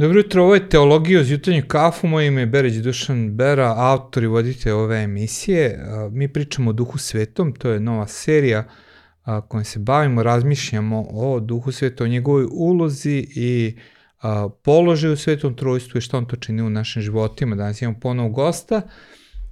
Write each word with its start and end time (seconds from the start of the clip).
Dobro 0.00 0.18
jutro, 0.18 0.42
ovo 0.42 0.54
je 0.54 0.68
Teologija 0.68 1.20
uz 1.20 1.30
jutarnju 1.30 1.62
kafu, 1.68 2.06
moje 2.06 2.26
ime 2.26 2.40
je 2.40 2.46
Bereć 2.46 2.74
Dušan 2.74 3.36
Bera, 3.36 3.74
autor 3.76 4.22
i 4.22 4.26
voditelj 4.26 4.72
ove 4.72 5.02
emisije. 5.02 5.86
Mi 6.10 6.32
pričamo 6.32 6.70
o 6.70 6.72
Duhu 6.72 6.98
Svetom, 6.98 7.52
to 7.52 7.70
je 7.70 7.80
nova 7.80 8.06
serija 8.06 8.64
kojom 9.48 9.64
se 9.64 9.78
bavimo, 9.78 10.22
razmišljamo 10.22 11.06
o 11.10 11.40
Duhu 11.40 11.72
Sveta, 11.72 12.04
o 12.04 12.08
njegovoj 12.08 12.46
ulozi 12.52 13.26
i 13.34 13.78
položaju 14.62 15.12
u 15.12 15.16
Svetom 15.16 15.56
trojstvu 15.56 15.98
i 15.98 16.00
šta 16.00 16.18
on 16.18 16.26
to 16.26 16.36
čini 16.36 16.62
u 16.62 16.70
našim 16.70 17.02
životima. 17.02 17.56
Danas 17.56 17.82
imamo 17.82 18.00
ponovo 18.00 18.28
gosta, 18.28 18.82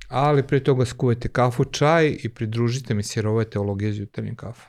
ali 0.09 0.47
pre 0.47 0.65
toga 0.65 0.85
skuvajte 0.85 1.29
kafu, 1.29 1.65
čaj 1.65 2.17
i 2.23 2.29
pridružite 2.29 2.95
mi 2.95 3.03
se 3.03 3.21
jer 3.21 3.27
ovo 3.27 3.41
je 3.41 3.51
Teologija 3.51 3.91
uz 3.91 3.99
jutarnju 3.99 4.37
kafu. 4.37 4.69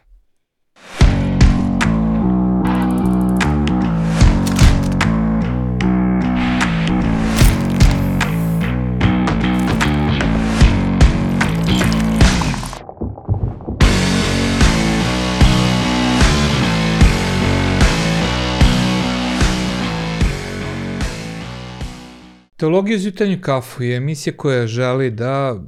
Teologija 22.59 22.95
uz 22.95 23.05
jutarnju 23.05 23.37
kafu 23.41 23.83
je 23.83 23.97
emisija 23.97 24.33
koja 24.37 24.67
želi 24.67 25.11
da 25.11 25.61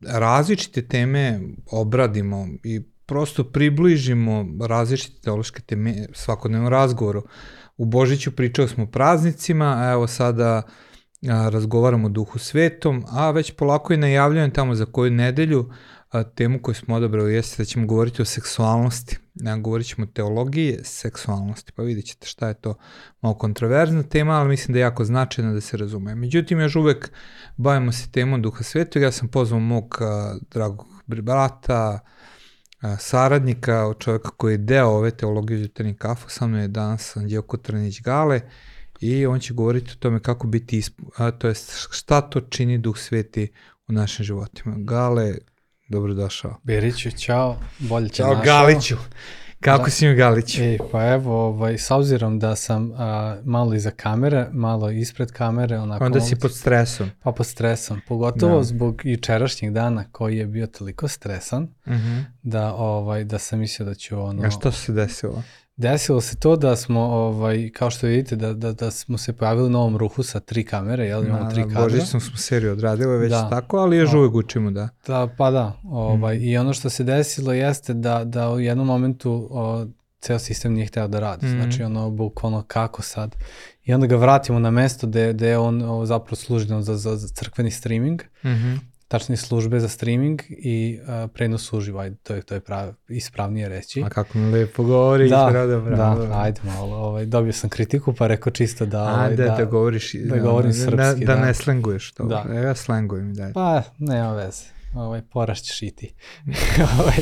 različite 0.00 0.82
teme 0.82 1.40
obradimo 1.70 2.48
i 2.64 2.80
prosto 3.06 3.44
približimo 3.44 4.46
različite 4.66 5.20
teološke 5.20 5.62
teme 5.62 5.94
svakodnevnom 6.12 6.68
razgovoru. 6.68 7.22
U 7.76 7.84
Božiću 7.84 8.32
pričao 8.32 8.68
smo 8.68 8.86
praznicima, 8.86 9.76
a 9.78 9.92
evo 9.92 10.06
sada 10.06 10.62
razgovaramo 11.50 12.06
o 12.06 12.10
duhu 12.10 12.38
svetom, 12.38 13.04
a 13.08 13.30
već 13.30 13.50
polako 13.50 13.92
i 13.92 13.96
najavljujem 13.96 14.50
tamo 14.50 14.74
za 14.74 14.86
koju 14.86 15.10
nedelju 15.10 15.70
a, 16.10 16.22
temu 16.22 16.58
koju 16.62 16.74
smo 16.74 16.94
odabrali 16.94 17.34
jeste 17.34 17.62
da 17.62 17.64
ćemo 17.64 17.86
govoriti 17.86 18.22
o 18.22 18.24
seksualnosti. 18.24 19.18
Ja, 19.34 19.56
govorit 19.56 19.86
ćemo 19.86 20.06
o 20.06 20.10
teologiji 20.14 20.78
seksualnosti, 20.82 21.72
pa 21.72 21.82
vidjet 21.82 22.06
ćete 22.06 22.26
šta 22.26 22.48
je 22.48 22.54
to 22.54 22.74
malo 23.20 23.34
kontroverzna 23.34 24.02
tema, 24.02 24.32
ali 24.32 24.48
mislim 24.48 24.72
da 24.72 24.78
je 24.78 24.82
jako 24.82 25.04
značajna 25.04 25.52
da 25.52 25.60
se 25.60 25.76
razume. 25.76 26.14
Međutim, 26.14 26.60
još 26.60 26.76
uvek 26.76 27.10
bavimo 27.56 27.92
se 27.92 28.10
temom 28.10 28.42
Duha 28.42 28.62
Svetog, 28.62 29.02
ja 29.02 29.12
sam 29.12 29.28
pozvao 29.28 29.60
mog 29.60 29.98
a, 30.00 30.36
dragog 30.50 30.86
brata, 31.06 32.00
saradnika, 32.98 33.94
čovjeka 33.98 34.30
koji 34.30 34.54
je 34.54 34.58
deo 34.58 34.88
ove 34.88 35.10
teologije 35.10 35.60
jutarnji 35.60 35.94
kafu, 35.94 36.30
sa 36.30 36.46
mnom 36.46 36.60
je 36.60 36.68
danas 36.68 37.16
Anđeo 37.16 37.42
Tranić 37.42 38.02
Gale, 38.02 38.40
i 39.00 39.26
on 39.26 39.40
će 39.40 39.54
govoriti 39.54 39.90
o 39.92 39.98
tome 39.98 40.20
kako 40.20 40.46
biti, 40.46 40.78
isp... 40.78 41.00
a, 41.16 41.30
to 41.30 41.48
jest 41.48 41.72
šta 41.90 42.20
to 42.20 42.40
čini 42.40 42.78
Duh 42.78 42.98
Sveti 42.98 43.48
u 43.88 43.92
našim 43.92 44.24
životima. 44.24 44.74
Gale, 44.78 45.34
Dobrodošao. 45.90 46.56
Beriću, 46.62 47.10
čao, 47.10 47.56
bolje 47.78 48.08
će 48.08 48.16
Ćao 48.16 48.40
Galiću. 48.44 48.96
Kako 49.60 49.84
da. 49.84 49.90
si 49.90 50.08
mi 50.08 50.14
Galiću? 50.14 50.62
E, 50.62 50.78
pa 50.92 51.06
evo, 51.06 51.46
ovaj, 51.46 51.78
s 51.78 51.90
obzirom 51.90 52.38
da 52.38 52.56
sam 52.56 52.92
a, 52.96 53.36
malo 53.44 53.74
iza 53.74 53.90
kamere, 53.90 54.46
malo 54.52 54.90
ispred 54.90 55.32
kamere, 55.32 55.78
onako... 55.78 56.04
Onda 56.04 56.20
si 56.20 56.36
pod 56.36 56.54
stresom. 56.54 57.10
Pa 57.22 57.32
pod 57.32 57.46
stresom, 57.46 58.00
pogotovo 58.08 58.56
da. 58.56 58.62
zbog 58.62 59.00
jučerašnjeg 59.04 59.72
dana 59.72 60.04
koji 60.12 60.36
je 60.36 60.46
bio 60.46 60.66
toliko 60.66 61.08
stresan, 61.08 61.62
uh 61.62 61.92
mhm. 61.92 62.02
-huh. 62.02 62.24
da, 62.42 62.74
ovaj, 62.74 63.24
da 63.24 63.38
sam 63.38 63.58
mislio 63.58 63.86
da 63.86 63.94
ću 63.94 64.20
ono... 64.20 64.42
A 64.46 64.50
što 64.50 64.72
se 64.72 64.92
desilo? 64.92 65.42
Desilo 65.80 66.20
se 66.20 66.36
to 66.36 66.56
da 66.56 66.76
smo, 66.76 67.00
ovaj, 67.00 67.70
kao 67.74 67.90
što 67.90 68.06
vidite, 68.06 68.36
da, 68.36 68.52
da, 68.52 68.72
da 68.72 68.90
smo 68.90 69.18
se 69.18 69.32
pojavili 69.32 69.66
u 69.66 69.70
novom 69.70 69.96
ruhu 69.96 70.22
sa 70.22 70.40
tri 70.40 70.64
kamere, 70.64 71.06
jel? 71.06 71.24
Imamo 71.24 71.44
da, 71.44 71.50
tri 71.50 71.62
kadra. 71.62 71.82
Božićnom 71.82 72.20
smo 72.20 72.36
seriju 72.36 72.72
odradili 72.72 73.18
već 73.18 73.30
da. 73.30 73.50
tako, 73.50 73.76
ali 73.76 73.96
još 73.96 74.12
uvek 74.12 74.34
učimo, 74.34 74.70
da. 74.70 74.88
Da, 75.06 75.28
pa 75.38 75.50
da. 75.50 75.72
Ovaj, 75.84 76.38
mm. 76.38 76.42
I 76.42 76.56
ono 76.58 76.72
što 76.72 76.90
se 76.90 77.04
desilo 77.04 77.52
jeste 77.52 77.94
da, 77.94 78.24
da 78.24 78.50
u 78.50 78.60
jednom 78.60 78.86
momentu 78.86 79.48
o, 79.50 79.86
ceo 80.20 80.38
sistem 80.38 80.72
nije 80.72 80.86
hteo 80.86 81.08
da 81.08 81.20
radi. 81.20 81.46
Mm. 81.46 81.50
Znači, 81.50 81.82
ono, 81.82 82.10
bukvalno 82.10 82.64
kako 82.66 83.02
sad. 83.02 83.36
I 83.84 83.94
onda 83.94 84.06
ga 84.06 84.16
vratimo 84.16 84.58
na 84.58 84.70
mesto 84.70 85.06
gde, 85.06 85.32
gde 85.32 85.58
on 85.58 85.82
o, 85.82 86.06
zapravo 86.06 86.36
služi 86.36 86.66
za, 86.66 86.96
za, 86.96 87.16
za 87.16 87.28
crkveni 87.28 87.70
streaming. 87.70 88.22
Mm 88.44 88.48
-hmm 88.48 88.89
tačne 89.10 89.36
službe 89.36 89.80
za 89.80 89.88
streaming 89.88 90.40
i 90.48 91.00
uh, 91.02 91.30
prenos 91.30 91.72
uživo, 91.72 92.00
ajde, 92.00 92.16
to 92.22 92.34
je, 92.34 92.42
to 92.42 92.54
je 92.54 92.60
prav, 92.60 92.94
ispravnije 93.08 93.68
reći. 93.68 94.02
A 94.02 94.08
kako 94.08 94.38
mi 94.38 94.52
lepo 94.52 94.82
govori, 94.82 95.28
da, 95.28 95.48
bravo, 95.50 95.80
bravo. 95.80 96.26
Da, 96.26 96.40
ajde 96.40 96.60
malo, 96.64 96.96
ovaj, 96.96 97.26
dobio 97.26 97.52
sam 97.52 97.70
kritiku 97.70 98.12
pa 98.12 98.26
rekao 98.26 98.52
čisto 98.52 98.86
da... 98.86 99.02
Ovaj, 99.02 99.26
A, 99.26 99.36
da, 99.36 99.44
da, 99.44 99.54
da 99.56 99.64
govoriš, 99.64 100.14
da, 100.14 100.34
da 100.34 100.42
govorim 100.42 100.72
srpski. 100.72 100.96
Da, 100.96 101.14
da, 101.14 101.34
da 101.34 101.46
ne 101.46 101.54
slenguješ 101.54 102.12
to, 102.12 102.24
da. 102.24 102.54
ja 102.54 102.74
slengujem, 102.74 103.34
da. 103.34 103.50
Pa, 103.54 103.82
nema 103.98 104.32
veze 104.34 104.64
ovaj, 104.94 105.22
porašćeš 105.22 105.82
i 105.82 105.90
ti. 105.90 106.14
ovaj. 107.00 107.18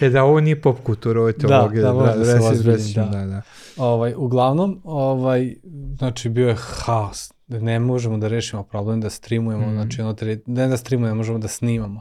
E 0.00 0.08
da, 0.08 0.24
ovo 0.24 0.40
nije 0.40 0.60
pop 0.60 0.82
kultura, 0.82 1.20
ovo 1.20 1.28
je 1.28 1.32
da, 1.32 1.48
teologija. 1.48 1.82
Da, 1.82 1.92
da, 1.92 2.12
da, 2.12 2.18
da, 2.18 2.24
se 2.24 2.46
ozbiljim, 2.46 2.94
da. 2.94 3.04
da, 3.04 3.26
da. 3.26 3.42
Ovaj, 3.76 4.14
uglavnom, 4.16 4.80
ovaj, 4.84 5.54
znači 5.98 6.28
bio 6.28 6.48
je 6.48 6.56
haos, 6.58 7.33
da 7.46 7.60
ne 7.60 7.78
možemo 7.78 8.18
da 8.18 8.28
rešimo 8.28 8.62
problem 8.62 9.00
da 9.00 9.10
streamujemo, 9.10 9.66
mm. 9.66 9.72
znači 9.72 10.02
ono, 10.02 10.16
ne 10.46 10.68
da 10.68 10.76
streamujemo, 10.76 11.16
možemo 11.16 11.38
da 11.38 11.48
snimamo. 11.48 12.00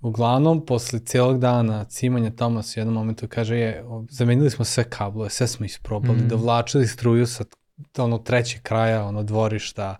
Uglavnom, 0.00 0.66
posle 0.66 0.98
cijelog 0.98 1.38
dana 1.38 1.84
cimanja 1.84 2.30
Tomas 2.30 2.76
u 2.76 2.80
jednom 2.80 2.94
momentu 2.94 3.28
kaže 3.28 3.56
je, 3.56 3.84
zamenili 4.10 4.50
smo 4.50 4.64
sve 4.64 4.84
kablove, 4.84 5.30
sve 5.30 5.46
smo 5.46 5.66
isprobali, 5.66 6.18
mm. 6.18 6.28
dovlačili 6.28 6.86
struju 6.86 7.26
sa 7.26 7.44
ono 7.98 8.18
trećeg 8.18 8.62
kraja, 8.62 9.04
ono 9.04 9.22
dvorišta 9.22 9.96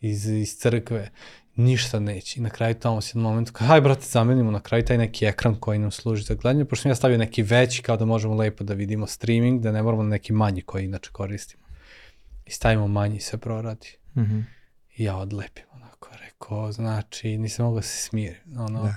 iz, 0.00 0.26
iz 0.26 0.56
crkve 0.56 1.10
ništa 1.56 2.00
neće. 2.00 2.40
I 2.40 2.42
na 2.42 2.50
kraju 2.50 2.74
tamo 2.74 3.00
se 3.00 3.10
jedan 3.10 3.22
moment, 3.22 3.50
kao, 3.50 3.66
haj 3.66 3.80
brate, 3.80 4.06
zamenimo 4.06 4.50
na 4.50 4.60
kraju 4.60 4.84
taj 4.84 4.98
neki 4.98 5.26
ekran 5.26 5.54
koji 5.54 5.78
nam 5.78 5.90
služi 5.90 6.22
za 6.22 6.34
gledanje, 6.34 6.64
pošto 6.64 6.82
sam 6.82 6.90
ja 6.90 6.94
stavio 6.94 7.18
neki 7.18 7.42
veći 7.42 7.82
kao 7.82 7.96
da 7.96 8.04
možemo 8.04 8.34
lepo 8.34 8.64
da 8.64 8.74
vidimo 8.74 9.06
streaming, 9.06 9.62
da 9.62 9.72
ne 9.72 9.82
moramo 9.82 10.02
na 10.02 10.08
neki 10.08 10.32
manji 10.32 10.62
koji 10.62 10.84
inače 10.84 11.10
koristimo. 11.12 11.64
I 12.46 12.50
stavimo 12.50 12.88
manji 12.88 13.16
i 13.16 13.20
se 13.20 13.38
proradi. 13.38 13.96
Mm 14.16 14.22
-hmm. 14.22 14.44
I 14.96 15.04
ja 15.04 15.16
odlepim 15.16 15.64
onako, 15.72 16.08
rekao, 16.20 16.72
znači, 16.72 17.38
nisam 17.38 17.64
mogao 17.64 17.78
da 17.78 17.86
se 17.86 18.02
smiri. 18.02 18.36
Ono, 18.58 18.82
da. 18.82 18.96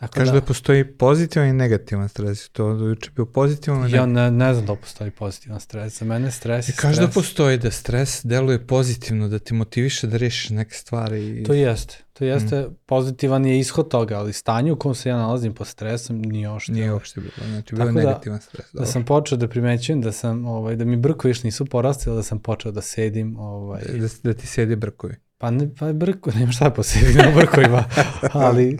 Tako 0.00 0.14
Kaže 0.14 0.32
da, 0.32 0.40
da 0.40 0.46
postoji 0.46 0.84
pozitivan 0.84 1.48
i 1.48 1.52
negativan 1.52 2.08
stres. 2.08 2.48
To 2.48 2.74
do 2.74 2.84
juče 2.84 3.10
bio 3.16 3.26
pozitivan. 3.26 3.90
Ja 3.90 4.06
ne, 4.06 4.30
ne 4.30 4.54
znam 4.54 4.66
da 4.66 4.74
postoji 4.74 5.10
pozitivan 5.10 5.60
stres. 5.60 5.98
Za 5.98 6.04
mene 6.04 6.30
stres 6.30 6.68
je 6.68 6.72
Kaže 6.76 7.00
da 7.00 7.08
postoji 7.08 7.58
da 7.58 7.70
stres 7.70 8.20
deluje 8.24 8.66
pozitivno, 8.66 9.28
da 9.28 9.38
te 9.38 9.54
motiviše 9.54 10.06
da 10.06 10.16
rešiš 10.16 10.50
neke 10.50 10.74
stvari. 10.74 11.40
I... 11.40 11.44
To 11.44 11.52
jeste. 11.52 11.96
To 12.12 12.24
jeste, 12.24 12.60
mm. 12.60 12.74
pozitivan 12.86 13.46
je 13.46 13.58
ishod 13.60 13.88
toga, 13.88 14.18
ali 14.18 14.32
stanje 14.32 14.72
u 14.72 14.76
kom 14.76 14.94
se 14.94 15.08
ja 15.08 15.16
nalazim 15.16 15.54
po 15.54 15.64
stresom 15.64 16.22
nije 16.22 16.50
uopšte. 16.50 16.72
Nije 16.72 16.92
uopšte 16.92 17.20
bilo, 17.20 17.48
znači 17.48 17.74
bilo 17.74 17.88
je 17.88 17.92
da- 17.92 18.00
negativan 18.00 18.38
da, 18.38 18.42
stres. 18.42 18.66
Dobro. 18.72 18.86
Da 18.86 18.92
sam 18.92 19.04
počeo 19.04 19.38
da 19.38 19.48
primećujem 19.48 20.00
da 20.00 20.12
sam, 20.12 20.46
ovaj, 20.46 20.76
da 20.76 20.84
mi 20.84 20.96
brkovi 20.96 21.34
nisu 21.42 21.64
porastili, 21.64 22.16
da 22.16 22.22
sam 22.22 22.38
počeo 22.38 22.72
da 22.72 22.80
sedim. 22.80 23.36
Ovaj, 23.36 23.82
da, 23.84 24.08
da 24.22 24.34
ti 24.34 24.46
sedi 24.46 24.76
brkovi. 24.76 25.14
Pa 25.40 25.50
ne, 25.50 25.74
pa 25.74 25.92
brko, 25.92 26.30
nema 26.30 26.52
šta 26.52 26.70
posebno 26.70 27.22
na 27.22 27.30
brkovima, 27.36 27.84
ali 28.32 28.78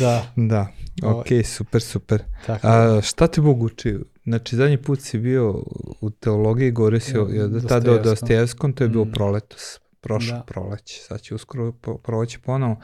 da. 0.00 0.32
Da, 0.36 0.66
ok, 1.02 1.26
super, 1.44 1.82
super. 1.82 2.22
Tako. 2.46 2.66
A, 2.66 3.00
šta 3.02 3.26
te 3.26 3.40
Bog 3.40 3.62
uči? 3.62 3.98
Znači, 4.24 4.56
zadnji 4.56 4.82
put 4.82 5.00
si 5.00 5.18
bio 5.18 5.64
u 6.00 6.10
teologiji, 6.10 6.70
govorio 6.70 7.00
si 7.00 7.18
o, 7.18 7.28
ja, 7.30 7.46
da 7.46 7.60
tada 7.60 7.92
o 7.92 7.98
Dostojevskom, 7.98 8.72
to 8.72 8.84
je 8.84 8.88
bilo 8.88 9.04
mm. 9.04 9.12
proletos, 9.12 9.80
prošlo 10.00 10.36
da. 10.36 10.42
proleće, 10.42 11.00
sad 11.00 11.20
će 11.20 11.34
uskoro 11.34 11.72
proleće 12.02 12.38
ponovo. 12.38 12.80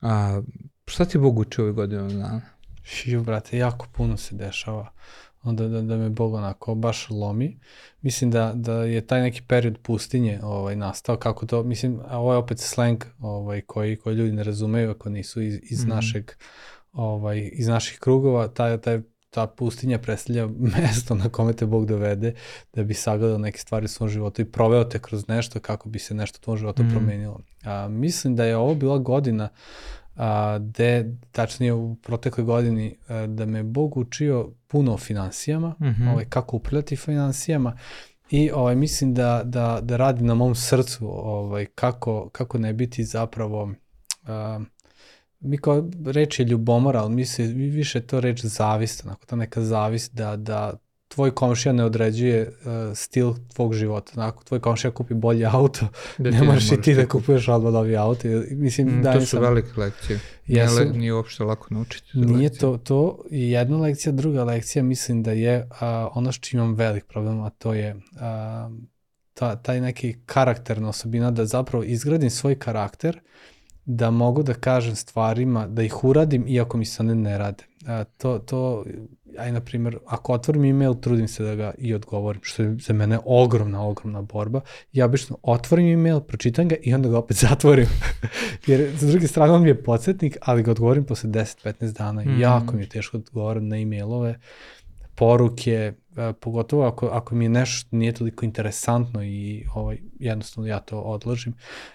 A, 0.00 0.42
šta 0.86 1.04
ti 1.04 1.18
Bog 1.18 1.38
uči 1.38 1.60
ove 1.60 1.72
godine 1.72 2.02
dana? 2.02 2.40
Šiju, 2.82 3.22
brate, 3.22 3.58
jako 3.58 3.86
puno 3.92 4.16
se 4.16 4.34
dešava 4.34 4.92
onda 5.46 5.68
da, 5.68 5.82
da 5.82 5.96
me 5.96 6.08
Bog 6.08 6.34
onako 6.34 6.74
baš 6.74 7.10
lomi. 7.10 7.58
Mislim 8.02 8.30
da, 8.30 8.52
da 8.54 8.72
je 8.72 9.06
taj 9.06 9.20
neki 9.20 9.42
period 9.42 9.78
pustinje 9.82 10.40
ovaj, 10.42 10.76
nastao, 10.76 11.16
kako 11.16 11.46
to, 11.46 11.62
mislim, 11.62 12.00
a 12.08 12.18
ovo 12.18 12.32
je 12.32 12.38
opet 12.38 12.58
slang 12.58 13.04
ovaj, 13.18 13.60
koji, 13.60 13.96
koji 13.96 14.16
ljudi 14.16 14.32
ne 14.32 14.44
razumeju 14.44 14.90
ako 14.90 15.08
nisu 15.08 15.42
iz, 15.42 15.58
iz 15.62 15.84
mm 15.84 15.86
-hmm. 15.86 15.94
našeg, 15.94 16.30
ovaj, 16.92 17.50
iz 17.52 17.68
naših 17.68 17.98
krugova, 17.98 18.48
taj, 18.48 18.78
taj, 18.78 19.00
ta 19.30 19.46
pustinja 19.46 19.98
predstavlja 19.98 20.48
mesto 20.76 21.14
na 21.14 21.28
kome 21.28 21.52
te 21.52 21.66
Bog 21.66 21.86
dovede 21.86 22.34
da 22.74 22.84
bi 22.84 22.94
sagledao 22.94 23.38
neke 23.38 23.58
stvari 23.58 23.84
u 23.84 23.88
svom 23.88 24.08
životu 24.08 24.42
i 24.42 24.44
proveo 24.44 24.84
te 24.84 24.98
kroz 24.98 25.28
nešto 25.28 25.60
kako 25.60 25.88
bi 25.88 25.98
se 25.98 26.14
nešto 26.14 26.38
u 26.40 26.44
tvom 26.44 26.56
životu 26.56 26.82
mm. 26.82 26.90
promenilo. 26.90 27.40
A, 27.64 27.88
mislim 27.88 28.36
da 28.36 28.44
je 28.44 28.56
ovo 28.56 28.74
bila 28.74 28.98
godina 28.98 29.48
a, 30.16 30.58
de, 30.58 31.16
tačnije 31.32 31.72
u 31.72 31.94
protekloj 31.94 32.44
godini 32.44 32.96
a, 33.08 33.26
da 33.26 33.46
me 33.46 33.62
Bog 33.62 33.96
učio 33.96 34.52
puno 34.66 34.94
o 34.94 34.98
finansijama, 34.98 35.68
mm 35.68 35.84
-hmm. 35.84 36.12
ovaj, 36.12 36.24
kako 36.24 36.56
upravljati 36.56 36.96
finansijama 36.96 37.78
i 38.30 38.50
ovaj, 38.50 38.76
mislim 38.76 39.14
da, 39.14 39.42
da, 39.44 39.80
da 39.82 39.96
radi 39.96 40.24
na 40.24 40.34
mom 40.34 40.54
srcu 40.54 41.08
ovaj, 41.08 41.66
kako, 41.66 42.28
kako 42.28 42.58
ne 42.58 42.72
biti 42.72 43.04
zapravo 43.04 43.72
a, 44.26 44.60
mi 45.40 45.58
kao 45.58 45.90
reč 46.04 46.38
je 46.40 46.46
ljubomora, 46.46 47.00
ali 47.00 47.14
misli 47.14 47.46
više 47.46 48.00
to 48.00 48.20
reč 48.20 48.44
zavist, 48.44 49.04
onako 49.04 49.26
ta 49.26 49.36
neka 49.36 49.60
zavist 49.60 50.14
da, 50.14 50.36
da 50.36 50.74
tvoj 51.16 51.30
komšija 51.30 51.72
ne 51.72 51.84
određuje 51.84 52.48
uh, 52.48 52.96
stil 52.96 53.34
tvog 53.54 53.74
života. 53.74 54.12
Ako 54.16 54.44
tvoj 54.44 54.60
komšija 54.60 54.90
kupi 54.90 55.14
bolji 55.14 55.44
auto, 55.44 55.88
Da 56.18 56.30
ne 56.30 56.42
moraš 56.42 56.72
i 56.72 56.80
ti 56.82 56.94
da 56.94 57.08
kupuješ 57.08 57.48
odmah 57.48 57.72
novi 57.72 57.96
auto. 57.96 58.28
Mislim, 58.50 58.88
Mm, 58.88 59.02
da 59.02 59.12
to 59.12 59.20
su 59.20 59.40
velike 59.40 59.80
lekcije. 59.80 60.20
Nije, 60.46 60.62
Jesu. 60.62 60.78
le, 60.78 60.84
nije 60.84 61.14
uopšte 61.14 61.44
lako 61.44 61.66
naučiti. 61.70 62.10
Nije 62.14 62.48
lekcije. 62.48 62.60
to, 62.60 62.76
to 62.76 63.24
je 63.30 63.50
jedna 63.50 63.76
lekcija, 63.76 64.12
druga 64.12 64.44
lekcija 64.44 64.82
mislim 64.82 65.22
da 65.22 65.32
je 65.32 65.68
a, 65.80 66.08
ono 66.14 66.32
što 66.32 66.48
imam 66.56 66.74
velik 66.74 67.04
problem, 67.04 67.40
a 67.40 67.50
to 67.50 67.74
je 67.74 67.96
a, 68.20 68.70
ta, 69.34 69.56
taj 69.56 69.80
neki 69.80 70.16
karakterna 70.26 70.88
osobina 70.88 71.30
da 71.30 71.46
zapravo 71.46 71.84
izgradim 71.84 72.30
svoj 72.30 72.58
karakter 72.58 73.20
da 73.84 74.10
mogu 74.10 74.42
da 74.42 74.54
kažem 74.54 74.96
stvarima, 74.96 75.66
da 75.66 75.82
ih 75.82 76.04
uradim 76.04 76.44
iako 76.48 76.76
mi 76.78 76.84
se 76.84 77.02
one 77.02 77.14
ne 77.14 77.38
rade. 77.38 77.64
A, 77.86 78.04
to, 78.04 78.38
to, 78.38 78.84
aj 79.38 79.52
na 79.52 79.60
primjer, 79.60 79.98
ako 80.06 80.32
otvorim 80.32 80.64
email, 80.64 80.94
trudim 80.94 81.28
se 81.28 81.44
da 81.44 81.54
ga 81.54 81.74
i 81.78 81.94
odgovorim, 81.94 82.40
što 82.44 82.62
je 82.62 82.76
za 82.80 82.92
mene 82.92 83.18
ogromna, 83.24 83.82
ogromna 83.82 84.22
borba. 84.22 84.60
Ja 84.92 85.04
obično 85.04 85.38
otvorim 85.42 85.86
email, 85.86 86.20
pročitam 86.20 86.68
ga 86.68 86.76
i 86.82 86.94
onda 86.94 87.08
ga 87.08 87.18
opet 87.18 87.36
zatvorim. 87.48 87.86
Jer 88.66 88.90
s 88.96 89.00
druge 89.00 89.26
strane 89.28 89.52
on 89.52 89.62
mi 89.62 89.68
je 89.68 89.82
podsjetnik, 89.82 90.36
ali 90.40 90.62
ga 90.62 90.70
odgovorim 90.70 91.04
posle 91.04 91.30
10-15 91.30 91.92
dana. 91.92 92.22
Mm. 92.24 92.40
Jako 92.40 92.76
mi 92.76 92.82
je 92.82 92.88
teško 92.88 93.16
odgovorim 93.16 93.68
na 93.68 93.76
e-mailove, 93.76 94.38
poruke, 95.14 95.92
pogotovo 96.40 96.86
ako, 96.86 97.06
ako 97.06 97.34
mi 97.34 97.44
je 97.44 97.48
nešto 97.48 97.76
što 97.76 97.96
nije 97.96 98.12
toliko 98.12 98.44
interesantno 98.44 99.24
i 99.24 99.66
ovaj, 99.74 99.98
jednostavno 100.18 100.68
ja 100.68 100.80
to 100.80 101.00
odložim. 101.00 101.54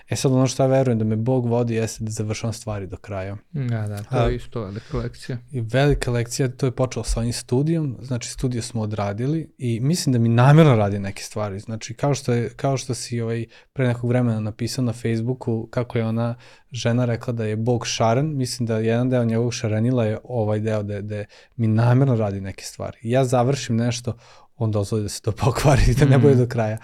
E 0.10 0.16
sad 0.16 0.32
ono 0.32 0.48
što 0.48 0.64
ja 0.64 0.68
verujem 0.68 1.00
da 1.00 1.06
me 1.06 1.16
Bog 1.16 1.46
vodi 1.46 1.76
jeste 1.76 2.04
da 2.04 2.12
završavam 2.12 2.54
stvari 2.54 2.88
do 2.88 2.98
kraja. 2.98 3.38
Da, 3.52 3.88
da, 3.88 4.04
to 4.04 4.18
A- 4.18 4.30
je 4.30 4.36
isto 4.36 4.62
velika 4.62 4.98
lekcija. 4.98 5.38
I 5.52 5.62
velika 5.62 6.12
lekcija, 6.12 6.50
to 6.50 6.66
je 6.66 6.72
počelo 6.72 7.04
sa 7.04 7.20
ovim 7.20 7.34
studijom, 7.34 7.98
znači 8.02 8.30
studio 8.30 8.62
smo 8.62 8.82
odradili 8.82 9.54
i 9.58 9.80
mislim 9.80 10.14
da 10.14 10.20
mi 10.20 10.30
namjerno 10.30 10.76
radi 10.76 11.00
neke 11.00 11.24
stvari. 11.24 11.60
Znači 11.60 11.94
kao 11.94 12.14
što, 12.14 12.34
je, 12.34 12.50
kao 12.50 12.78
što 12.78 12.94
si 12.94 13.22
ovaj, 13.22 13.46
pre 13.74 13.88
nekog 13.88 14.10
vremena 14.10 14.40
napisao 14.40 14.84
na 14.84 14.94
Facebooku 14.94 15.68
kako 15.72 15.98
je 15.98 16.06
ona 16.06 16.36
žena 16.72 17.06
rekla 17.06 17.34
da 17.34 17.46
je 17.46 17.56
Bog 17.56 17.88
šaren, 17.88 18.38
mislim 18.38 18.68
da 18.68 18.78
jedan 18.78 19.10
deo 19.10 19.26
njegovog 19.26 19.54
šarenila 19.54 20.06
je 20.06 20.18
ovaj 20.24 20.60
deo 20.60 20.84
da, 20.84 21.02
da 21.02 21.24
mi 21.56 21.68
namjerno 21.68 22.16
radi 22.16 22.42
neke 22.42 22.64
stvari. 22.64 22.98
Ja 23.02 23.26
završim 23.26 23.76
nešto, 23.76 24.11
on 24.58 24.72
dozvoli 24.72 25.04
da 25.04 25.10
se 25.10 25.22
to 25.22 25.32
pokvari 25.46 25.82
i 25.88 25.94
da 25.94 26.06
ne 26.06 26.18
bude 26.18 26.36
do 26.36 26.46
kraja. 26.48 26.78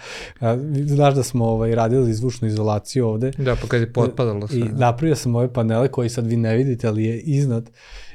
Znaš 0.86 1.14
da 1.14 1.22
smo 1.22 1.44
ovaj, 1.44 1.74
radili 1.74 2.14
zvučnu 2.14 2.48
izolaciju 2.48 3.08
ovde 3.08 3.30
Da, 3.38 3.56
pa 3.56 3.66
kad 3.68 3.80
je 3.80 3.92
potpadalo 3.92 4.48
sve. 4.48 4.58
i 4.58 4.64
napravio 4.64 5.16
sam 5.16 5.34
ove 5.34 5.52
panele 5.52 5.88
koji 5.88 6.08
sad 6.08 6.26
vi 6.26 6.36
ne 6.36 6.56
vidite, 6.56 6.88
ali 6.88 7.04
je 7.04 7.20
iznad 7.20 7.70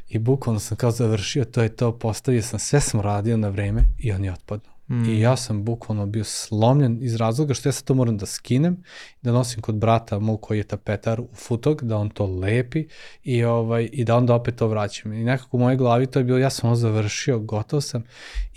i 0.10 0.20
bukvalno 0.20 0.60
sam 0.60 0.78
kao 0.78 0.92
završio, 0.92 1.46
to 1.46 1.62
je 1.64 1.70
to, 1.70 1.98
postavio 1.98 2.42
sam, 2.42 2.60
sve 2.60 2.80
sam 2.80 3.02
radio 3.02 3.38
na 3.38 3.50
vreme 3.50 3.82
i 4.00 4.12
on 4.12 4.26
je 4.26 4.34
otpadno. 4.34 4.73
Mm. 4.90 5.10
I 5.10 5.20
ja 5.20 5.38
sam 5.38 5.64
bukvalno 5.64 6.06
bio 6.06 6.24
slomljen 6.24 6.98
iz 7.02 7.16
razloga 7.16 7.54
što 7.54 7.70
ja 7.70 7.74
sad 7.74 7.84
to 7.84 7.94
moram 7.94 8.18
da 8.18 8.26
skinem, 8.26 8.84
da 9.22 9.32
nosim 9.32 9.62
kod 9.62 9.76
brata 9.76 10.20
mog 10.20 10.42
koji 10.42 10.58
je 10.58 10.64
tapetar 10.64 11.22
u 11.22 11.28
futog, 11.34 11.84
da 11.84 11.98
on 11.98 12.10
to 12.10 12.26
lepi 12.26 12.88
i, 13.24 13.44
ovaj, 13.44 13.90
i 13.92 14.04
da 14.04 14.16
onda 14.16 14.36
opet 14.36 14.56
to 14.56 14.68
vraćam. 14.68 15.14
I 15.14 15.24
nekako 15.24 15.58
u 15.58 15.60
mojoj 15.60 15.78
glavi 15.78 16.08
to 16.08 16.20
je 16.20 16.26
bilo, 16.26 16.38
ja 16.38 16.50
sam 16.50 16.70
ono 16.70 16.76
završio, 16.76 17.40
gotov 17.40 17.82
sam 17.82 18.04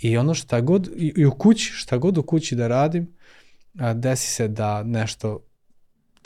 i 0.01 0.17
ono 0.17 0.33
šta 0.33 0.61
god, 0.61 0.89
i, 0.95 1.13
i 1.17 1.25
u 1.25 1.31
kući, 1.31 1.71
šta 1.73 1.97
god 1.97 2.17
u 2.17 2.23
kući 2.23 2.55
da 2.55 2.67
radim, 2.67 3.13
a, 3.79 3.93
desi 3.93 4.31
se 4.31 4.47
da 4.47 4.83
nešto, 4.83 5.39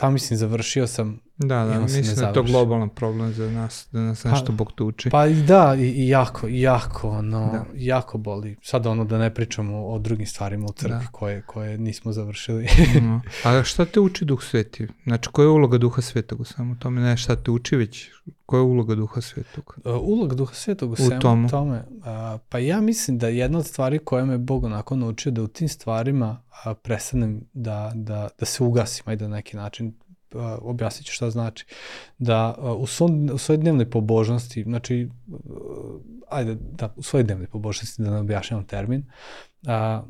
tamo 0.02 0.12
mislim 0.14 0.38
završio 0.38 0.88
sam 0.88 1.20
Da, 1.38 1.66
da, 1.66 1.80
mislim 1.80 2.16
da 2.16 2.28
je 2.28 2.34
to 2.34 2.44
globalan 2.44 2.90
problem 2.90 3.34
za 3.34 3.52
nas, 3.52 3.88
da 3.92 4.00
nas 4.00 4.24
nešto 4.24 4.52
Bog 4.52 4.72
tuči. 4.72 5.10
Pa 5.10 5.28
i 5.28 5.34
da, 5.44 5.76
i, 5.80 5.82
i 5.82 6.08
jako, 6.08 6.48
jako, 6.50 7.10
ono, 7.10 7.40
Da. 7.52 7.66
jako 7.76 8.18
boli. 8.18 8.56
Sad 8.62 8.86
ono 8.88 9.06
da 9.06 9.18
ne 9.18 9.34
pričamo 9.34 9.88
o 9.88 10.00
drugim 10.00 10.26
stvarima 10.28 10.66
u 10.66 10.74
crkvi 10.74 11.00
Da. 11.00 11.08
koje, 11.12 11.42
koje 11.42 11.78
nismo 11.78 12.12
završili. 12.12 12.68
No. 13.02 13.22
A 13.46 13.64
šta 13.64 13.86
te 13.86 14.00
uči 14.00 14.26
Duh 14.26 14.44
Sveti? 14.44 14.88
Znači, 15.04 15.30
koja 15.30 15.44
je 15.46 15.50
uloga 15.50 15.78
Duha 15.78 16.02
Svetog 16.02 16.40
u 16.40 16.44
samo 16.46 16.76
tome? 16.76 17.02
Ne 17.02 17.18
šta 17.18 17.36
te 17.36 17.52
uči, 17.52 17.76
već 17.76 18.10
koja 18.46 18.60
je 18.60 18.64
uloga 18.66 18.96
Duha 18.96 19.22
Svetog? 19.22 19.76
Uh, 19.86 19.96
Ulog 20.02 20.36
Duha 20.36 20.54
Svetog 20.54 20.90
u, 20.90 20.94
U 20.94 20.96
svemu 20.96 21.22
tomu. 21.22 21.50
tome. 21.50 21.84
A, 22.04 22.38
pa 22.50 22.60
ja 22.60 22.82
mislim 22.82 23.18
da 23.18 23.28
jedna 23.28 23.60
od 23.60 23.66
stvari 23.66 24.00
koje 24.00 24.26
me 24.26 24.38
Bog 24.38 24.64
onako 24.64 24.96
naučio 24.96 25.32
da 25.32 25.42
u 25.44 25.48
tim 25.48 25.70
stvarima 25.70 26.42
prestanem 26.84 27.42
da, 27.54 27.92
da, 27.96 28.30
da 28.40 28.46
se 28.46 28.64
ugasim, 28.64 29.04
ajde 29.06 29.28
na 29.28 29.36
neki 29.36 29.58
način 29.58 29.94
objasnit 30.62 31.06
ću 31.06 31.14
šta 31.14 31.30
znači. 31.30 31.66
Da 32.18 32.56
u, 32.78 32.88
svom, 32.88 33.30
u 33.34 33.38
svojoj 33.38 33.58
dnevnoj 33.58 33.90
pobožnosti, 33.90 34.64
znači, 34.64 35.10
ajde, 36.30 36.56
da, 36.56 36.94
u 36.96 37.04
svojoj 37.04 37.24
dnevnoj 37.24 37.48
pobožnosti, 37.48 38.02
da 38.02 38.10
ne 38.10 38.20
objašnjavam 38.20 38.66
termin, 38.66 39.06
a, 39.68 40.04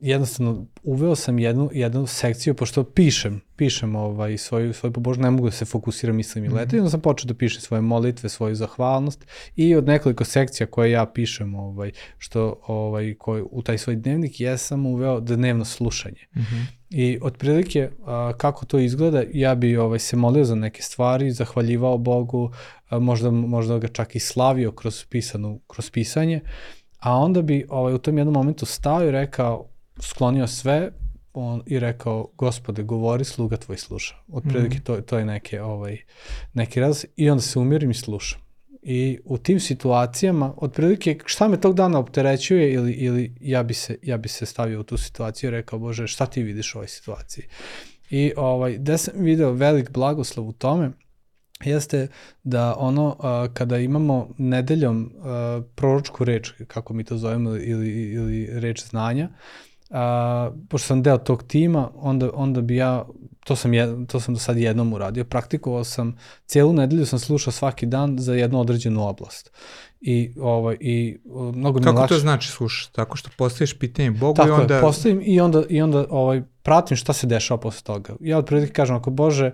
jednostavno 0.00 0.66
uveo 0.82 1.16
sam 1.16 1.38
jednu, 1.38 1.70
jednu 1.72 2.06
sekciju, 2.06 2.54
pošto 2.54 2.84
pišem, 2.84 3.40
pišem 3.56 3.96
ovaj, 3.96 4.38
svoju, 4.38 4.72
svoju 4.72 4.92
pobožnost, 4.92 5.22
ne 5.22 5.30
mogu 5.30 5.46
da 5.46 5.50
se 5.50 5.64
fokusiram, 5.64 6.16
mislim 6.16 6.44
i 6.44 6.48
leta, 6.48 6.76
i 6.76 6.78
onda 6.78 6.90
sam 6.90 7.00
počeo 7.00 7.28
da 7.28 7.34
pišem 7.34 7.60
svoje 7.60 7.80
molitve, 7.80 8.28
svoju 8.28 8.54
zahvalnost 8.54 9.26
i 9.56 9.74
od 9.74 9.86
nekoliko 9.86 10.24
sekcija 10.24 10.66
koje 10.66 10.90
ja 10.90 11.06
pišem, 11.06 11.54
ovaj, 11.54 11.90
što 12.18 12.60
ovaj, 12.66 13.14
koje, 13.18 13.42
u 13.50 13.62
taj 13.62 13.78
svoj 13.78 13.96
dnevnik, 13.96 14.40
ja 14.40 14.56
sam 14.58 14.86
uveo 14.86 15.20
dnevno 15.20 15.64
slušanje. 15.64 16.26
Mhm. 16.36 16.60
I 16.90 17.18
otprilike 17.22 17.90
a, 18.06 18.32
kako 18.36 18.66
to 18.66 18.78
izgleda, 18.78 19.22
ja 19.32 19.54
bi 19.54 19.76
ovaj 19.76 19.98
se 19.98 20.16
molio 20.16 20.44
za 20.44 20.54
neke 20.54 20.82
stvari, 20.82 21.30
zahvaljivao 21.30 21.98
Bogu, 21.98 22.52
a, 22.88 22.98
možda 22.98 23.30
možda 23.30 23.78
ga 23.78 23.88
čak 23.88 24.16
i 24.16 24.20
slavio 24.20 24.72
kroz 24.72 25.04
pisanu 25.04 25.60
kroz 25.66 25.90
pisanje, 25.90 26.40
a 26.98 27.16
onda 27.16 27.42
bi 27.42 27.66
ovaj 27.68 27.94
u 27.94 27.98
tom 27.98 28.18
jednom 28.18 28.34
momentu 28.34 28.66
stao 28.66 29.04
i 29.04 29.10
rekao 29.10 29.68
sklonio 30.00 30.46
sve 30.46 30.90
on, 31.32 31.62
i 31.66 31.78
rekao 31.78 32.30
gospode 32.36 32.82
govori 32.82 33.24
sluga 33.24 33.56
tvoj 33.56 33.78
sluša. 33.78 34.14
Otprilike 34.32 34.74
Mhm. 34.74 34.84
to 34.84 35.00
to 35.00 35.18
je 35.18 35.24
neke 35.24 35.62
ovaj 35.62 35.98
neki 36.54 36.80
raz 36.80 37.04
i 37.16 37.30
onda 37.30 37.42
se 37.42 37.58
umirim 37.58 37.90
i 37.90 37.94
slušam. 37.94 38.40
I 38.82 39.18
u 39.24 39.38
tim 39.38 39.60
situacijama, 39.60 40.54
otprilike, 40.56 41.18
šta 41.24 41.48
me 41.48 41.60
tog 41.60 41.74
dana 41.74 41.98
opterećuje 41.98 42.72
ili, 42.72 42.92
ili 42.92 43.34
ja, 43.40 43.62
bi 43.62 43.74
se, 43.74 43.98
ja 44.02 44.16
bi 44.16 44.28
se 44.28 44.46
stavio 44.46 44.80
u 44.80 44.82
tu 44.82 44.96
situaciju 44.96 45.48
i 45.48 45.50
rekao, 45.50 45.78
Bože, 45.78 46.06
šta 46.06 46.26
ti 46.26 46.42
vidiš 46.42 46.74
u 46.74 46.78
ovoj 46.78 46.88
situaciji? 46.88 47.44
I 48.10 48.32
ovaj, 48.36 48.78
gde 48.78 48.98
sam 48.98 49.14
video 49.16 49.52
velik 49.52 49.90
blagoslov 49.90 50.48
u 50.48 50.52
tome, 50.52 50.90
jeste 51.64 52.08
da 52.42 52.74
ono, 52.78 53.16
a, 53.20 53.48
kada 53.54 53.78
imamo 53.78 54.28
nedeljom 54.38 55.12
a, 55.22 55.62
proročku 55.74 56.24
reč, 56.24 56.52
kako 56.66 56.94
mi 56.94 57.04
to 57.04 57.16
zovemo, 57.16 57.50
ili, 57.50 58.12
ili 58.12 58.60
reč 58.60 58.84
znanja, 58.84 59.28
a, 59.28 59.67
pošto 60.68 60.86
sam 60.86 61.02
deo 61.02 61.18
tog 61.18 61.42
tima, 61.42 61.90
onda, 61.94 62.30
onda 62.34 62.60
bi 62.60 62.76
ja, 62.76 63.04
to 63.44 63.56
sam, 63.56 63.74
jed, 63.74 64.06
to 64.06 64.20
sam 64.20 64.34
do 64.34 64.40
sad 64.40 64.58
jednom 64.58 64.92
uradio, 64.92 65.24
praktikovao 65.24 65.84
sam, 65.84 66.16
cijelu 66.46 66.72
nedelju 66.72 67.06
sam 67.06 67.18
slušao 67.18 67.52
svaki 67.52 67.86
dan 67.86 68.18
za 68.18 68.34
jednu 68.34 68.60
određenu 68.60 69.08
oblast. 69.08 69.52
I, 70.00 70.34
ovaj, 70.40 70.76
i 70.80 71.18
mnogo 71.54 71.78
mi 71.78 71.84
Kako 71.84 72.00
lakše. 72.00 72.14
to 72.14 72.20
znači 72.20 72.48
slušaš? 72.48 72.86
Tako 72.86 73.16
što 73.16 73.30
postaviš 73.38 73.78
pitanje 73.78 74.10
Bogu 74.10 74.36
Tako 74.36 74.48
i 74.48 74.52
onda... 74.52 74.74
je, 74.74 74.80
postavim 74.80 75.22
i 75.24 75.40
onda, 75.40 75.62
i 75.68 75.82
onda 75.82 76.06
ovaj, 76.10 76.42
pratim 76.62 76.96
šta 76.96 77.12
se 77.12 77.26
dešava 77.26 77.60
posle 77.60 77.82
toga. 77.82 78.14
Ja 78.20 78.38
otprilike 78.38 78.72
kažem, 78.72 78.96
ako 78.96 79.10
Bože, 79.10 79.50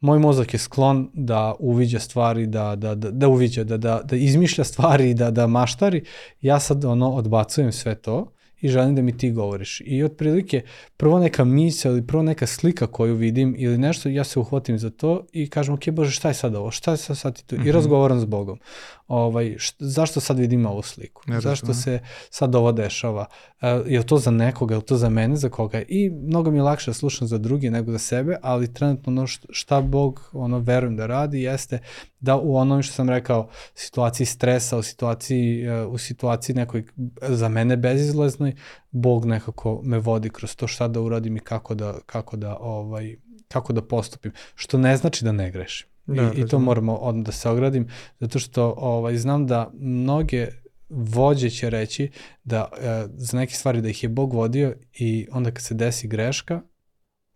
moj 0.00 0.18
mozak 0.18 0.54
je 0.54 0.58
sklon 0.58 1.10
da 1.14 1.54
uviđa 1.58 1.98
stvari, 1.98 2.46
da, 2.46 2.76
da, 2.76 2.94
da, 2.94 3.10
da 3.10 3.28
uviđa, 3.28 3.64
da, 3.64 3.76
da, 3.76 4.00
da 4.04 4.16
izmišlja 4.16 4.64
stvari, 4.64 5.14
da, 5.14 5.30
da 5.30 5.46
maštari, 5.46 6.04
ja 6.40 6.60
sad 6.60 6.84
ono 6.84 7.10
odbacujem 7.10 7.72
sve 7.72 7.94
to 7.94 8.33
i 8.64 8.68
želim 8.68 8.94
da 8.94 9.02
mi 9.02 9.16
ti 9.18 9.30
govoriš. 9.30 9.82
I 9.84 10.04
otprilike 10.04 10.62
prvo 10.96 11.18
neka 11.18 11.44
misla 11.44 11.90
ili 11.90 12.06
prvo 12.06 12.22
neka 12.22 12.46
slika 12.46 12.86
koju 12.86 13.14
vidim 13.14 13.54
ili 13.58 13.78
nešto, 13.78 14.08
ja 14.08 14.24
se 14.24 14.38
uhvatim 14.38 14.78
za 14.78 14.90
to 14.90 15.26
i 15.32 15.50
kažem, 15.50 15.74
ok, 15.74 15.90
Bože, 15.90 16.10
šta 16.10 16.28
je 16.28 16.34
sad 16.34 16.54
ovo? 16.54 16.70
Šta 16.70 16.90
je 16.90 16.96
sad, 16.96 17.18
sad 17.18 17.36
ti 17.36 17.46
tu? 17.46 17.56
I 17.66 17.72
razgovaram 17.72 18.20
s 18.20 18.24
Bogom. 18.24 18.58
Ovaj, 19.08 19.54
št, 19.58 19.76
zašto 19.78 20.20
sad 20.20 20.38
vidim 20.38 20.66
ovu 20.66 20.82
sliku? 20.82 21.22
Ja 21.28 21.40
zašto 21.40 21.66
razumem. 21.66 21.82
se 21.82 22.06
sad 22.30 22.54
ovo 22.54 22.72
dešava? 22.72 23.26
Uh, 23.62 23.68
je 23.86 23.98
li 23.98 24.06
to 24.06 24.18
za 24.18 24.30
nekoga, 24.30 24.74
je 24.74 24.78
li 24.78 24.84
to 24.84 24.96
za 24.96 25.08
mene, 25.08 25.36
za 25.36 25.48
koga? 25.48 25.82
I 25.88 26.10
mnogo 26.10 26.50
mi 26.50 26.58
je 26.58 26.62
lakše 26.62 26.90
da 26.90 26.94
slušam 26.94 27.28
za 27.28 27.38
drugi 27.38 27.70
nego 27.70 27.92
za 27.92 27.98
sebe, 27.98 28.36
ali 28.42 28.74
trenutno 28.74 29.12
ono 29.12 29.22
št- 29.22 29.46
šta 29.50 29.80
Bog 29.80 30.30
ono 30.32 30.58
verujem 30.58 30.96
da 30.96 31.06
radi 31.06 31.42
jeste 31.42 31.78
da 32.20 32.36
u 32.36 32.56
onom 32.56 32.82
što 32.82 32.92
sam 32.92 33.08
rekao 33.08 33.48
situaciji 33.74 34.26
stresa, 34.26 34.78
u 34.78 34.82
situaciji, 34.82 35.68
uh, 35.68 35.92
u 35.92 35.98
situaciji 35.98 36.56
nekoj 36.56 36.84
za 37.22 37.48
mene 37.48 37.76
bezizlaznoj, 37.76 38.54
Bog 38.90 39.24
nekako 39.24 39.80
me 39.84 39.98
vodi 39.98 40.30
kroz 40.30 40.56
to 40.56 40.66
šta 40.66 40.88
da 40.88 41.00
uradim 41.00 41.36
i 41.36 41.40
kako 41.40 41.74
da, 41.74 41.94
kako 42.06 42.36
da, 42.36 42.56
ovaj, 42.56 43.16
kako 43.48 43.72
da 43.72 43.82
postupim. 43.82 44.32
Što 44.54 44.78
ne 44.78 44.96
znači 44.96 45.24
da 45.24 45.32
ne 45.32 45.50
grešim. 45.50 45.93
Da, 46.06 46.32
I, 46.36 46.40
I 46.40 46.46
to 46.46 46.58
moramo 46.58 46.94
odmah 46.94 47.24
da 47.24 47.32
se 47.32 47.48
ogradim, 47.48 47.88
zato 48.20 48.38
što 48.38 48.74
ovaj, 48.78 49.16
znam 49.16 49.46
da 49.46 49.70
mnoge 49.74 50.48
vođe 50.88 51.50
će 51.50 51.70
reći 51.70 52.10
da 52.44 52.68
e, 52.80 53.06
za 53.16 53.38
neke 53.38 53.54
stvari 53.54 53.80
da 53.80 53.88
ih 53.88 54.02
je 54.02 54.08
Bog 54.08 54.34
vodio 54.34 54.74
i 54.92 55.26
onda 55.32 55.50
kad 55.50 55.64
se 55.64 55.74
desi 55.74 56.08
greška, 56.08 56.60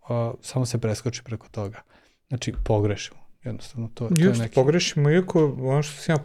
o, 0.08 0.34
samo 0.40 0.66
se 0.66 0.78
preskoči 0.78 1.22
preko 1.24 1.48
toga. 1.48 1.82
Znači, 2.28 2.54
pogrešimo. 2.64 3.18
Jednostavno, 3.44 3.88
to, 3.94 4.08
to 4.08 4.14
je 4.22 4.26
Just, 4.26 4.40
neki... 4.40 4.54
pogrešimo, 4.54 5.10
iako 5.10 5.56
ono 5.60 5.82
što 5.82 6.02
sam 6.02 6.14
ja 6.14 6.24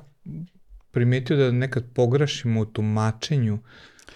primetio 0.92 1.38
da 1.38 1.52
nekad 1.52 1.84
pogrešimo 1.94 2.62
u 2.62 2.66
tumačenju 2.66 3.60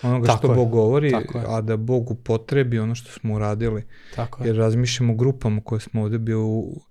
onoga 0.01 0.27
Tako 0.27 0.37
što 0.37 0.51
je, 0.51 0.55
Bog 0.55 0.69
govori, 0.69 1.11
tako 1.11 1.37
je. 1.37 1.45
a 1.47 1.61
da 1.61 1.77
Bog 1.77 2.11
upotrebi 2.11 2.79
ono 2.79 2.95
što 2.95 3.11
smo 3.11 3.35
uradili. 3.35 3.83
Tako 4.15 4.43
je. 4.43 4.47
Jer 4.47 4.55
razmišljamo 4.55 5.13
o 5.13 5.15
grupama 5.15 5.61
koje 5.61 5.79
smo 5.79 6.01
ovde 6.01 6.17
bio 6.17 6.45
u, 6.45 6.81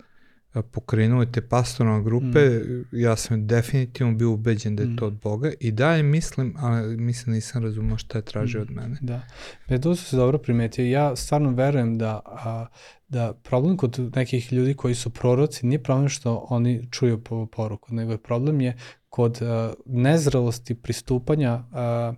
pokrenuli 0.62 1.32
te 1.32 1.40
pastoralne 1.48 2.04
grupe, 2.04 2.40
Mm. 2.40 2.84
ja 2.92 3.16
sam 3.16 3.46
definitivno 3.46 4.12
bio 4.14 4.30
ubeđen 4.30 4.76
da 4.76 4.82
je 4.82 4.96
to 4.96 5.06
od 5.06 5.20
Boga 5.22 5.52
i 5.60 5.72
dalje 5.72 6.02
mislim, 6.02 6.54
ali 6.58 6.96
mislim 6.96 7.34
nisam 7.34 7.62
razumao 7.62 7.98
šta 7.98 8.18
je 8.18 8.22
tražio 8.22 8.62
od 8.62 8.70
mene. 8.70 8.96
Da. 9.00 9.22
E, 9.68 9.80
to 9.80 9.96
su 9.96 10.04
se 10.04 10.16
dobro 10.16 10.38
primetio. 10.38 10.84
Ja 10.84 11.16
stvarno 11.16 11.50
verujem 11.50 11.98
da, 11.98 12.20
a, 12.26 12.66
da 13.08 13.32
problem 13.42 13.76
kod 13.76 14.10
nekih 14.14 14.52
ljudi 14.52 14.74
koji 14.74 14.94
su 14.94 15.10
proroci 15.10 15.66
nije 15.66 15.82
problem 15.82 16.08
što 16.08 16.46
oni 16.50 16.88
čuju 16.90 17.24
po 17.24 17.46
poruku, 17.46 17.94
nego 17.94 18.12
je 18.12 18.18
problem 18.18 18.60
je 18.60 18.76
kod 19.08 19.42
a, 19.42 19.72
nezrelosti 19.86 20.74
pristupanja 20.74 21.64
a, 21.72 22.14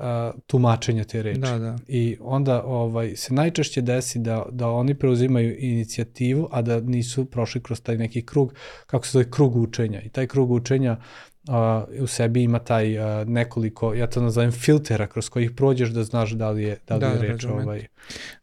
a, 0.00 0.32
tumačenja 0.46 1.04
te 1.04 1.22
reči. 1.22 1.40
Da, 1.40 1.58
da. 1.58 1.76
I 1.88 2.16
onda 2.20 2.62
ovaj 2.62 3.16
se 3.16 3.34
najčešće 3.34 3.80
desi 3.82 4.18
da, 4.18 4.46
da 4.50 4.68
oni 4.68 4.94
preuzimaju 4.94 5.56
inicijativu, 5.58 6.48
a 6.52 6.62
da 6.62 6.80
nisu 6.80 7.24
prošli 7.24 7.60
kroz 7.62 7.80
taj 7.80 7.96
neki 7.96 8.22
krug, 8.26 8.54
kako 8.86 9.06
se 9.06 9.12
zove, 9.12 9.30
krug 9.30 9.56
učenja. 9.56 10.00
I 10.02 10.08
taj 10.08 10.26
krug 10.26 10.50
učenja 10.50 10.96
a, 11.48 11.84
u 12.00 12.06
sebi 12.06 12.42
ima 12.42 12.58
taj 12.58 12.98
a, 12.98 13.24
nekoliko, 13.24 13.94
ja 13.94 14.06
to 14.06 14.20
nazovem 14.22 14.52
filtera 14.52 15.06
kroz 15.06 15.28
kojih 15.28 15.50
prođeš 15.50 15.88
da 15.88 16.04
znaš 16.04 16.30
da 16.30 16.50
li 16.50 16.62
je, 16.62 16.76
da 16.88 16.94
li 16.94 17.00
Da, 17.00 17.06
je 17.06 17.18
reč 17.18 17.30
razumem. 17.42 17.64
ovaj. 17.64 17.86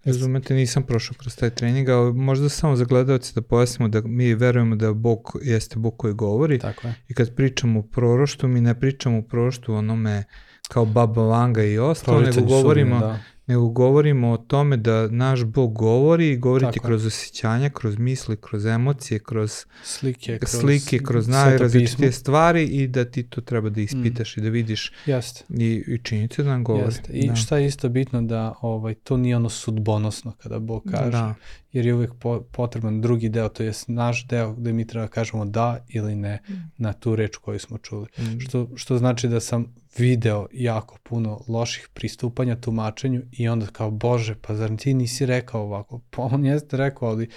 Razumete, 0.03 0.53
nisam 0.53 0.83
prošao 0.83 1.15
kroz 1.17 1.35
taj 1.35 1.49
trening, 1.49 1.89
ali 1.89 2.13
možda 2.13 2.49
samo 2.49 2.75
za 2.75 2.85
gledalce 2.85 3.31
da 3.35 3.41
pojasnimo 3.41 3.89
da 3.89 4.01
mi 4.01 4.33
verujemo 4.33 4.75
da 4.75 4.93
Bog 4.93 5.39
jeste 5.43 5.79
Bog 5.79 5.97
koji 5.97 6.13
govori 6.13 6.59
Tako 6.59 6.87
je. 6.87 6.93
i 7.07 7.13
kad 7.13 7.35
pričamo 7.35 7.79
o 7.79 7.83
proroštu, 7.83 8.47
mi 8.47 8.61
ne 8.61 8.79
pričamo 8.79 9.17
o 9.17 9.21
proroštu 9.21 9.73
onome 9.73 10.23
kao 10.67 10.85
Baba 10.85 11.21
Vanga 11.21 11.63
i 11.63 11.77
ostalo, 11.77 12.21
nego 12.21 12.41
govorimo, 12.41 12.95
sudbine, 12.95 13.13
da. 13.13 13.19
nego 13.47 13.69
govorimo 13.69 14.31
o 14.31 14.37
tome 14.37 14.77
da 14.77 15.07
naš 15.07 15.43
Bog 15.43 15.73
govori 15.73 16.31
i 16.31 16.37
govori 16.37 16.65
ti 16.65 16.65
Tako 16.65 16.77
je. 16.77 16.87
kroz 16.87 17.05
osjećanja, 17.05 17.69
kroz 17.69 17.97
misli, 17.97 18.37
kroz 18.41 18.65
emocije, 18.65 19.19
kroz 19.19 19.65
Slike, 19.83 20.37
kroz, 20.37 20.61
slike, 20.61 20.99
kroz 21.03 21.27
najrazličitije 21.27 22.11
stvari 22.11 22.63
i 22.63 22.87
da 22.87 23.05
ti 23.05 23.23
to 23.23 23.41
treba 23.41 23.69
da 23.69 23.81
ispitaš 23.81 24.37
i 24.37 24.41
da 24.41 24.49
vidiš 24.49 24.91
Jeste. 25.05 25.43
i, 25.49 25.83
i 25.87 25.99
činjenice 26.03 26.43
da 26.43 26.49
nam 26.49 26.63
govori. 26.63 26.85
Jeste. 26.85 27.13
I 27.13 27.27
da. 27.27 27.35
šta 27.35 27.57
je 27.57 27.67
isto 27.67 27.89
bitno 27.89 28.21
da 28.21 28.53
ovaj 28.61 28.93
to 28.93 29.17
nije 29.17 29.35
ono 29.35 29.49
sudbonosno 29.49 30.31
kada 30.31 30.59
Bog 30.59 30.83
kaže. 30.91 31.11
Da. 31.11 31.35
jer 31.71 31.85
je 31.85 31.93
uvek 31.93 32.11
po, 32.19 32.41
potreban 32.41 33.01
drugi 33.01 33.29
deo, 33.29 33.49
to 33.49 33.63
je 33.63 33.71
naš 33.87 34.27
deo 34.27 34.53
gde 34.53 34.73
mi 34.73 34.87
treba 34.87 35.05
da 35.05 35.11
kažemo 35.11 35.45
da 35.45 35.85
ili 35.87 36.15
ne 36.15 36.41
na 36.77 36.93
tu 36.93 37.15
reč 37.15 37.37
koju 37.37 37.59
smo 37.59 37.77
čuli. 37.77 38.07
Mm. 38.17 38.39
Što, 38.39 38.69
što 38.75 38.97
znači 38.97 39.27
da 39.27 39.39
sam 39.39 39.75
video 39.97 40.47
jako 40.51 40.97
puno 41.03 41.41
loših 41.47 41.89
pristupanja 41.93 42.55
tumačenju 42.55 43.21
i 43.31 43.49
onda 43.49 43.65
kao, 43.65 43.91
bože, 43.91 44.35
pa 44.41 44.55
zar 44.55 44.77
ti 44.77 44.93
nisi 44.93 45.25
rekao 45.25 45.61
ovako? 45.61 46.01
Pa 46.09 46.21
on 46.21 46.45
jeste 46.45 46.77
rekao, 46.77 47.09
ali 47.09 47.29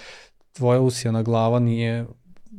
tvoja 0.53 0.79
usijana 0.79 1.23
glava 1.23 1.59
nije 1.59 2.05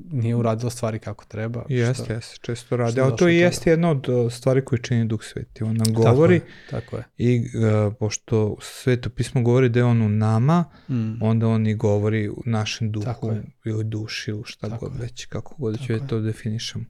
nije 0.04 0.36
uradila 0.36 0.70
stvari 0.70 0.98
kako 0.98 1.24
treba. 1.24 1.64
Jeste, 1.68 2.12
jeste, 2.14 2.36
često 2.40 2.76
radi. 2.76 3.00
Ali 3.00 3.06
došlo 3.06 3.16
to 3.16 3.28
i 3.28 3.36
jeste 3.36 3.70
jedna 3.70 3.90
od 3.90 4.08
o, 4.08 4.30
stvari 4.30 4.64
koje 4.64 4.78
čini 4.78 5.04
Duh 5.04 5.22
Sveti. 5.22 5.64
On 5.64 5.76
nam 5.76 5.86
Tako 5.86 6.02
govori 6.04 6.34
je, 6.34 6.40
Tako 6.70 6.96
je. 6.96 7.04
i 7.18 7.38
uh, 7.38 7.94
pošto 7.94 8.56
Sveto 8.60 9.10
pismo 9.10 9.42
govori 9.42 9.68
da 9.68 9.78
je 9.78 9.84
on 9.84 10.02
u 10.02 10.08
nama, 10.08 10.64
Mm. 10.88 11.22
onda 11.22 11.48
on 11.48 11.66
i 11.66 11.74
govori 11.74 12.28
u 12.28 12.42
našem 12.46 12.92
Tako 12.94 13.26
duhu 13.26 13.36
je. 13.36 13.42
ili 13.64 13.84
duši 13.84 14.30
ili 14.30 14.42
šta 14.44 14.68
Tako 14.68 14.86
god 14.86 14.94
je. 14.94 15.00
već, 15.00 15.24
kako 15.26 15.54
god 15.56 15.74
Tako 15.74 15.86
ću 15.86 15.92
je. 15.92 16.06
to 16.06 16.20
definišemo. 16.20 16.84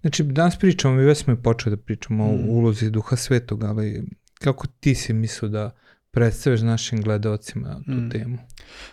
Znači, 0.00 0.22
danas 0.24 0.58
pričamo, 0.58 0.94
mi 0.94 1.04
već 1.04 1.18
smo 1.18 1.32
i 1.32 1.38
počeli 1.38 1.76
da 1.76 1.82
pričamo 1.82 2.24
Mm. 2.24 2.28
o 2.30 2.52
ulozi 2.52 2.90
Duha 2.90 3.16
Svetog, 3.16 3.64
ali 3.64 4.04
kako 4.34 4.66
ti 4.70 4.94
si 4.94 5.12
mislio 5.12 5.48
da 5.48 5.70
predstaviš 6.14 6.60
našim 6.60 7.02
gledalcima 7.02 7.80
tu 7.86 7.92
Mm. 7.92 8.10
temu? 8.10 8.38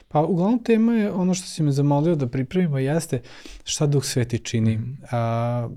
Pa 0.08 0.22
uglavnom 0.22 0.64
tema 0.64 0.94
je 0.94 1.12
ono 1.12 1.34
što 1.34 1.48
si 1.48 1.64
me 1.64 1.72
zamolio 1.72 2.16
da 2.16 2.28
pripremimo 2.28 2.78
jeste 2.80 3.22
šta 3.64 3.86
Duh 3.88 4.04
Sveti 4.06 4.40
čini. 4.40 4.78
Mhm. 4.78 4.92
A, 5.12 5.70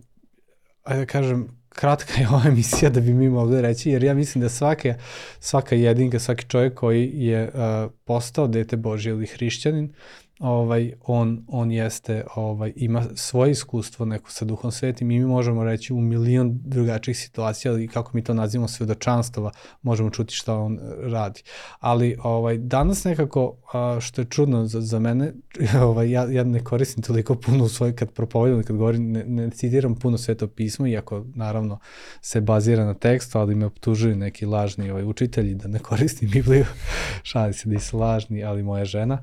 ajde 0.83 1.01
da 1.01 1.07
kažem, 1.07 1.49
kratka 1.69 2.21
je 2.21 2.29
ova 2.33 2.43
emisija 2.47 2.91
da 2.91 3.01
bi 3.01 3.15
mi 3.15 3.29
mogli 3.29 3.63
reći, 3.63 3.91
jer 3.91 4.05
ja 4.05 4.15
mislim 4.15 4.43
da 4.43 4.49
svake, 4.49 4.95
svaka 5.41 5.75
jedinka, 5.75 6.19
svaki 6.19 6.45
čovjek 6.49 6.75
koji 6.75 7.11
je 7.15 7.51
a, 7.55 7.89
postao 8.05 8.47
dete 8.49 8.77
Božje 8.77 9.11
ili 9.11 9.27
hrišćanin, 9.27 9.93
ovaj, 10.39 10.93
on, 11.01 11.45
on 11.49 11.73
jeste, 11.73 12.25
ovaj, 12.35 12.73
ima 12.77 13.05
svoje 13.15 13.51
iskustvo 13.51 14.07
neko 14.07 14.31
sa 14.31 14.45
Duhom 14.45 14.73
Svetim 14.73 15.11
i 15.11 15.19
mi 15.19 15.27
možemo 15.27 15.65
reći 15.65 15.93
u 15.93 16.01
milion 16.01 16.61
drugačijih 16.65 17.19
situacija, 17.19 17.73
ali 17.73 17.89
kako 17.89 18.11
mi 18.15 18.25
to 18.25 18.35
nazivamo 18.35 18.69
svedočanstava, 18.69 19.51
možemo 19.83 20.11
čuti 20.11 20.35
šta 20.35 20.57
on 20.57 20.75
e, 20.75 20.81
radi. 21.01 21.43
Ali 21.81 22.17
ovaj, 22.23 22.59
danas 22.59 23.05
nekako, 23.05 23.57
što 24.01 24.21
je 24.21 24.27
čudno 24.31 24.67
za, 24.67 24.81
za 24.81 24.99
mene, 24.99 25.33
ovaj, 25.89 26.11
ja, 26.11 26.25
ja 26.31 26.45
ne 26.45 26.65
koristim 26.65 27.03
toliko 27.03 27.35
puno 27.35 27.65
u 27.65 27.69
svoj, 27.69 27.97
kad 27.97 28.11
propovedam, 28.11 28.63
kad 28.63 28.77
govorim, 28.77 29.13
ne, 29.13 29.25
ne 29.25 29.51
citiram 29.51 29.95
puno 29.95 30.19
sveto 30.19 30.47
pismo, 30.47 30.87
iako 30.87 31.25
naravno 31.35 31.79
se 32.21 32.41
bazira 32.41 32.85
na 32.85 32.95
tekstu, 32.95 33.39
ali 33.39 33.55
me 33.55 33.67
optužuju 33.67 34.17
neki 34.17 34.47
lažni 34.47 34.91
ovaj, 34.91 35.05
učitelji 35.05 35.55
da 35.55 35.69
ne 35.69 35.79
koristim 35.79 36.31
Bibliju, 36.31 36.65
šali 37.23 37.53
se 37.53 37.69
da 37.69 37.81
su 37.81 37.99
lažni, 37.99 38.45
ali 38.45 38.63
moja 38.63 38.85
žena. 38.85 39.23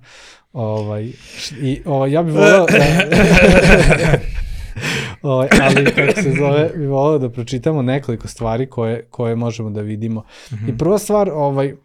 Ovaj, 0.53 1.11
I 1.61 1.81
ovaj, 1.85 2.11
ja 2.11 2.23
bih 2.23 2.33
volao 2.33 2.65
da... 2.65 2.77
ovaj, 5.31 5.47
ali 5.61 5.85
kako 5.85 6.21
se 6.21 6.33
zove, 6.39 6.69
bih 6.77 6.89
volao 6.89 7.17
da 7.17 7.29
pročitamo 7.29 7.81
nekoliko 7.81 8.27
stvari 8.27 8.69
koje, 8.69 9.05
koje 9.09 9.35
možemo 9.35 9.69
da 9.69 9.81
vidimo. 9.81 10.23
I 10.67 10.77
prva 10.77 10.97
stvar, 10.97 11.29
ovaj, 11.29 11.75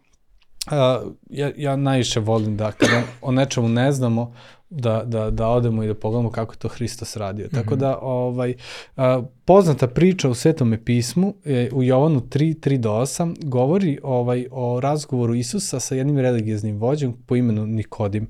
a, 0.71 1.01
ja, 1.29 1.51
ja 1.57 1.75
najviše 1.75 2.19
volim 2.19 2.57
da 2.57 2.71
kada 2.71 3.01
o 3.21 3.31
nečemu 3.31 3.69
ne 3.69 3.91
znamo, 3.91 4.33
da, 4.69 5.03
da, 5.05 5.29
da 5.29 5.47
odemo 5.47 5.83
i 5.83 5.87
da 5.87 5.95
pogledamo 5.95 6.31
kako 6.31 6.53
je 6.53 6.57
to 6.57 6.67
Hristos 6.67 7.17
radio. 7.17 7.47
Tako 7.53 7.75
da, 7.75 7.97
ovaj, 8.01 8.53
a, 8.95 9.21
poznata 9.45 9.87
priča 9.87 10.29
u 10.29 10.33
Svetome 10.33 10.85
pismu 10.85 11.33
e, 11.45 11.69
u 11.73 11.83
Jovanu 11.83 12.19
3, 12.19 12.59
3 12.59 12.77
do 12.77 12.91
8 12.91 13.35
govori 13.43 13.99
ovaj, 14.03 14.47
o 14.51 14.79
razgovoru 14.79 15.35
Isusa 15.35 15.79
sa 15.79 15.95
jednim 15.95 16.19
religioznim 16.19 16.77
vođom 16.77 17.17
po 17.25 17.35
imenu 17.35 17.65
Nikodim. 17.65 18.29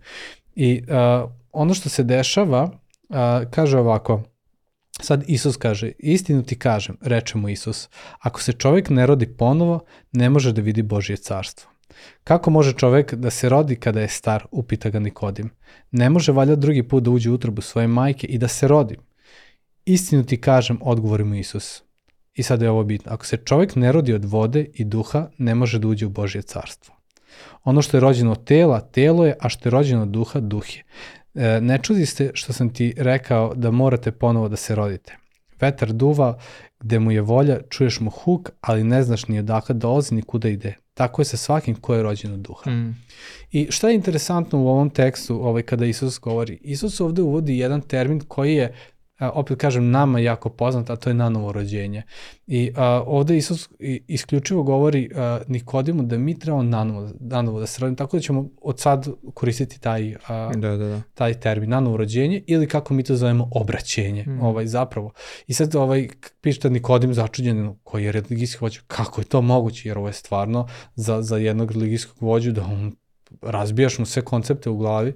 I 0.55 0.83
a, 0.89 1.27
ono 1.51 1.73
što 1.73 1.89
se 1.89 2.03
dešava, 2.03 2.69
a, 3.09 3.41
kaže 3.51 3.79
ovako, 3.79 4.23
Sad 4.99 5.23
Isus 5.27 5.57
kaže, 5.57 5.91
istinu 5.99 6.43
ti 6.43 6.59
kažem, 6.59 6.97
reče 7.01 7.37
mu 7.37 7.49
Isus, 7.49 7.89
ako 8.19 8.41
se 8.41 8.53
čovjek 8.53 8.89
ne 8.89 9.05
rodi 9.05 9.27
ponovo, 9.37 9.79
ne 10.11 10.29
može 10.29 10.51
da 10.53 10.61
vidi 10.61 10.81
Božje 10.81 11.17
carstvo. 11.17 11.69
Kako 12.23 12.49
može 12.51 12.73
čovjek 12.73 13.13
da 13.13 13.29
se 13.29 13.49
rodi 13.49 13.75
kada 13.75 14.01
je 14.01 14.07
star, 14.07 14.45
upita 14.51 14.89
ga 14.89 14.99
Nikodim. 14.99 15.49
Ne 15.91 16.09
može 16.09 16.31
valjda 16.31 16.55
drugi 16.55 16.83
put 16.83 17.03
da 17.03 17.11
uđe 17.11 17.29
u 17.29 17.33
utrobu 17.33 17.61
svoje 17.61 17.87
majke 17.87 18.27
i 18.27 18.37
da 18.37 18.47
se 18.47 18.67
rodi. 18.67 18.95
Istinu 19.85 20.23
ti 20.23 20.41
kažem, 20.41 20.79
odgovori 20.81 21.23
mu 21.23 21.35
Isus. 21.35 21.83
I 22.33 22.43
sad 22.43 22.61
je 22.61 22.69
ovo 22.69 22.83
bitno. 22.83 23.11
Ako 23.11 23.25
se 23.25 23.37
čovjek 23.37 23.75
ne 23.75 23.91
rodi 23.91 24.13
od 24.13 24.25
vode 24.25 24.65
i 24.73 24.83
duha, 24.83 25.29
ne 25.37 25.55
može 25.55 25.79
da 25.79 25.87
uđe 25.87 26.05
u 26.05 26.09
Božje 26.09 26.41
carstvo. 26.41 26.95
Ono 27.63 27.81
što 27.81 27.97
je 27.97 28.01
rođeno 28.01 28.31
od 28.31 28.43
tela, 28.43 28.79
telo 28.79 29.25
je, 29.25 29.35
a 29.39 29.49
što 29.49 29.69
je 29.69 29.71
rođeno 29.71 30.01
od 30.01 30.07
duha, 30.07 30.39
duh 30.39 30.75
je. 30.75 30.83
E, 31.35 31.61
ne 31.61 31.79
čudi 31.83 32.05
ste 32.05 32.31
što 32.33 32.53
sam 32.53 32.73
ti 32.73 32.93
rekao 32.97 33.53
da 33.55 33.71
morate 33.71 34.11
ponovo 34.11 34.49
da 34.49 34.55
se 34.55 34.75
rodite. 34.75 35.17
Vetar 35.61 35.93
duva, 35.93 36.39
gde 36.79 36.99
mu 36.99 37.11
je 37.11 37.21
volja, 37.21 37.59
čuješ 37.69 37.99
mu 37.99 38.09
huk, 38.09 38.49
ali 38.61 38.83
ne 38.83 39.03
znaš 39.03 39.27
ni 39.27 39.39
odakle 39.39 39.75
dolazi 39.75 40.15
ni 40.15 40.21
kuda 40.21 40.49
ide. 40.49 40.75
Tako 40.97 41.21
je 41.21 41.25
sa 41.25 41.37
svakim 41.37 41.75
ko 41.75 41.93
je 41.93 42.03
rođen 42.03 42.33
od 42.33 42.39
duha. 42.39 42.71
Mm. 42.71 42.95
I 43.51 43.67
šta 43.69 43.89
je 43.89 43.95
interesantno 43.95 44.63
u 44.63 44.67
ovom 44.67 44.89
tekstu, 44.89 45.47
ovaj, 45.47 45.61
kada 45.61 45.85
Isus 45.85 46.19
govori? 46.19 46.59
Isus 46.61 46.99
ovde 46.99 47.21
uvodi 47.21 47.57
jedan 47.57 47.81
termin 47.81 48.19
koji 48.27 48.55
je, 48.55 48.73
opet 49.19 49.57
kažem, 49.57 49.91
nama 49.91 50.19
jako 50.19 50.49
poznat, 50.49 50.89
a 50.89 50.95
to 50.95 51.09
je 51.09 51.13
nanovo 51.13 51.51
rođenje. 51.51 52.03
I 52.47 52.71
a, 52.75 53.03
ovde 53.05 53.37
Isus 53.37 53.69
isključivo 54.07 54.63
govori 54.63 55.09
a, 55.15 55.39
Nikodimu 55.47 56.03
da 56.03 56.17
mi 56.17 56.39
trebamo 56.39 56.63
nanovo, 56.63 57.09
nanovo 57.19 57.59
da 57.59 57.67
se 57.67 57.81
rodimo, 57.81 57.95
tako 57.95 58.17
da 58.17 58.21
ćemo 58.21 58.49
od 58.61 58.79
sad 58.79 59.07
koristiti 59.33 59.81
taj, 59.81 60.15
a, 60.27 60.51
Da, 60.55 60.69
da, 60.69 60.87
da. 60.87 61.01
taj 61.13 61.33
termin 61.33 61.69
nanovo 61.69 61.97
rođenje 61.97 62.43
ili 62.47 62.67
kako 62.67 62.93
mi 62.93 63.03
to 63.03 63.15
zovemo 63.15 63.49
obraćenje, 63.51 64.23
Mm. 64.27 64.41
ovaj 64.41 64.67
zapravo. 64.67 65.11
I 65.47 65.53
sad 65.53 65.75
ovaj 65.75 66.07
piše 66.41 66.69
Nikodim 66.69 67.13
začuđen 67.13 67.75
koji 67.83 68.03
je 68.03 68.11
religijski 68.11 68.57
vođa, 68.61 68.79
kako 68.87 69.21
je 69.21 69.25
to 69.25 69.41
moguće 69.41 69.89
jer 69.89 69.97
ovo 69.97 70.07
je 70.07 70.13
stvarno 70.13 70.67
za, 70.95 71.21
za 71.21 71.37
jednog 71.37 71.71
religijskog 71.71 72.17
vođu 72.21 72.51
da 72.51 72.63
on 72.65 72.95
razbijaš 73.41 73.99
mu 73.99 74.05
sve 74.05 74.21
koncepte 74.21 74.69
u 74.69 74.77
glavi 74.77 75.13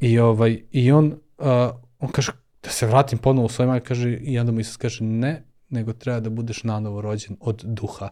i 0.00 0.18
ovaj 0.18 0.62
i 0.70 0.92
on 0.92 1.06
uh, 1.38 1.46
on 1.98 2.08
kaže 2.12 2.32
da 2.68 2.72
se 2.72 2.86
vratim 2.86 3.18
ponovo 3.18 3.46
u 3.46 3.48
svoje 3.48 3.66
majke, 3.66 3.86
kaže 3.86 4.16
i 4.16 4.38
onda 4.38 4.52
mu 4.52 4.60
Isus 4.60 4.76
kaže 4.76 5.04
ne, 5.04 5.42
nego 5.68 5.92
treba 5.92 6.20
da 6.20 6.30
budeš 6.30 6.62
nanovo 6.64 7.00
rođen 7.00 7.36
od 7.40 7.62
duha. 7.64 8.08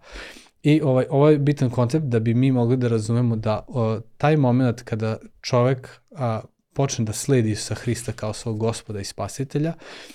I 0.63 0.81
ovaj, 0.81 1.07
ovaj 1.11 1.39
bitan 1.39 1.71
koncept 1.71 2.07
da 2.07 2.21
bi 2.21 2.35
mi 2.35 2.53
mogli 2.53 2.77
da 2.77 2.89
razumemo 2.89 3.37
da 3.37 3.65
o, 3.69 4.01
taj 4.17 4.37
moment 4.37 4.83
kada 4.83 5.17
čovek 5.41 6.01
a, 6.17 6.41
počne 6.73 7.05
da 7.05 7.13
sledi 7.13 7.51
Isusa 7.51 7.75
Hrista 7.75 8.13
kao 8.13 8.33
svog 8.33 8.59
gospoda 8.59 9.01
i 9.01 9.05
spasitelja, 9.05 9.75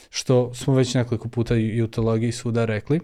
što 0.10 0.54
smo 0.54 0.74
već 0.74 0.94
nekoliko 0.94 1.30
puta 1.30 1.56
i 1.56 1.82
u 1.82 1.88
teologiji 1.88 2.32
suda 2.32 2.66
rekli, 2.66 3.00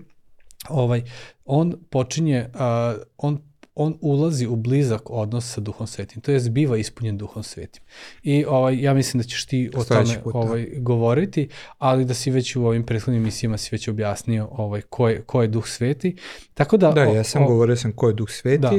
ovaj, 0.69 1.03
on 1.45 1.73
počinje, 1.89 2.49
uh, 2.53 3.01
on 3.17 3.41
on 3.79 3.97
ulazi 4.01 4.47
u 4.47 4.55
blizak 4.55 5.09
odnos 5.09 5.53
sa 5.53 5.61
Duhom 5.61 5.87
Svetim, 5.87 6.21
to 6.21 6.31
je 6.31 6.39
biva 6.49 6.77
ispunjen 6.77 7.17
Duhom 7.17 7.43
Svetim. 7.43 7.83
I 8.23 8.45
ovaj, 8.45 8.81
ja 8.81 8.93
mislim 8.93 9.21
da 9.21 9.27
ćeš 9.27 9.45
ti 9.45 9.71
o 9.75 9.83
tome 9.83 10.21
put, 10.23 10.33
da. 10.33 10.39
ovaj, 10.39 10.67
govoriti, 10.77 11.49
ali 11.77 12.05
da 12.05 12.13
si 12.13 12.31
već 12.31 12.55
u 12.55 12.65
ovim 12.65 12.83
prethodnim 12.83 13.23
emisijama 13.23 13.57
si 13.57 13.69
već 13.71 13.87
objasnio 13.87 14.47
ovaj, 14.51 14.81
ko, 14.81 15.09
je, 15.09 15.21
ko 15.21 15.41
je 15.41 15.47
Duh 15.47 15.67
Sveti. 15.67 16.15
Tako 16.53 16.77
da, 16.77 16.91
da, 16.91 17.03
ja 17.03 17.23
sam 17.23 17.43
o, 17.43 17.47
govorio 17.47 17.75
sam 17.75 17.91
ko 17.91 18.07
je 18.07 18.13
Duh 18.13 18.29
Sveti, 18.29 18.61
da 18.61 18.71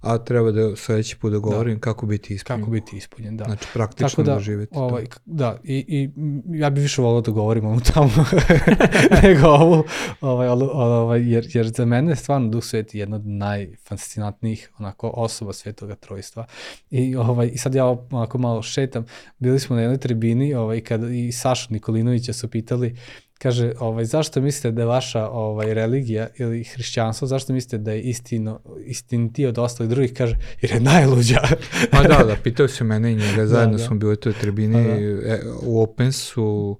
a 0.00 0.18
treba 0.18 0.50
da 0.50 0.76
sledeći 0.76 1.16
put 1.16 1.32
da, 1.32 1.36
da. 1.36 1.40
govorim 1.40 1.74
da. 1.74 1.80
kako 1.80 2.06
biti 2.06 2.34
ispunjen. 2.34 2.60
Kako 2.60 2.70
biti 2.70 2.96
ispunjen, 2.96 3.36
da. 3.36 3.44
Znači 3.44 3.66
praktično 3.72 4.08
Tako 4.08 4.22
da, 4.22 4.34
da 4.34 4.40
živeti 4.40 4.72
ovaj. 4.76 5.04
Da, 5.24 5.58
i, 5.64 5.84
i 5.88 6.10
ja 6.58 6.70
bih 6.70 6.82
više 6.82 7.02
volao 7.02 7.20
da 7.20 7.30
govorim 7.30 7.64
o 7.64 7.80
tamo 7.80 8.10
nego 9.22 9.46
ovu, 9.48 9.84
ovaj, 10.20 10.48
ovaj, 10.48 11.32
jer, 11.32 11.46
jer 11.54 11.68
za 11.68 11.84
mene 11.84 12.12
je 12.12 12.16
stvarno 12.16 12.48
Duh 12.48 12.64
Sveti 12.64 12.98
jedna 12.98 13.16
od 13.16 13.26
najfascinantnijih 13.26 14.70
onako 14.78 15.08
osoba 15.14 15.52
Svetoga 15.52 15.94
Trojstva. 15.94 16.46
I, 16.90 17.16
ovaj, 17.16 17.50
i 17.52 17.58
sad 17.58 17.74
ja 17.74 17.86
onako 18.10 18.38
malo 18.38 18.62
šetam, 18.62 19.04
bili 19.38 19.60
smo 19.60 19.76
na 19.76 19.82
jednoj 19.82 19.98
tribini 19.98 20.54
ovaj, 20.54 20.80
kada 20.80 21.08
i 21.08 21.32
Saša 21.32 21.66
Nikolinovića 21.70 22.32
su 22.32 22.48
pitali 22.48 22.96
Kaže, 23.42 23.72
ovaj, 23.78 24.04
zašto 24.04 24.40
mislite 24.40 24.70
da 24.70 24.82
je 24.82 24.86
vaša 24.86 25.28
ovaj, 25.28 25.74
religija 25.74 26.28
ili 26.36 26.64
hrišćanstvo, 26.64 27.26
zašto 27.26 27.52
mislite 27.52 27.78
da 27.78 27.92
je 27.92 28.00
istino, 28.00 28.60
istiniti 28.84 29.46
od 29.46 29.58
ostalih 29.58 29.90
drugih? 29.90 30.12
Kaže, 30.14 30.36
jer 30.60 30.72
je 30.72 30.80
najluđa. 30.80 31.40
Pa 31.92 32.02
da, 32.02 32.24
da, 32.24 32.36
pitao 32.42 32.68
se 32.68 32.84
mene 32.84 33.12
i 33.12 33.16
njega, 33.16 33.46
zajedno 33.46 33.76
da, 33.76 33.82
da. 33.82 33.86
smo 33.86 33.96
bili 33.96 34.12
u 34.12 34.16
toj 34.16 34.32
tribini, 34.32 34.84
pa 34.84 35.28
da. 35.28 35.34
E, 35.34 35.42
u 35.62 35.82
Opensu, 35.82 36.78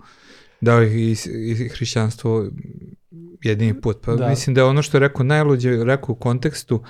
da 0.60 0.82
i, 0.82 1.16
i 1.26 1.68
hrišćanstvo 1.68 2.46
jedini 3.42 3.80
put. 3.80 3.98
Pa 4.04 4.14
da. 4.14 4.28
mislim 4.28 4.54
da 4.54 4.60
je 4.60 4.64
ono 4.64 4.82
što 4.82 4.96
je 4.96 5.00
rekao 5.00 5.24
najluđe, 5.24 5.84
rekao 5.84 6.12
u 6.12 6.16
kontekstu 6.16 6.82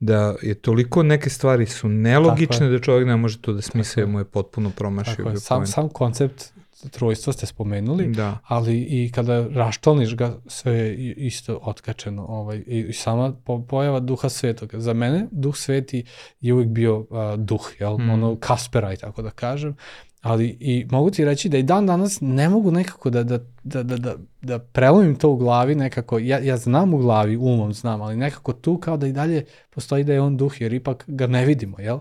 da 0.00 0.34
je 0.42 0.54
toliko 0.54 1.02
neke 1.02 1.30
stvari 1.30 1.66
su 1.66 1.88
nelogične 1.88 2.68
da 2.68 2.78
čovjek 2.78 3.06
ne 3.06 3.16
može 3.16 3.40
to 3.40 3.52
da 3.52 3.62
smisle, 3.62 4.06
mu 4.06 4.18
je 4.18 4.24
potpuno 4.24 4.70
promašio. 4.70 5.36
Sam, 5.36 5.66
sam 5.66 5.88
koncept 5.88 6.52
trojstvo 6.90 7.32
ste 7.32 7.46
spomenuli, 7.46 8.08
da. 8.08 8.38
ali 8.46 8.80
i 8.80 9.12
kada 9.12 9.48
raštolniš 9.48 10.16
ga, 10.16 10.36
sve 10.46 10.72
je 10.72 11.14
isto 11.14 11.58
otkačeno. 11.62 12.26
Ovaj, 12.26 12.62
I 12.66 12.92
sama 12.92 13.32
pojava 13.68 14.00
duha 14.00 14.28
svetoga. 14.28 14.80
Za 14.80 14.92
mene 14.92 15.26
duh 15.30 15.56
sveti 15.56 16.04
je 16.40 16.54
uvijek 16.54 16.68
bio 16.68 16.98
uh, 16.98 17.06
duh, 17.36 17.72
jel? 17.80 17.98
Mm. 17.98 18.10
ono 18.10 18.36
Kasperaj, 18.36 18.96
tako 18.96 19.22
da 19.22 19.30
kažem. 19.30 19.76
Ali 20.20 20.56
i 20.60 20.86
mogu 20.90 21.10
ti 21.10 21.24
reći 21.24 21.48
da 21.48 21.58
i 21.58 21.62
dan 21.62 21.86
danas 21.86 22.18
ne 22.20 22.48
mogu 22.48 22.70
nekako 22.70 23.10
da, 23.10 23.22
da, 23.22 23.38
da, 23.62 23.82
da, 23.82 23.96
da, 23.96 24.14
da 24.42 24.58
prelomim 24.58 25.16
to 25.16 25.30
u 25.30 25.36
glavi 25.36 25.74
nekako, 25.74 26.18
ja, 26.18 26.38
ja 26.38 26.56
znam 26.56 26.94
u 26.94 26.98
glavi, 26.98 27.36
umom 27.36 27.72
znam, 27.72 28.02
ali 28.02 28.16
nekako 28.16 28.52
tu 28.52 28.78
kao 28.78 28.96
da 28.96 29.06
i 29.06 29.12
dalje 29.12 29.44
postoji 29.70 30.04
da 30.04 30.12
je 30.12 30.20
on 30.20 30.36
duh, 30.36 30.60
jer 30.60 30.72
ipak 30.72 31.04
ga 31.06 31.26
ne 31.26 31.44
vidimo, 31.44 31.80
jel? 31.80 31.98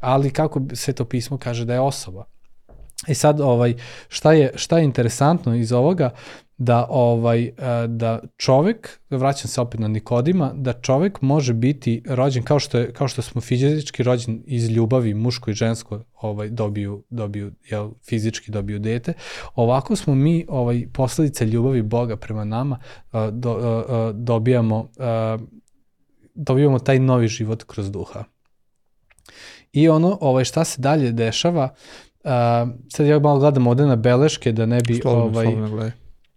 Ali 0.00 0.30
kako 0.30 0.62
se 0.72 0.92
to 0.92 1.04
pismo 1.04 1.38
kaže 1.38 1.64
da 1.64 1.74
je 1.74 1.80
osoba. 1.80 2.24
I 3.08 3.12
e 3.12 3.14
sad 3.14 3.40
ovaj 3.40 3.74
šta 4.08 4.32
je 4.32 4.52
šta 4.54 4.78
je 4.78 4.84
interesantno 4.84 5.54
iz 5.54 5.72
ovoga 5.72 6.10
da 6.58 6.86
ovaj 6.90 7.44
e, 7.44 7.52
da 7.88 8.20
čovek 8.36 9.00
vraćam 9.10 9.48
se 9.48 9.60
opet 9.60 9.80
na 9.80 9.88
Nikodima 9.88 10.52
da 10.54 10.72
čovek 10.72 11.20
može 11.20 11.52
biti 11.52 12.02
rođen 12.06 12.42
kao 12.42 12.58
što 12.58 12.78
je 12.78 12.92
kao 12.92 13.08
što 13.08 13.22
smo 13.22 13.40
fizički 13.40 14.02
rođen 14.02 14.42
iz 14.46 14.70
ljubavi 14.70 15.14
muško 15.14 15.50
i 15.50 15.54
žensko 15.54 16.00
ovaj 16.14 16.50
dobiju 16.50 17.04
dobiju 17.10 17.52
jel 17.70 17.90
fizički 18.08 18.50
dobiju 18.50 18.78
dete. 18.78 19.12
Ovako 19.54 19.96
smo 19.96 20.14
mi 20.14 20.46
ovaj 20.48 20.86
posledice 20.92 21.46
ljubavi 21.46 21.82
Boga 21.82 22.16
prema 22.16 22.44
nama 22.44 22.78
e, 23.12 23.30
do, 23.30 23.84
dobijamo 24.14 24.88
dobijamo 26.34 26.78
taj 26.78 26.98
novi 26.98 27.28
život 27.28 27.62
kroz 27.62 27.90
duha. 27.90 28.24
I 29.72 29.88
ono, 29.88 30.18
ovaj, 30.20 30.44
šta 30.44 30.64
se 30.64 30.80
dalje 30.80 31.12
dešava, 31.12 31.74
Uh, 32.26 32.32
sad 32.88 33.06
ja 33.06 33.18
malo 33.18 33.38
gledam 33.38 33.66
ovde 33.66 33.86
na 33.86 33.96
beleške 33.96 34.52
da 34.52 34.66
ne 34.66 34.80
bi... 34.80 34.94
Slovno, 34.94 35.24
ovaj, 35.24 35.46
slovno 35.46 35.70
gledaj. 35.70 35.90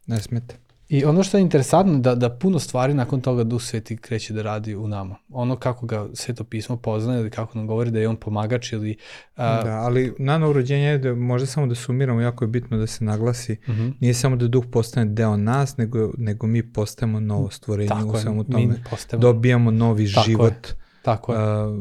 Ne 0.06 0.20
smete. 0.20 0.56
I 0.90 1.06
ono 1.06 1.24
što 1.24 1.38
je 1.38 1.42
interesantno 1.42 2.00
da, 2.00 2.16
da 2.16 2.30
puno 2.30 2.60
stvari 2.60 2.94
nakon 2.94 3.22
toga 3.22 3.44
Duh 3.44 3.62
Sveti 3.62 3.98
kreće 3.98 4.34
da 4.34 4.42
radi 4.42 4.76
u 4.76 4.88
nama. 4.88 5.16
Ono 5.30 5.56
kako 5.56 5.86
ga 5.86 6.08
Sveto 6.14 6.44
pismo 6.44 6.78
poznaje 6.78 7.20
ili 7.20 7.30
kako 7.30 7.58
nam 7.58 7.68
govori 7.68 7.92
da 7.92 8.00
je 8.00 8.08
on 8.08 8.16
pomagač 8.16 8.74
ili... 8.74 8.98
Uh, 9.38 9.38
da, 9.38 9.82
ali 9.84 10.14
nano 10.20 10.50
urođenje 10.50 10.86
je 10.86 10.98
da 10.98 11.16
možda 11.16 11.48
samo 11.48 11.68
da 11.68 11.76
sumiramo, 11.76 12.22
jako 12.22 12.44
je 12.44 12.48
bitno 12.48 12.78
da 12.78 12.88
se 12.88 13.04
naglasi. 13.04 13.58
Uh 13.68 13.70
mhm. 13.70 13.82
-huh. 13.82 13.94
Nije 14.00 14.14
samo 14.14 14.36
da 14.36 14.48
Duh 14.48 14.66
postane 14.72 15.12
deo 15.12 15.38
nas, 15.38 15.78
nego, 15.78 16.12
nego 16.18 16.48
mi 16.48 16.74
postajemo 16.74 17.20
novo 17.20 17.50
stvorenje 17.50 17.90
Tako 17.90 18.10
u 18.10 18.18
samom 18.18 18.46
tome. 18.46 18.84
Postajemo... 18.90 19.22
Dobijamo 19.22 19.72
novi 19.72 20.14
Tako 20.14 20.26
život. 20.26 20.68
Je 20.68 20.89
Tako 21.10 21.34
je. 21.34 21.66
Uh, 21.66 21.78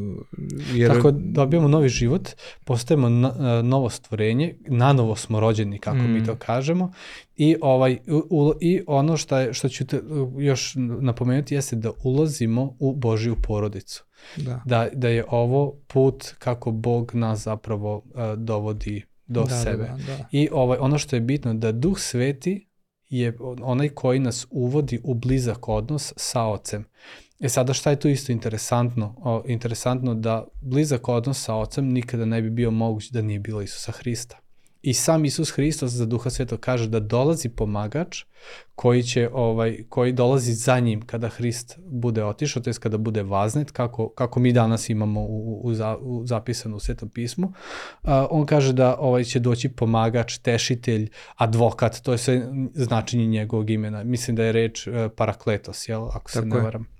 jer... 0.73 0.93
Tako 0.93 1.11
dobijamo 1.11 1.67
novi 1.67 1.89
život, 1.89 2.29
postajemo 2.65 3.09
na, 3.09 3.61
novo 3.61 3.89
stvorenje, 3.89 4.55
nanovo 4.67 5.15
smo 5.15 5.39
rođeni, 5.39 5.79
kako 5.79 5.97
mm. 5.97 6.13
mi 6.13 6.25
to 6.25 6.35
kažemo, 6.35 6.91
i, 7.35 7.55
ovaj, 7.61 7.97
u, 8.29 8.53
i 8.61 8.81
ono 8.87 9.17
što, 9.17 9.37
je, 9.37 9.53
što 9.53 9.69
ću 9.69 9.87
te 9.87 10.01
još 10.37 10.73
napomenuti 11.01 11.55
jeste 11.55 11.75
da 11.75 11.91
ulazimo 12.03 12.75
u 12.79 12.95
Božiju 12.95 13.35
porodicu. 13.43 14.05
Da. 14.37 14.61
Da, 14.65 14.87
da 14.93 15.07
je 15.07 15.25
ovo 15.29 15.75
put 15.87 16.33
kako 16.39 16.71
Bog 16.71 17.11
nas 17.13 17.43
zapravo 17.43 17.97
uh, 17.97 18.03
dovodi 18.37 19.05
do 19.27 19.43
da, 19.43 19.63
sebe. 19.63 19.83
Da, 19.83 19.97
da, 20.07 20.17
da. 20.17 20.27
I 20.31 20.49
ovaj, 20.51 20.77
ono 20.81 20.97
što 20.97 21.15
je 21.15 21.21
bitno, 21.21 21.53
da 21.53 21.71
Duh 21.71 21.99
Sveti 21.99 22.69
je 23.09 23.37
onaj 23.61 23.89
koji 23.89 24.19
nas 24.19 24.47
uvodi 24.49 24.99
u 25.03 25.13
blizak 25.13 25.69
odnos 25.69 26.13
sa 26.15 26.45
Ocem. 26.45 26.85
E 27.39 27.49
sada 27.49 27.73
šta 27.73 27.89
je 27.89 27.99
tu 27.99 28.09
isto 28.09 28.31
interesantno? 28.31 29.15
O, 29.17 29.43
interesantno 29.47 30.15
da 30.15 30.47
blizak 30.61 31.07
odnos 31.07 31.43
sa 31.43 31.55
ocem 31.55 31.89
nikada 31.89 32.25
ne 32.25 32.41
bi 32.41 32.49
bio 32.49 32.71
moguć 32.71 33.09
da 33.09 33.21
nije 33.21 33.39
bilo 33.39 33.61
Isusa 33.61 33.91
Hrista. 33.91 34.37
I 34.81 34.93
sam 34.93 35.25
Isus 35.25 35.51
Hristos 35.51 35.91
za 35.91 36.05
Duha 36.05 36.29
Svetog 36.29 36.59
kaže 36.59 36.87
da 36.87 36.99
dolazi 36.99 37.49
pomagač 37.49 38.23
koji 38.75 39.03
će 39.03 39.29
ovaj 39.33 39.83
koji 39.89 40.11
dolazi 40.11 40.53
za 40.53 40.79
njim 40.79 41.01
kada 41.01 41.29
Hrist 41.29 41.79
bude 41.85 42.23
otišao, 42.23 42.63
to 42.63 42.69
jest 42.69 42.79
kada 42.79 42.97
bude 42.97 43.23
vaznet, 43.23 43.71
kako, 43.71 44.09
kako 44.09 44.39
mi 44.39 44.53
danas 44.53 44.89
imamo 44.89 45.21
u, 45.21 45.61
u, 45.63 45.73
za, 45.73 45.97
u 45.97 46.25
zapisano 46.25 46.75
u 46.75 46.79
Svetom 46.79 47.09
pismu. 47.09 47.47
Uh, 47.47 48.09
on 48.29 48.45
kaže 48.45 48.73
da 48.73 48.95
ovaj 48.99 49.23
će 49.23 49.39
doći 49.39 49.69
pomagač, 49.69 50.37
tešitelj, 50.37 51.09
advokat, 51.35 52.01
to 52.01 52.11
je 52.11 52.17
sve 52.17 52.47
značenje 52.73 53.25
njegovog 53.25 53.69
imena. 53.69 54.03
Mislim 54.03 54.35
da 54.35 54.43
je 54.43 54.51
reč 54.51 54.87
uh, 54.87 54.93
parakletos, 55.15 55.89
jel, 55.89 56.07
ako 56.09 56.31
se 56.31 56.41
Tako 56.41 56.47
ne 56.47 56.65
je. 56.65 56.98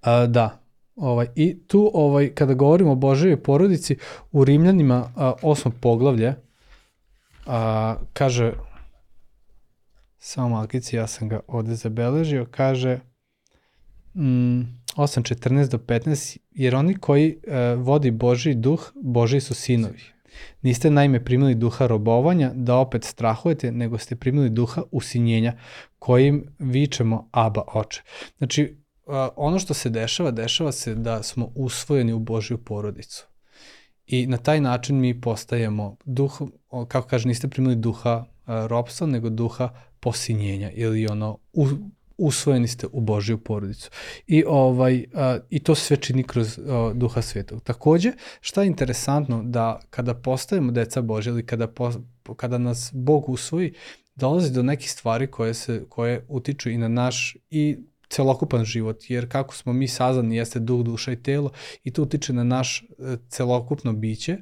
A, 0.00 0.26
da, 0.26 0.62
Ovaj, 0.96 1.26
I 1.34 1.58
tu, 1.66 1.90
ovaj, 1.94 2.34
kada 2.34 2.54
govorimo 2.54 2.92
o 2.92 2.94
Božoj 2.94 3.42
porodici, 3.42 3.96
u 4.32 4.44
Rimljanima 4.44 5.12
a, 5.16 5.32
osmo 5.42 5.72
poglavlje, 5.80 6.34
a, 7.46 7.96
kaže, 8.12 8.52
samo 10.18 10.48
malkici, 10.48 10.96
ja 10.96 11.06
sam 11.06 11.28
ga 11.28 11.40
ovde 11.46 11.74
zabeležio, 11.74 12.46
kaže 12.50 12.98
mm, 14.14 14.60
8.14 14.96 15.68
do 15.68 15.78
15, 15.78 16.38
jer 16.50 16.76
oni 16.76 16.94
koji 16.94 17.38
a, 17.48 17.56
e, 17.56 17.74
vodi 17.74 18.10
Boži 18.10 18.54
duh, 18.54 18.92
Boži 18.94 19.40
su 19.40 19.54
sinovi. 19.54 20.02
Niste 20.62 20.90
naime 20.90 21.24
primili 21.24 21.54
duha 21.54 21.86
robovanja 21.86 22.50
da 22.54 22.76
opet 22.76 23.04
strahujete, 23.04 23.72
nego 23.72 23.98
ste 23.98 24.16
primili 24.16 24.50
duha 24.50 24.82
usinjenja 24.90 25.52
kojim 25.98 26.46
vičemo 26.58 27.28
Aba 27.32 27.62
oče. 27.66 28.02
Znači, 28.38 28.81
ono 29.36 29.58
što 29.58 29.74
se 29.74 29.90
dešava, 29.90 30.30
dešava 30.30 30.72
se 30.72 30.94
da 30.94 31.22
smo 31.22 31.52
usvojeni 31.54 32.12
u 32.12 32.18
Božju 32.18 32.58
porodicu. 32.58 33.26
I 34.06 34.26
na 34.26 34.36
taj 34.36 34.60
način 34.60 35.00
mi 35.00 35.20
postajemo 35.20 35.96
duh, 36.04 36.40
kako 36.88 37.08
kaže, 37.08 37.28
niste 37.28 37.48
primili 37.48 37.76
duha 37.76 38.24
ropstva, 38.46 39.06
nego 39.06 39.30
duha 39.30 39.68
posinjenja 40.00 40.70
ili 40.70 41.06
ono 41.06 41.38
u, 41.52 41.66
usvojeni 42.16 42.68
ste 42.68 42.86
u 42.92 43.00
Božju 43.00 43.38
porodicu. 43.38 43.90
I 44.26 44.44
ovaj 44.46 45.04
a, 45.14 45.38
i 45.50 45.58
to 45.58 45.74
sve 45.74 45.96
čini 45.96 46.22
kroz 46.22 46.58
a, 46.58 46.92
duha 46.94 47.22
svetog. 47.22 47.62
Takođe, 47.62 48.12
šta 48.40 48.62
je 48.62 48.66
interesantno 48.66 49.42
da 49.42 49.80
kada 49.90 50.14
postajemo 50.14 50.72
deca 50.72 51.02
Božja 51.02 51.30
ili 51.30 51.46
kada 51.46 51.66
po, 51.66 51.92
kada 52.36 52.58
nas 52.58 52.90
Bog 52.94 53.28
usvoji, 53.28 53.72
dolazi 54.14 54.52
do 54.52 54.62
nekih 54.62 54.90
stvari 54.90 55.26
koje 55.26 55.54
se 55.54 55.84
koje 55.88 56.24
utiču 56.28 56.70
i 56.70 56.78
na 56.78 56.88
naš 56.88 57.36
i 57.50 57.78
celokupan 58.12 58.64
život, 58.64 59.10
jer 59.10 59.28
kako 59.28 59.54
smo 59.54 59.72
mi 59.72 59.88
sazani 59.88 60.36
jeste 60.36 60.60
duh, 60.60 60.84
duša 60.84 61.12
i 61.12 61.22
telo 61.22 61.50
i 61.84 61.92
to 61.92 62.02
utiče 62.02 62.32
na 62.32 62.44
naš 62.44 62.82
e, 62.82 63.16
celokupno 63.28 63.92
biće, 63.92 64.38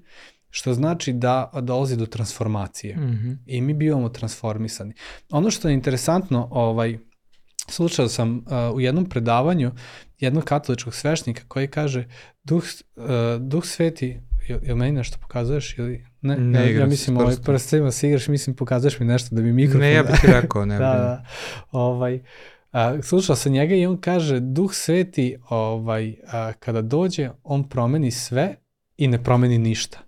što 0.50 0.74
znači 0.74 1.12
da 1.12 1.50
dolazi 1.62 1.96
do 1.96 2.06
transformacije 2.06 2.96
mm 2.96 3.00
-hmm. 3.00 3.37
i 3.46 3.61
mi 3.61 3.74
bivamo 3.74 4.09
transformisani. 4.09 4.94
Ono 5.30 5.50
što 5.50 5.68
je 5.68 5.74
interesantno, 5.74 6.48
ovaj, 6.50 6.98
slušao 7.68 8.09
sam 8.09 8.37
uh, 8.37 8.74
u 8.74 8.80
jednom 8.80 9.04
predavanju 9.04 9.72
jednog 10.18 10.44
katoličkog 10.44 10.94
svešnika 10.94 11.42
koji 11.48 11.68
kaže 11.68 12.09
duh, 12.44 12.64
uh, 12.96 13.04
duh 13.40 13.64
sveti 13.64 14.20
jel, 14.48 14.59
jel 14.62 14.76
meni 14.76 14.92
nešto 14.92 15.18
pokazuješ 15.20 15.78
ili 15.78 16.06
ne? 16.20 16.37
Ne 16.37 16.72
ja, 16.72 16.80
ja 16.80 16.87
mislim 16.87 17.16
ovaj 17.16 17.37
prstima 17.44 17.90
se 17.90 18.09
igraš, 18.09 18.28
mislim 18.28 18.56
pokazuješ 18.56 19.00
mi 19.00 19.06
nešto 19.06 19.37
da 19.37 19.42
mi 19.42 19.52
mikrofon. 19.52 19.80
Ne, 19.80 19.92
ja 19.92 20.02
bih 20.02 20.20
rekao, 20.22 20.64
ne. 20.66 20.78
da, 20.78 20.94
da. 20.94 21.24
Ovaj, 21.70 22.20
a, 22.72 23.02
slušao 23.02 23.37
sam 23.37 23.52
njega 23.52 23.74
i 23.74 23.87
on 23.87 23.96
kaže, 23.96 24.40
duh 24.40 24.74
sveti, 24.74 25.37
ovaj, 25.48 26.16
a, 26.26 26.52
kada 26.52 26.83
dođe, 26.83 27.30
on 27.44 27.68
promeni 27.68 28.11
sve 28.11 28.56
i 28.96 29.09
ne 29.09 29.22
promeni 29.24 29.59
ništa. 29.59 29.98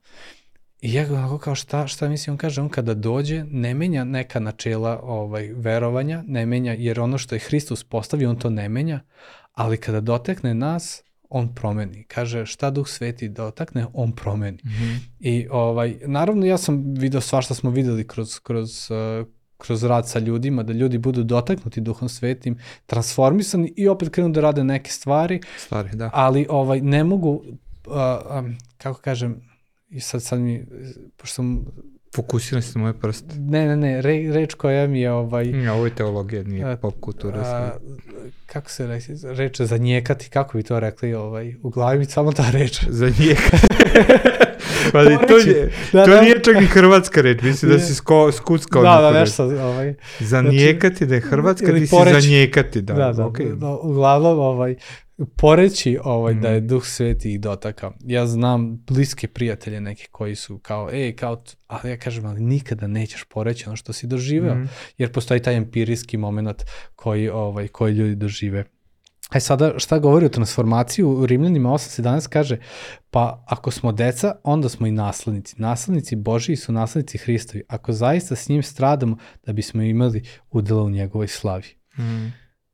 I 0.81 0.92
ja 0.92 1.05
ga 1.05 1.38
kao 1.38 1.55
šta, 1.55 1.87
šta 1.87 2.09
misli, 2.09 2.31
on 2.31 2.37
kaže, 2.37 2.61
on 2.61 2.68
kada 2.68 2.94
dođe, 2.94 3.44
ne 3.44 3.75
menja 3.75 4.05
neka 4.05 4.40
načela 4.40 5.01
ovaj, 5.03 5.53
verovanja, 5.57 6.25
ne 6.27 6.46
menja, 6.46 6.72
jer 6.72 7.01
ono 7.01 7.18
što 7.18 7.35
je 7.35 7.38
Hristos 7.38 7.85
postavio, 7.85 8.31
on 8.31 8.38
to 8.38 8.51
ne 8.51 8.68
menja, 8.68 9.01
ali 9.53 9.77
kada 9.77 10.01
dotekne 10.01 10.55
nas, 10.55 11.03
on 11.29 11.55
promeni. 11.55 12.05
Kaže, 12.05 12.46
šta 12.46 12.70
duh 12.70 12.88
sveti 12.88 13.29
dotakne, 13.29 13.87
on 13.92 14.12
promeni. 14.12 14.59
Mhm. 14.64 14.94
I 15.20 15.46
ovaj, 15.51 15.96
naravno 16.07 16.46
ja 16.46 16.59
sam 16.59 16.94
video 16.94 17.20
svašta 17.20 17.55
smo 17.55 17.70
videli 17.70 18.07
kroz, 18.07 18.38
kroz, 18.38 18.90
uh, 18.90 19.27
kroz 19.62 19.85
rad 19.85 20.09
sa 20.09 20.18
ljudima, 20.18 20.62
da 20.62 20.72
ljudi 20.72 20.98
budu 20.98 21.22
dotaknuti 21.22 21.81
duhom 21.81 22.09
svetim, 22.09 22.59
transformisani 22.87 23.72
i 23.77 23.88
opet 23.88 24.09
krenu 24.09 24.29
da 24.29 24.40
rade 24.40 24.64
neke 24.64 24.90
stvari, 24.90 25.40
Stari, 25.59 25.90
da. 25.92 26.11
ali 26.12 26.46
ovaj 26.51 26.81
ne 26.81 27.05
mogu, 27.05 27.31
uh, 27.87 27.94
um, 28.38 28.57
kako 28.79 29.01
kažem, 29.01 29.37
i 29.88 30.01
sad, 30.01 30.22
sad 30.22 30.40
mi, 30.40 30.66
pošto 31.16 31.35
sam, 31.35 31.64
Fokusiran 32.16 32.62
si 32.62 32.79
na 32.79 32.83
moje 32.83 32.94
prste. 32.94 33.35
ne, 33.38 33.66
ne, 33.66 33.77
ne, 33.77 34.03
re, 34.03 34.33
reč 34.33 34.55
koja 34.55 34.87
mi 34.87 35.01
je 35.01 35.12
ovaj, 35.12 35.64
Ja, 35.64 35.75
ovo 35.75 35.85
je 35.87 35.94
teologija, 35.94 36.42
nije 36.42 36.64
A, 36.64 36.77
pop 36.77 36.94
kultura. 37.01 37.40
a, 37.40 37.70
kako 38.46 38.70
se 38.70 38.87
reći, 38.87 39.12
reč 39.22 39.61
zanijekati, 39.61 40.31
kako 40.31 40.59
bi 40.59 40.64
to 40.64 40.81
rekli, 40.81 41.14
ovaj, 41.14 41.55
u 41.62 41.70
glavi 41.70 41.98
mi 41.98 42.05
samo 42.05 42.33
ta 42.33 42.51
reč. 42.51 42.85
Za 42.88 43.07
Pa 44.92 45.05
to, 45.05 45.37
je, 45.38 45.71
Da, 45.92 46.05
to 46.05 46.11
da. 46.11 46.21
nije 46.21 46.42
čak 46.42 46.57
ni 46.57 46.66
hrvatska 46.66 47.21
reč, 47.21 47.42
mislim 47.42 47.71
da 47.71 47.79
si 47.79 47.95
sko, 47.95 48.33
skuckao 48.33 48.83
Da, 48.83 49.01
da, 49.03 49.11
nešto, 49.12 49.45
ovaj, 49.45 49.95
Zanijekati 50.21 51.07
da 51.07 51.14
je 51.14 51.21
hrvatska, 51.21 51.66
ili 51.66 51.81
ti 51.81 51.87
si 51.87 51.97
zanijekati, 52.12 52.83
da. 52.83 52.95
da, 52.95 53.12
da, 53.12 53.27
okej. 53.27 53.47
da, 53.49 53.68
uglavnom, 53.68 54.38
ovaj, 54.38 54.77
poreći 55.37 55.99
ovaj, 56.05 56.35
da 56.35 56.49
je 56.49 56.61
Mm. 56.61 56.66
duh 56.66 56.85
sveti 56.85 57.33
ih 57.33 57.40
dotakao. 57.40 57.92
Ja 58.01 58.27
znam 58.27 58.77
bliske 58.79 59.29
prijatelje 59.29 59.81
neke 59.81 60.07
koji 60.11 60.35
su 60.35 60.59
kao, 60.59 60.90
ej, 60.92 61.16
kao, 61.16 61.42
ali 61.66 61.90
ja 61.90 61.97
kažem, 61.97 62.27
ali 62.27 62.40
nikada 62.40 62.87
nećeš 62.87 63.25
poreći 63.25 63.64
ono 63.66 63.77
što 63.77 63.92
si 63.92 64.07
doživeo, 64.07 64.55
Mhm. 64.55 64.64
jer 64.99 65.12
postoji 65.12 65.42
taj 65.42 65.57
empirijski 65.57 66.16
moment 66.16 66.62
koji, 66.95 67.29
ovaj, 67.29 67.68
koji 67.68 67.92
ljudi 67.92 68.14
dožive. 68.14 68.64
E 69.35 69.40
sada, 69.40 69.79
šta 69.79 69.99
govori 69.99 70.27
o 70.27 70.29
transformaciji? 70.29 71.05
U 71.05 71.27
Rimljanima 71.27 71.68
8.17 71.68 72.29
kaže, 72.29 72.59
pa 73.11 73.45
ako 73.47 73.71
smo 73.71 73.92
deca, 73.92 74.35
onda 74.45 74.68
smo 74.68 74.87
i 74.87 74.90
naslednici. 74.90 75.55
Naslednici 75.59 76.16
Božiji 76.16 76.57
su 76.57 76.73
naslednici 76.73 77.18
Hristovi. 77.18 77.64
Ako 77.68 77.92
zaista 77.92 78.37
s 78.37 78.49
njim 78.49 78.62
stradamo, 78.62 79.16
da 79.47 79.53
bismo 79.53 79.83
imali 79.83 80.23
udela 80.51 80.83
u 80.83 80.90
njegovoj 80.90 81.29
slavi. 81.29 81.68
Mhm. 81.99 82.27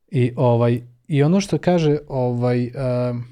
I 0.07 0.33
ovaj 0.35 0.81
i 1.07 1.23
ono 1.23 1.41
što 1.41 1.57
kaže 1.57 1.97
ovaj 2.07 2.65
um, 2.65 3.23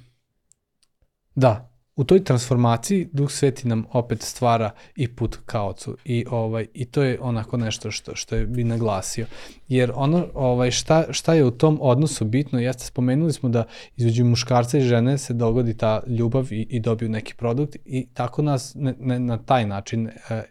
da, 1.36 1.67
u 1.98 2.04
toj 2.04 2.24
transformaciji 2.24 3.10
Duh 3.12 3.32
Sveti 3.32 3.68
nam 3.68 3.86
opet 3.92 4.22
stvara 4.22 4.72
i 4.96 5.16
put 5.16 5.38
ka 5.46 5.64
ocu 5.64 5.98
i 6.06 6.26
ovaj 6.30 6.68
i 6.74 6.86
to 6.86 7.04
je 7.04 7.20
onako 7.22 7.58
nešto 7.58 7.92
što 7.92 8.16
što 8.16 8.36
je 8.36 8.46
bi 8.46 8.64
naglasio. 8.64 9.26
Jer 9.68 9.92
ono 9.96 10.28
ovaj 10.34 10.72
šta 10.72 11.06
šta 11.10 11.34
je 11.34 11.46
u 11.46 11.52
tom 11.52 11.80
odnosu 11.82 12.26
bitno, 12.26 12.60
jeste 12.60 12.86
spomenuli 12.86 13.34
smo 13.34 13.50
da 13.50 13.64
između 13.96 14.26
muškarca 14.26 14.78
i 14.78 14.82
žene 14.82 15.18
se 15.18 15.34
dogodi 15.34 15.78
ta 15.78 16.04
ljubav 16.08 16.54
i, 16.54 16.68
i 16.70 16.80
dobiju 16.80 17.10
neki 17.10 17.36
produkt 17.36 17.76
i 17.86 18.08
tako 18.14 18.42
nas 18.42 18.76
ne, 18.76 18.96
ne, 19.00 19.20
na 19.20 19.38
taj 19.38 19.66
način 19.66 20.08
e, 20.08 20.12
e, 20.30 20.44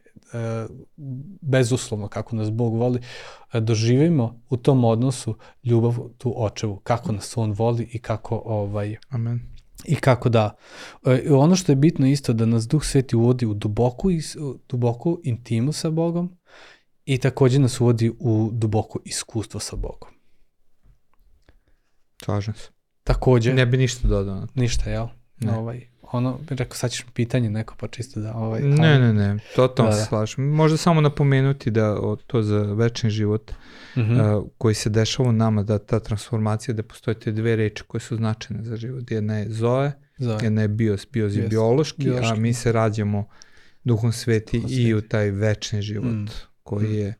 bezuslovno 1.40 2.08
kako 2.08 2.36
nas 2.36 2.50
Bog 2.50 2.74
voli, 2.74 3.00
doživimo 3.52 4.40
u 4.50 4.56
tom 4.56 4.84
odnosu 4.84 5.36
ljubav 5.64 5.98
tu 6.18 6.34
očevu, 6.36 6.76
kako 6.76 7.12
nas 7.12 7.36
on 7.36 7.52
voli 7.52 7.88
i 7.92 7.98
kako 7.98 8.42
ovaj 8.44 8.96
Amen. 9.10 9.55
I 9.84 9.96
kako 9.96 10.28
da. 10.28 10.56
E, 11.06 11.32
ono 11.32 11.56
što 11.56 11.72
je 11.72 11.76
bitno 11.76 12.06
isto 12.06 12.32
da 12.32 12.46
nas 12.46 12.68
Duh 12.68 12.84
Sveti 12.84 13.16
uvodi 13.16 13.46
u 13.46 13.54
duboku, 13.54 14.10
is, 14.10 14.36
u 14.36 14.58
duboku 14.68 15.20
intimu 15.24 15.72
sa 15.72 15.90
Bogom 15.90 16.36
i 17.04 17.18
takođe 17.18 17.58
nas 17.58 17.80
uvodi 17.80 18.12
u 18.18 18.50
duboko 18.52 18.98
iskustvo 19.04 19.60
sa 19.60 19.76
Bogom. 19.76 20.10
Slažem 22.24 22.54
se. 22.54 22.70
Takođe, 23.04 23.54
Ne 23.54 23.66
bi 23.66 23.76
ništa 23.76 24.08
dodao. 24.08 24.46
ništa, 24.54 24.90
jel? 24.90 25.06
Ne. 25.40 25.52
Ovaj, 25.56 25.88
ono, 26.06 26.38
rekao, 26.48 26.76
sad 26.76 26.90
ćeš 26.90 27.04
mi 27.06 27.12
pitanje 27.12 27.50
neko, 27.50 27.74
pa 27.76 27.88
čisto 27.88 28.20
da... 28.20 28.34
Ovaj, 28.34 28.60
Ne, 28.60 28.88
ali- 28.88 29.00
ne, 29.00 29.12
ne, 29.14 29.38
totalno 29.56 29.90
Da, 29.90 29.96
se 29.96 30.00
da. 30.00 30.06
slažem. 30.06 30.44
Možda 30.46 30.76
samo 30.76 31.00
napomenuti 31.00 31.70
da 31.70 31.92
o, 31.92 32.16
to 32.16 32.42
za 32.42 32.58
večni 32.58 33.10
život 33.10 33.52
Mhm. 33.96 34.20
a, 34.20 34.42
koji 34.58 34.74
se 34.74 34.90
dešava 34.90 35.28
u 35.28 35.32
nama, 35.32 35.62
da 35.62 35.78
ta 35.80 36.00
transformacija, 36.00 36.74
da 36.74 36.82
postoje 36.82 37.14
te 37.16 37.32
dve 37.32 37.56
reči 37.56 37.82
koje 37.82 38.00
su 38.00 38.16
značajne 38.16 38.64
za 38.64 38.76
život. 38.76 39.10
Jedna 39.10 39.36
je 39.36 39.50
zoe, 39.50 39.92
Zove. 40.18 40.38
jedna 40.42 40.62
je 40.62 40.68
bios, 40.70 41.06
bios 41.12 41.32
je 41.32 41.38
Bios, 41.38 41.50
biološki, 41.50 42.02
a 42.02 42.04
biološki. 42.04 42.40
mi 42.40 42.54
se 42.54 42.72
rađamo 42.72 43.28
duhom 43.84 44.12
sveti 44.12 44.58
Duhom 44.58 44.70
i 44.72 44.94
u 44.94 44.98
sveti. 44.98 45.08
taj 45.08 45.30
večni 45.30 45.82
život 45.82 46.12
Mm. 46.12 46.26
koji 46.62 46.88
Mm. 46.88 46.94
je 46.94 47.14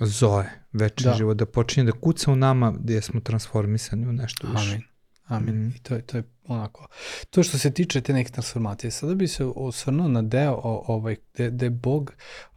zoe, 0.00 0.44
večni 0.72 1.04
Da. 1.04 1.14
život, 1.14 1.36
da 1.36 1.46
počinje 1.46 1.84
da 1.84 1.92
kuca 1.92 2.32
u 2.32 2.36
nama 2.36 2.70
gdje 2.72 3.02
smo 3.02 3.20
transformisani 3.20 4.06
u 4.06 4.12
nešto 4.12 4.46
više. 4.48 4.68
Amin. 4.68 4.82
Amin. 5.26 5.54
Mhm. 5.54 5.76
I 5.76 5.78
to 5.78 5.94
je, 5.94 6.02
to 6.02 6.16
je 6.16 6.22
onako. 6.44 6.88
To 7.30 7.42
što 7.42 7.58
se 7.58 7.70
tiče 7.70 8.00
te 8.00 8.12
neke 8.12 8.30
transformacije, 8.30 8.90
sada 8.90 9.14
bi 9.14 9.28
se 9.28 9.44
osvrnuo 9.44 10.08
na 10.08 10.22
deo 10.22 10.52
o, 10.52 10.84
ovaj, 10.86 11.16
gde, 11.34 11.50
gde 11.50 11.70
Bog 11.70 12.12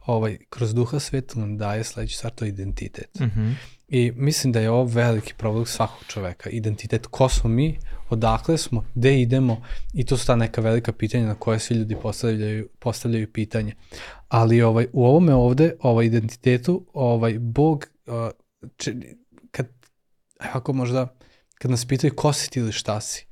ovaj, 0.06 0.38
kroz 0.50 0.74
duha 0.74 0.98
sveta 0.98 1.40
nam 1.40 1.58
daje 1.58 1.84
sledeći 1.84 2.16
stvar, 2.16 2.32
to 2.32 2.44
je 2.44 2.48
identitet. 2.48 3.20
Mhm. 3.20 3.50
I 3.88 4.12
mislim 4.16 4.52
da 4.52 4.60
je 4.60 4.70
ovo 4.70 4.84
veliki 4.84 5.34
problem 5.34 5.66
svakog 5.66 6.04
čoveka. 6.06 6.50
Identitet, 6.50 7.06
ko 7.06 7.28
smo 7.28 7.50
mi, 7.50 7.78
odakle 8.10 8.58
smo, 8.58 8.84
gde 8.94 9.20
idemo 9.20 9.62
i 9.94 10.04
to 10.04 10.16
su 10.16 10.26
ta 10.26 10.36
neka 10.36 10.60
velika 10.60 10.92
pitanja 10.92 11.26
na 11.26 11.34
koje 11.34 11.58
svi 11.58 11.74
ljudi 11.74 11.96
postavljaju, 12.02 12.68
postavljaju 12.78 13.32
pitanje. 13.32 13.74
Ali 14.28 14.62
ovaj, 14.62 14.86
u 14.92 15.04
ovome 15.04 15.34
ovde, 15.34 15.72
ovaj 15.80 16.06
identitetu, 16.06 16.86
ovaj, 16.92 17.38
Bog, 17.38 17.86
uh, 18.06 18.14
če, 18.76 18.94
kad, 19.50 19.68
ako 20.38 20.72
možda, 20.72 21.16
kad 21.62 21.70
nas 21.70 21.84
pitaju 21.84 22.14
ko 22.16 22.32
si 22.32 22.50
ti 22.50 22.60
ili 22.60 22.72
šta 22.72 23.00
si, 23.00 23.26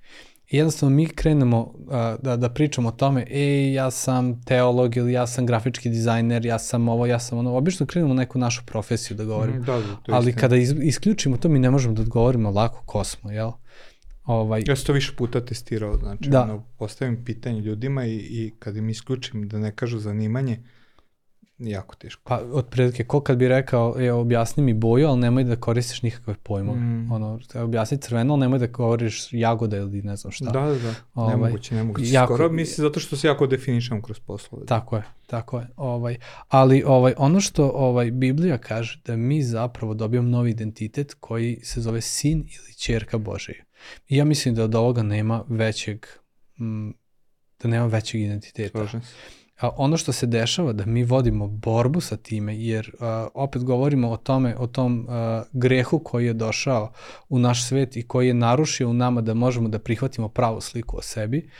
I 0.51 0.57
jednostavno 0.57 0.97
mi 0.97 1.07
krenemo 1.07 1.61
uh, 1.61 1.91
da, 2.23 2.37
da 2.37 2.49
pričamo 2.49 2.89
o 2.89 2.93
tome, 2.93 3.27
ej, 3.31 3.73
ja 3.75 3.91
sam 3.91 4.43
teolog 4.43 4.97
ili 4.97 5.13
ja 5.13 5.27
sam 5.27 5.47
grafički 5.47 5.89
dizajner, 5.89 6.47
ja 6.47 6.59
sam 6.59 6.89
ovo, 6.89 7.07
ja 7.07 7.19
sam 7.19 7.39
ono. 7.39 7.57
Obično 7.57 7.87
krenemo 7.87 8.15
neku 8.15 8.39
našu 8.39 8.63
profesiju 8.67 9.17
da 9.17 9.25
govorimo. 9.25 9.59
Da, 9.59 9.77
da, 9.77 9.97
to 10.03 10.13
Ali 10.13 10.29
istina. 10.29 10.41
kada 10.41 10.57
iz, 10.57 10.75
isključimo 10.83 11.37
to, 11.37 11.49
mi 11.49 11.59
ne 11.59 11.71
možemo 11.71 11.95
da 11.95 12.03
odgovorimo 12.03 12.51
lako 12.51 12.83
ko 12.87 13.05
smo, 13.05 13.31
jel? 13.31 13.51
Ovaj, 14.25 14.63
Ja 14.67 14.77
sam 14.77 14.87
to 14.87 14.93
više 14.93 15.13
puta 15.17 15.45
testirao, 15.45 15.97
znači 15.97 16.31
Da. 16.31 16.43
ono, 16.43 16.65
postavim 16.79 17.25
pitanje 17.25 17.61
ljudima 17.61 18.05
i, 18.07 18.17
i 18.17 18.55
kad 18.59 18.77
im 18.77 18.89
isključim 18.89 19.49
da 19.49 19.59
ne 19.59 19.73
kažu 19.77 19.99
zanimanje, 19.99 20.63
jako 21.59 21.97
teško. 21.97 22.23
pa, 22.25 22.41
otprilike, 22.53 23.05
ko 23.05 23.21
kad 23.21 23.39
bi 23.39 23.49
rekao, 23.49 23.95
e, 23.99 24.13
objasni 24.13 24.63
mi 24.63 24.75
boju, 24.75 25.09
ali 25.09 25.21
nemoj 25.21 25.45
da 25.45 25.57
koristiš 25.57 26.03
nikakve 26.03 26.35
pojmove. 26.43 26.81
Mm. 26.81 27.13
Ono, 27.13 27.41
objasni 27.55 27.99
crveno, 27.99 28.35
ali 28.35 28.41
nemoj 28.41 28.59
da 28.59 28.67
govoriš 28.67 29.29
jagoda 29.33 29.77
ili 29.77 30.03
ne 30.03 30.17
znam 30.17 30.31
šta. 30.33 30.45
Da, 30.45 30.61
da, 30.61 30.75
da, 30.75 30.95
Ovaj, 31.15 31.37
nemoguće, 31.37 31.75
nemoguće. 31.75 32.13
jako- 32.13 32.35
Skoro 32.35 32.53
mislim 32.53 32.83
zato 32.83 33.01
što 33.01 33.17
se 33.17 33.27
jako 33.27 33.47
definišemo 33.47 34.03
kroz 34.03 34.21
poslove. 34.21 34.67
Tako 34.67 34.97
je, 34.97 35.03
tako 35.27 35.59
je. 35.59 35.67
Ovaj, 35.77 36.17
ali 36.49 36.83
ovaj, 36.87 37.15
ono 37.17 37.41
što 37.41 37.69
ovaj, 37.69 38.11
Biblija 38.11 38.59
kaže 38.59 39.01
da 39.05 39.17
mi 39.17 39.43
zapravo 39.43 39.95
dobijamo 39.95 40.29
novi 40.29 40.51
identitet 40.51 41.15
koji 41.21 41.61
se 41.63 41.81
zove 41.81 42.01
sin 42.01 42.39
ili 42.39 42.75
čerka 42.75 43.19
Božija. 43.19 43.65
I 44.09 44.17
ja 44.17 44.25
mislim 44.25 44.55
da 44.55 44.65
od 44.65 44.75
ovoga 44.75 45.03
nema 45.03 45.45
većeg, 45.49 46.07
mm, 46.61 46.91
da 47.63 47.69
nema 47.69 47.87
većeg 47.87 48.21
identiteta. 48.21 48.79
Slažem 48.79 49.03
se. 49.03 49.15
A 49.61 49.71
ono 49.77 49.97
što 49.97 50.13
se 50.13 50.27
dešava 50.27 50.73
da 50.73 50.87
mi 50.87 51.05
vodimo 51.05 51.47
borbu 51.47 52.01
sa 52.01 52.17
time, 52.17 52.59
jer 52.59 52.91
a, 53.01 53.29
opet 53.35 53.65
govorimo 53.65 54.11
o 54.11 54.17
tome, 54.17 54.57
o 54.59 54.67
tom 54.67 55.07
a, 55.09 55.43
grehu 55.53 55.99
koji 55.99 56.27
je 56.27 56.33
došao 56.33 56.93
u 57.29 57.39
naš 57.39 57.65
svet 57.65 57.97
i 57.97 58.03
koji 58.03 58.29
je 58.29 58.35
narušio 58.35 58.91
u 58.91 58.93
nama 58.93 59.21
da 59.21 59.35
možemo 59.35 59.69
da 59.69 59.79
prihvatimo 59.79 60.29
pravu 60.29 60.61
sliku 60.61 60.99
o 60.99 61.03
sebi. 61.03 61.51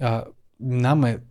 A, 0.00 0.22
nama 0.58 1.08
je 1.08 1.26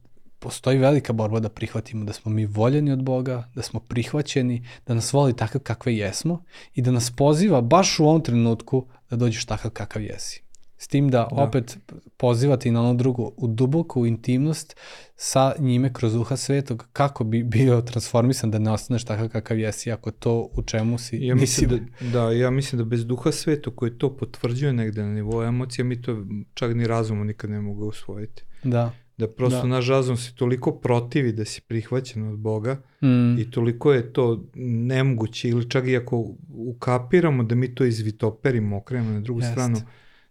postoji 0.45 0.77
velika 0.77 1.13
borba 1.13 1.39
da 1.39 1.49
prihvatimo 1.49 2.05
da 2.05 2.13
smo 2.13 2.31
mi 2.31 2.45
voljeni 2.45 2.91
od 2.91 3.03
Boga, 3.03 3.49
da 3.55 3.61
smo 3.61 3.79
prihvaćeni, 3.79 4.67
da 4.87 4.93
nas 4.93 5.13
voli 5.13 5.35
takav 5.35 5.61
kakve 5.61 5.95
jesmo 5.97 6.43
i 6.73 6.81
da 6.81 6.91
nas 6.91 7.11
poziva 7.11 7.61
baš 7.61 7.99
u 7.99 8.05
ovom 8.05 8.21
trenutku 8.21 8.87
da 9.09 9.15
dođeš 9.15 9.45
takav 9.45 9.71
kakav 9.71 10.01
jesi. 10.01 10.44
S 10.77 10.87
tim 10.87 11.09
da, 11.09 11.27
Da. 11.31 11.43
opet 11.43 11.77
pozivate 12.17 12.69
i 12.69 12.71
na 12.71 12.81
ono 12.81 12.93
drugo, 12.93 13.31
u 13.37 13.47
duboku 13.47 14.05
intimnost 14.05 14.75
sa 15.15 15.53
njime 15.59 15.93
kroz 15.93 16.13
duha 16.13 16.37
svetog, 16.37 16.87
kako 16.93 17.23
bi 17.23 17.43
bio 17.43 17.81
transformisan 17.81 18.51
da 18.51 18.59
ne 18.59 18.71
ostaneš 18.71 19.03
takav 19.03 19.29
kakav 19.29 19.59
jesi, 19.59 19.91
ako 19.91 20.11
to 20.11 20.49
u 20.53 20.61
čemu 20.63 20.97
si 20.97 21.17
Ja 21.17 21.35
nisi 21.35 21.41
mislim 21.67 21.87
da, 22.01 22.19
da, 22.19 22.31
ja 22.31 22.49
mislim 22.49 22.77
da 22.77 22.85
bez 22.85 23.05
duha 23.05 23.31
sveta 23.31 23.71
koji 23.71 23.91
to 23.91 24.17
potvrđuje 24.17 24.73
negde 24.73 25.03
na 25.03 25.13
nivou 25.13 25.43
emocija, 25.43 25.85
mi 25.85 26.01
to 26.01 26.25
čak 26.53 26.75
ni 26.75 26.87
razumom 26.87 27.27
nikad 27.27 27.49
ne 27.49 27.61
mogu 27.61 27.85
usvojiti. 27.85 28.43
Da, 28.63 28.91
Da 29.17 29.27
prosto 29.27 29.61
Da. 29.61 29.67
naš 29.67 29.87
razum 29.87 30.17
se 30.17 30.35
toliko 30.35 30.71
protivi 30.73 31.31
da 31.31 31.45
si 31.45 31.61
prihvaćen 31.61 32.27
od 32.27 32.39
Boga 32.39 32.81
Mm. 33.01 33.39
i 33.39 33.51
toliko 33.51 33.93
je 33.93 34.13
to 34.13 34.43
nemoguće 34.55 35.49
ili 35.49 35.69
čak 35.69 35.87
i 35.87 35.97
ako 35.97 36.25
ukapiramo 36.49 37.43
da 37.43 37.55
mi 37.55 37.75
to 37.75 37.85
izvitoperimo, 37.85 38.77
okrenemo 38.77 39.11
na 39.11 39.19
drugu 39.19 39.39
Jest. 39.39 39.51
stranu, 39.51 39.77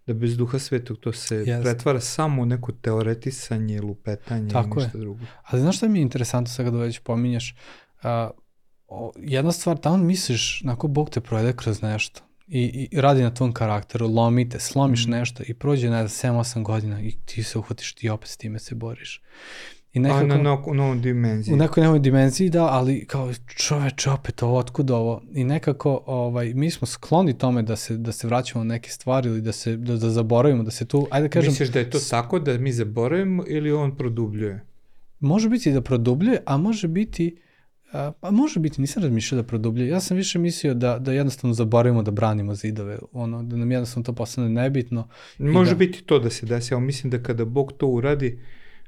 da 0.07 0.15
bez 0.15 0.37
duha 0.37 0.59
svetog 0.59 0.99
to 0.99 1.13
se 1.13 1.37
Jest. 1.37 1.63
pretvara 1.63 2.01
samo 2.01 2.43
u 2.43 2.47
neko 2.47 2.73
teoretisanje, 2.73 3.81
lupetanje 3.81 4.51
Tako 4.51 4.69
i 4.71 4.83
je. 4.83 4.85
ništa 4.85 4.99
drugo. 4.99 5.21
Ali 5.43 5.63
znaš 5.63 5.77
šta 5.77 5.89
mi 5.89 5.99
je 5.99 6.03
interesantno 6.03 6.53
sad 6.55 6.67
kada 6.67 6.79
već 6.79 6.99
pominješ? 6.99 7.55
O, 8.89 9.13
jedna 9.17 9.53
stvar, 9.53 9.77
tamo 9.77 9.97
misliš, 9.97 10.61
nako 10.65 10.89
Bog 10.89 11.11
te 11.11 11.21
provede 11.21 11.53
kroz 11.53 11.83
nešto 11.83 12.21
i, 12.47 12.89
i 12.93 13.01
radi 13.01 13.23
na 13.23 13.35
tvom 13.35 13.53
karakteru, 13.53 14.09
lomi 14.09 14.49
te, 14.49 14.61
slomiš 14.61 15.07
Mm. 15.07 15.11
nešto 15.11 15.43
i 15.47 15.55
prođe, 15.55 15.91
ne 15.91 16.09
znam, 16.09 16.35
7-8 16.35 16.63
godina 16.63 17.01
i 17.01 17.13
ti 17.25 17.43
se 17.43 17.59
uhvatiš, 17.59 17.95
ti 17.95 18.09
opet 18.09 18.29
s 18.29 18.37
time 18.37 18.59
se 18.59 18.75
boriš. 18.75 19.23
I 19.95 20.01
nekako, 20.01 20.27
na 20.27 20.37
no, 20.37 20.63
novom 20.75 21.01
dimenziji. 21.01 21.55
u 21.55 21.57
nekoj 21.57 21.83
nekoj 21.83 21.99
dimenziji, 21.99 22.51
da, 22.51 22.65
ali 22.65 23.05
kao 23.07 23.33
čoveče, 23.47 24.11
opet 24.11 24.43
ovo, 24.43 24.59
otkud 24.59 24.91
ovo? 24.91 25.23
I 25.35 25.45
nekako, 25.45 26.03
ovaj, 26.07 26.55
mi 26.55 26.71
smo 26.71 26.87
skloni 26.87 27.39
tome 27.39 27.63
da 27.63 27.77
se, 27.77 27.97
da 27.97 28.13
se 28.13 28.27
vraćamo 28.27 28.65
na 28.65 28.75
neke 28.75 28.91
stvari 28.91 29.29
ili 29.29 29.41
da 29.41 29.53
se, 29.53 29.77
da, 29.77 29.97
da 29.97 30.11
zaboravimo, 30.11 30.63
da 30.63 30.71
se 30.71 30.85
tu, 30.85 31.07
ajde 31.11 31.29
da 31.29 31.33
kažem, 31.33 31.51
Misliš 31.51 31.69
da 31.69 31.79
je 31.79 31.91
to 31.91 31.99
tako 32.11 32.39
da 32.39 32.59
mi 32.59 32.73
zaboravimo 32.73 33.45
ili 33.49 33.73
on 33.73 33.97
produbljuje? 33.97 34.65
Može 35.21 35.49
biti 35.49 35.73
da 35.73 35.81
produbljuje, 35.81 36.43
a 36.47 36.57
može 36.57 36.89
biti 36.89 37.37
a, 37.93 38.13
pa 38.21 38.31
može 38.31 38.61
biti, 38.61 38.81
nisam 38.81 39.03
razmišljao 39.03 39.43
da 39.43 39.47
produbljuje. 39.47 39.89
Ja 39.89 40.01
sam 40.01 40.17
više 40.17 40.39
mislio 40.39 40.75
da, 40.75 40.99
da 40.99 41.13
jednostavno 41.13 41.55
zaboravimo 41.55 42.03
da 42.03 42.11
branimo 42.11 42.55
zidove, 42.55 42.99
ono, 43.13 43.43
da 43.43 43.57
nam 43.57 43.73
jednostavno 43.73 44.05
to 44.05 44.13
postane 44.13 44.49
nebitno. 44.49 45.09
Može 45.39 45.71
da- 45.71 45.77
biti 45.77 46.03
to 46.03 46.19
da 46.19 46.31
se 46.31 46.47
desi, 46.47 46.75
ali 46.75 46.83
mislim 46.83 47.11
da 47.11 47.23
kada 47.23 47.45
Bog 47.45 47.73
to 47.73 47.87
uradi, 47.87 48.39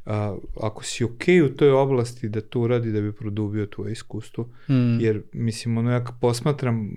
a, 0.07 0.37
ako 0.61 0.85
si 0.85 1.05
okej 1.05 1.43
u 1.43 1.55
toj 1.57 1.71
oblasti 1.71 2.29
da 2.29 2.41
to 2.41 2.61
uradi 2.61 2.93
da 2.93 3.01
bi 3.01 3.13
produbio 3.13 3.67
tvoje 3.67 3.93
iskustvo, 3.93 4.49
Mm, 4.69 5.01
jer 5.01 5.23
mislim 5.33 5.79
ono 5.79 5.91
ja 5.93 6.05
posmatram 6.21 6.91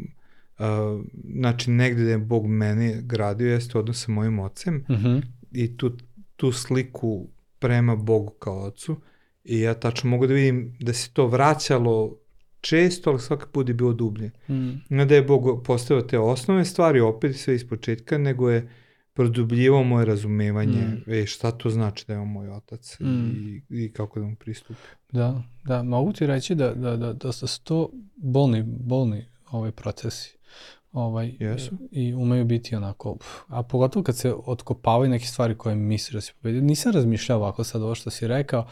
a, 0.58 1.00
znači 1.36 1.72
negde 1.72 2.04
da 2.04 2.10
je 2.12 2.18
Bog 2.18 2.48
mene 2.48 3.02
gradio 3.04 3.52
jeste 3.52 3.78
odnos 3.78 4.06
sa 4.06 4.12
mojim 4.12 4.40
ocem 4.40 4.86
mhm, 4.90 5.18
i 5.52 5.78
tu, 5.78 5.92
tu 6.36 6.52
sliku 6.52 7.28
prema 7.60 7.96
Bogu 7.96 8.30
kao 8.32 8.64
ocu 8.64 8.96
i 9.44 9.60
ja 9.60 9.74
tačno 9.74 10.10
mogu 10.10 10.28
da 10.28 10.34
vidim 10.34 10.78
da 10.80 10.94
se 10.94 11.10
to 11.14 11.28
vraćalo 11.28 12.16
često, 12.62 13.10
ali 13.10 13.20
svaki 13.20 13.46
put 13.52 13.68
je 13.68 13.74
bilo 13.74 13.94
dublje. 13.94 14.32
mm, 14.50 14.70
Ne 14.90 15.06
da 15.06 15.16
je 15.16 15.22
Bog 15.24 15.64
postavio 15.64 16.02
te 16.02 16.20
osnovne 16.20 16.66
stvari, 16.66 17.00
opet 17.00 17.36
sve 17.36 17.56
iz 17.56 17.68
početka, 17.68 18.18
nego 18.18 18.50
je 18.50 18.70
produbljivao 19.20 19.84
moje 19.84 20.06
razumevanje, 20.06 20.82
Mm. 20.82 21.12
e, 21.12 21.26
šta 21.26 21.52
to 21.52 21.70
znači 21.70 22.06
da 22.08 22.14
je 22.14 22.20
on 22.20 22.28
moj 22.28 22.50
otac 22.50 22.98
Mm. 23.00 23.30
i, 23.70 23.84
i 23.86 23.92
kako 23.94 24.20
da 24.20 24.26
mu 24.26 24.36
pristupi. 24.36 24.80
da, 25.12 25.44
da, 25.66 25.84
mogu 25.84 26.14
ti 26.14 26.28
reći 26.28 26.56
da, 26.56 26.74
da, 26.74 26.98
da, 26.98 27.14
da 27.14 27.32
su 27.32 27.64
to 27.64 27.90
bolni, 28.16 28.64
bolni 28.64 29.26
ovaj 29.52 29.72
procesi. 29.72 30.38
Ovaj, 30.92 31.36
Jesu. 31.40 31.72
I 31.92 32.14
umeju 32.14 32.46
biti 32.46 32.76
onako, 32.76 33.16
pf, 33.16 33.28
a 33.48 33.64
pogotovo 33.64 34.04
kad 34.04 34.18
se 34.18 34.34
otkopavaju 34.46 35.10
neke 35.10 35.26
stvari 35.26 35.58
koje 35.58 35.76
misliš 35.76 36.14
da 36.14 36.22
si 36.22 36.34
pobedio. 36.34 36.62
Nisam 36.62 36.92
razmišljao 36.92 37.38
ovako 37.38 37.64
sad 37.64 37.82
ovo 37.82 37.96
što 37.96 38.10
si 38.10 38.28
rekao, 38.28 38.68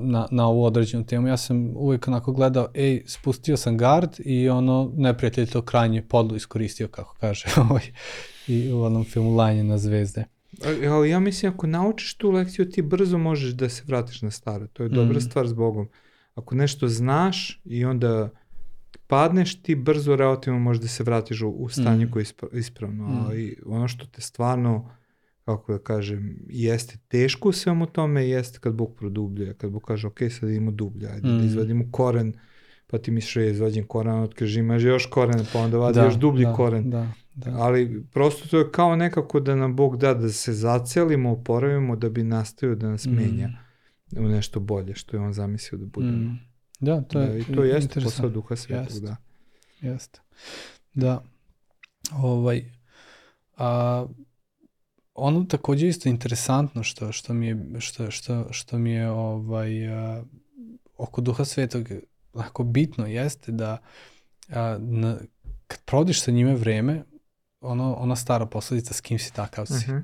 na, 0.00 0.28
na 0.30 0.48
ovu 0.48 0.64
određenu 0.64 1.06
temu. 1.06 1.28
Ja 1.28 1.36
sam 1.36 1.72
uvijek 1.76 2.08
onako 2.08 2.32
gledao, 2.32 2.68
ej, 2.74 3.02
spustio 3.06 3.56
sam 3.56 3.76
gard 3.76 4.10
i 4.18 4.48
ono, 4.48 4.92
neprijatelj 4.96 5.46
to 5.46 5.62
krajnje 5.62 6.02
podlo 6.02 6.36
iskoristio, 6.36 6.88
kako 6.88 7.16
kaže, 7.20 7.44
ovaj, 7.70 7.82
i 8.48 8.72
u 8.72 8.80
onom 8.80 9.04
filmu 9.04 9.30
Lanje 9.30 9.64
na 9.64 9.78
zvezde. 9.78 10.24
Ali 10.86 11.10
ja 11.10 11.20
mislim, 11.20 11.52
ako 11.52 11.66
naučiš 11.66 12.14
tu 12.14 12.30
lekciju, 12.30 12.70
ti 12.70 12.82
brzo 12.82 13.18
možeš 13.18 13.50
da 13.50 13.68
se 13.68 13.82
vratiš 13.86 14.22
na 14.22 14.30
staro. 14.30 14.66
To 14.66 14.82
je 14.82 14.88
dobra 14.88 15.16
Mm. 15.16 15.20
stvar 15.20 15.48
s 15.48 15.52
Bogom. 15.54 15.88
Ako 16.34 16.54
nešto 16.54 16.88
znaš 16.88 17.60
i 17.64 17.84
onda 17.84 18.30
padneš, 19.06 19.54
ti 19.56 19.74
brzo 19.76 20.16
relativno 20.16 20.58
možeš 20.58 20.82
da 20.82 20.88
se 20.88 21.02
vratiš 21.02 21.42
u, 21.42 21.48
u 21.48 21.68
stanje 21.68 22.06
Mm. 22.06 22.10
koje 22.10 22.20
je 22.20 22.24
ispra- 22.24 22.48
ispravno. 22.52 23.04
Mm. 23.04 23.16
Ali 23.18 23.56
ono 23.66 23.88
što 23.88 24.06
te 24.06 24.20
stvarno, 24.20 24.90
kako 25.44 25.72
da 25.72 25.78
kažem, 25.80 26.38
jeste 26.48 26.98
teško 27.08 27.48
u 27.48 27.52
svemu 27.52 27.86
tome, 27.86 28.28
jeste 28.28 28.58
kad 28.60 28.74
Bog 28.74 28.94
produbljuje. 28.94 29.54
Kad 29.54 29.70
Bog 29.70 29.82
kaže, 29.82 30.06
ok, 30.06 30.18
sad 30.30 30.48
idemo 30.50 30.70
dublje, 30.70 31.08
ajde 31.08 31.28
Mm. 31.28 31.38
da 31.38 31.44
izvadimo 31.44 31.84
koren, 31.90 32.32
pa 32.86 32.98
ti 32.98 33.10
misliš, 33.10 33.36
je, 33.36 33.50
izvađem 33.50 33.84
koren, 33.84 34.14
otkriš, 34.14 34.56
imaš 34.56 34.82
još 34.82 35.06
koren, 35.06 35.46
pa 35.52 35.58
onda 35.58 35.78
vadi 35.78 35.98
još 35.98 36.14
dublji 36.14 36.44
da, 36.44 36.52
koren. 36.52 36.90
Da, 36.90 37.12
da. 37.36 37.50
Ali 37.56 38.04
prosto 38.12 38.48
to 38.48 38.58
je 38.58 38.70
kao 38.72 38.96
nekako 38.96 39.40
da 39.40 39.54
nam 39.54 39.76
Bog 39.76 39.96
da 39.96 40.14
da 40.14 40.28
se 40.28 40.52
zacelimo, 40.52 41.32
oporavimo 41.32 41.96
da 41.96 42.08
bi 42.08 42.24
nastavio 42.24 42.74
da 42.76 42.88
nas 42.90 43.06
Mm. 43.06 43.14
menja 43.14 43.50
u 44.16 44.22
nešto 44.28 44.60
bolje 44.60 44.94
što 44.94 45.16
je 45.16 45.20
on 45.20 45.32
zamislio 45.32 45.78
da 45.78 45.86
budemo. 45.86 46.30
Mm. 46.32 46.38
Da, 46.80 47.00
to 47.00 47.20
je 47.20 47.26
Da, 47.26 47.38
I 47.38 47.44
to 47.54 47.64
jeste 47.64 48.00
posao 48.00 48.28
duha 48.28 48.56
svetog, 48.56 48.86
Jeste. 48.86 49.00
da. 49.00 49.16
Jeste. 49.80 50.20
Da. 50.94 51.22
Ovaj, 52.12 52.70
a, 53.56 54.06
ono 55.14 55.44
takođe 55.44 55.88
isto 55.88 56.08
interesantno 56.08 56.82
što, 56.82 57.12
što 57.12 57.34
mi 57.34 57.46
je, 57.46 57.80
što, 57.80 58.10
što, 58.10 58.52
što 58.52 58.78
mi 58.78 58.90
je 58.90 59.10
ovaj, 59.10 59.88
a, 59.88 60.24
oko 60.98 61.20
duha 61.20 61.44
svetog 61.44 61.88
ako 62.34 62.64
bitno 62.64 63.06
jeste 63.06 63.52
da 63.52 63.78
a, 64.48 64.78
na, 64.80 65.16
kad 65.66 65.84
provodiš 65.84 66.20
sa 66.20 66.30
njime 66.30 66.54
vreme, 66.54 67.02
ono, 67.66 67.94
ona 67.94 68.16
stara 68.16 68.46
posledica 68.46 68.94
s 68.94 69.00
kim 69.00 69.18
si 69.18 69.32
takav 69.32 69.66
si. 69.66 69.90
Mhm. 69.90 69.98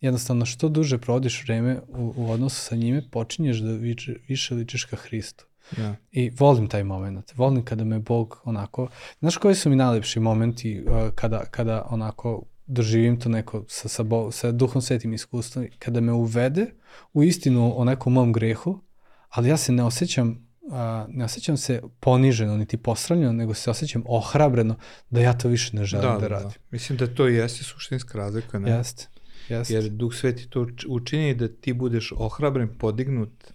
Jednostavno, 0.00 0.46
što 0.46 0.68
duže 0.68 0.98
provodiš 0.98 1.44
vreme 1.44 1.80
u, 1.88 2.14
u 2.16 2.30
odnosu 2.30 2.60
sa 2.60 2.76
njime, 2.76 3.10
počinješ 3.10 3.58
da 3.58 3.72
više, 3.72 4.14
više 4.28 4.54
ličiš 4.54 4.84
ka 4.84 4.96
Hristu. 4.96 5.44
Ja. 5.76 5.96
I 6.10 6.30
volim 6.30 6.68
taj 6.68 6.84
moment. 6.84 7.32
Volim 7.36 7.64
kada 7.64 7.84
me 7.84 7.98
Bog 7.98 8.40
onako... 8.44 8.88
Znaš 9.18 9.36
koji 9.36 9.54
su 9.54 9.70
mi 9.70 9.76
najlepši 9.76 10.20
momenti 10.20 10.84
uh, 10.86 11.10
kada, 11.14 11.44
kada 11.50 11.86
onako 11.90 12.42
doživim 12.66 13.20
to 13.20 13.28
neko 13.28 13.64
sa, 13.68 13.88
sa, 13.88 14.02
Bo, 14.02 14.30
sa 14.30 14.52
duhom 14.52 14.82
svetim 14.82 15.12
iskustvom, 15.12 15.66
kada 15.78 16.00
me 16.00 16.12
uvede 16.12 16.66
u 17.12 17.22
istinu 17.22 17.80
o 17.80 17.84
nekom 17.84 18.12
mom 18.12 18.32
grehu, 18.32 18.80
ali 19.28 19.48
ja 19.48 19.56
se 19.56 19.72
ne 19.72 19.84
osjećam 19.84 20.47
uh, 20.68 20.74
ne 21.14 21.24
osjećam 21.24 21.56
se 21.56 21.82
poniženo 22.00 22.56
niti 22.56 22.76
posramljeno, 22.76 23.32
nego 23.32 23.54
se 23.54 23.70
osjećam 23.70 24.02
ohrabreno 24.06 24.76
da 25.10 25.20
ja 25.20 25.32
to 25.32 25.48
više 25.48 25.76
ne 25.76 25.84
želim 25.84 26.10
da, 26.14 26.18
da 26.18 26.28
radim. 26.28 26.50
Mislim 26.70 26.98
da 26.98 27.06
to 27.06 27.26
jeste 27.28 27.64
suštinska 27.64 28.18
razlika. 28.18 28.58
Ne? 28.58 28.70
Jeste. 28.70 29.08
Jeste. 29.48 29.74
Jer 29.74 29.88
Duh 29.88 30.14
Sveti 30.14 30.48
to 30.50 30.60
uč- 30.60 30.86
učini 30.88 31.34
da 31.34 31.48
ti 31.48 31.72
budeš 31.72 32.12
ohrabren, 32.16 32.68
podignut 32.78 33.52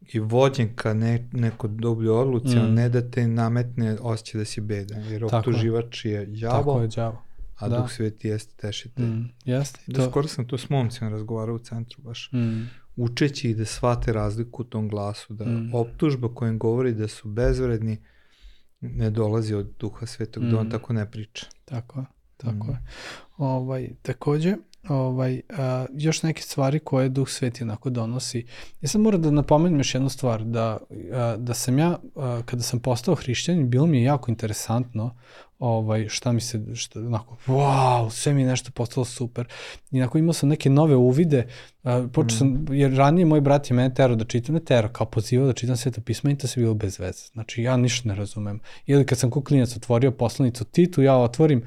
i 0.00 0.18
vođen 0.18 0.74
ka 0.76 0.94
ne, 0.94 1.28
neko 1.32 1.68
dobljoj 1.68 2.16
odluci, 2.16 2.56
mm. 2.56 2.60
a 2.60 2.66
ne 2.66 2.88
da 2.88 3.10
te 3.10 3.26
nametne 3.26 3.96
osjećaj 4.00 4.38
da 4.38 4.44
si 4.44 4.60
bedan. 4.60 5.02
Jer 5.02 5.20
Tako 5.22 5.34
je. 5.36 5.38
optuživač 5.38 6.04
je 6.04 6.40
Tako 6.40 6.64
đavo, 6.64 6.80
je, 6.82 6.88
đavo. 6.88 7.22
a 7.56 7.68
da. 7.68 7.76
Duh 7.78 7.90
Sveti 7.90 8.28
jeste 8.28 8.54
tešitelj. 8.56 9.04
Mm, 9.06 9.30
jeste. 9.44 9.80
Da, 9.86 10.04
to, 10.04 10.10
skoro 10.10 10.28
sam 10.28 10.48
to 10.48 10.58
s 10.58 10.68
momcima 10.70 11.10
razgovarao 11.10 11.54
u 11.54 11.58
centru 11.58 12.02
baš. 12.02 12.30
mm, 12.32 12.62
Učeći 12.96 13.50
ih 13.50 13.56
da 13.56 13.64
shvate 13.64 14.12
razliku 14.12 14.62
u 14.62 14.66
tom 14.66 14.88
glasu, 14.88 15.34
da 15.34 15.44
Mm. 15.44 15.70
optužba 15.74 16.34
kojim 16.34 16.58
govori 16.58 16.92
da 16.92 17.08
su 17.08 17.28
bezvredni 17.28 17.96
ne 18.80 19.10
dolazi 19.10 19.54
od 19.54 19.72
duha 19.78 20.06
svetog, 20.06 20.44
da 20.44 20.58
on 20.58 20.66
Mm. 20.66 20.70
tako 20.70 20.92
ne 20.92 21.10
priča. 21.10 21.46
Tako 21.64 22.00
je, 22.00 22.06
tako 22.36 22.66
Mm. 22.66 22.70
je. 22.70 22.78
Ovaj, 23.38 23.90
takođe, 24.02 24.56
ovaj, 24.88 25.40
a, 25.58 25.86
još 25.92 26.22
neke 26.22 26.42
stvari 26.42 26.78
koje 26.78 27.08
Duh 27.08 27.28
Sveti 27.28 27.62
onako 27.62 27.90
donosi. 27.90 28.46
Ja 28.80 28.88
sam 28.88 29.00
moram 29.00 29.22
da 29.22 29.30
napomenem 29.30 29.80
još 29.80 29.94
jednu 29.94 30.08
stvar, 30.08 30.44
da, 30.44 30.78
a, 31.12 31.36
da 31.38 31.54
sam 31.54 31.78
ja, 31.78 31.98
a, 32.16 32.42
kada 32.44 32.62
sam 32.62 32.80
postao 32.80 33.14
hrišćanin, 33.14 33.70
bilo 33.70 33.86
mi 33.86 33.98
je 33.98 34.04
jako 34.04 34.30
interesantno 34.30 35.14
ovaj, 35.58 36.08
šta 36.08 36.32
mi 36.32 36.40
se, 36.40 36.60
šta, 36.74 37.00
onako, 37.00 37.36
wow, 37.46 38.10
sve 38.10 38.34
mi 38.34 38.42
je 38.42 38.48
nešto 38.48 38.70
postalo 38.74 39.04
super. 39.04 39.46
I 39.90 40.00
onako 40.00 40.18
imao 40.18 40.32
sam 40.32 40.48
neke 40.48 40.70
nove 40.70 40.96
uvide, 40.96 41.46
a, 41.82 42.06
počeo 42.12 42.38
sam, 42.38 42.66
jer 42.70 42.92
ranije 42.96 43.26
moj 43.26 43.40
brat 43.40 43.70
je 43.70 43.76
mene 43.76 43.94
terao 43.94 44.16
da 44.16 44.24
čitam, 44.24 44.54
ne 44.54 44.60
terao, 44.60 44.90
kao 44.92 45.06
pozivao 45.06 45.46
da 45.46 45.52
čitam 45.52 45.76
sveto 45.76 46.00
pismo 46.00 46.30
i 46.30 46.38
to 46.38 46.46
se 46.46 46.60
bilo 46.60 46.74
bez 46.74 46.98
veze. 46.98 47.26
Znači, 47.32 47.62
ja 47.62 47.76
ništa 47.76 48.08
ne 48.08 48.14
razumem. 48.14 48.60
Ili 48.86 49.06
kad 49.06 49.18
sam 49.18 49.30
kuklinac 49.30 49.76
otvorio 49.76 50.10
poslanicu 50.10 50.64
Titu, 50.64 51.02
ja 51.02 51.16
otvorim, 51.16 51.64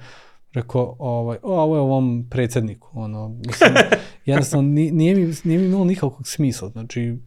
rekao, 0.53 0.95
ovaj, 0.99 1.37
o, 1.43 1.61
ovo 1.61 1.75
je 1.75 1.81
ovom 1.81 2.27
predsedniku, 2.29 2.89
ono, 2.93 3.29
mislim, 3.29 3.69
jednostavno 4.25 4.69
ni- 4.69 4.91
nije 4.91 5.15
mi, 5.15 5.33
nije 5.43 5.59
mi 5.59 5.65
imalo 5.65 5.85
nikakvog 5.85 6.27
smisla, 6.27 6.69
znači, 6.69 7.17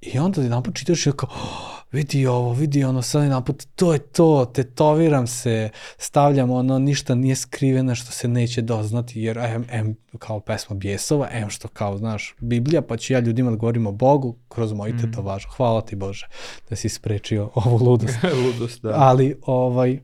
i 0.00 0.18
onda 0.18 0.42
jedan 0.42 0.62
put 0.62 0.76
čitaš 0.76 1.06
i 1.06 1.12
kao, 1.12 1.28
oh, 1.32 1.84
vidi 1.92 2.26
ovo, 2.26 2.52
vidi 2.52 2.84
ono, 2.84 3.02
sad 3.02 3.22
jedan 3.22 3.44
put, 3.44 3.64
to 3.74 3.92
je 3.92 3.98
to, 3.98 4.44
tetoviram 4.54 5.26
se, 5.26 5.70
stavljam 5.98 6.50
ono, 6.50 6.78
ništa 6.78 7.14
nije 7.14 7.36
skriveno 7.36 7.94
što 7.94 8.12
se 8.12 8.28
neće 8.28 8.62
doznati, 8.62 9.20
jer 9.20 9.38
em, 9.38 9.64
em 9.70 9.96
kao 10.18 10.40
pesma 10.40 10.76
Bjesova, 10.76 11.28
em 11.32 11.50
što 11.50 11.68
kao, 11.68 11.98
znaš, 11.98 12.34
Biblija, 12.40 12.82
pa 12.82 12.96
ću 12.96 13.12
ja 13.12 13.20
ljudima 13.20 13.50
da 13.50 13.56
govorim 13.56 13.86
o 13.86 13.92
Bogu 13.92 14.36
kroz 14.48 14.72
moju 14.72 14.94
mm. 14.94 14.98
tetovažu. 14.98 15.48
Hvala 15.56 15.80
ti 15.80 15.96
Bože 15.96 16.26
da 16.70 16.76
si 16.76 16.88
sprečio 16.88 17.50
ovu 17.54 17.84
ludost. 17.84 18.18
Ludost, 18.44 18.82
da. 18.82 18.92
Ali, 18.96 19.36
ovaj, 19.46 20.00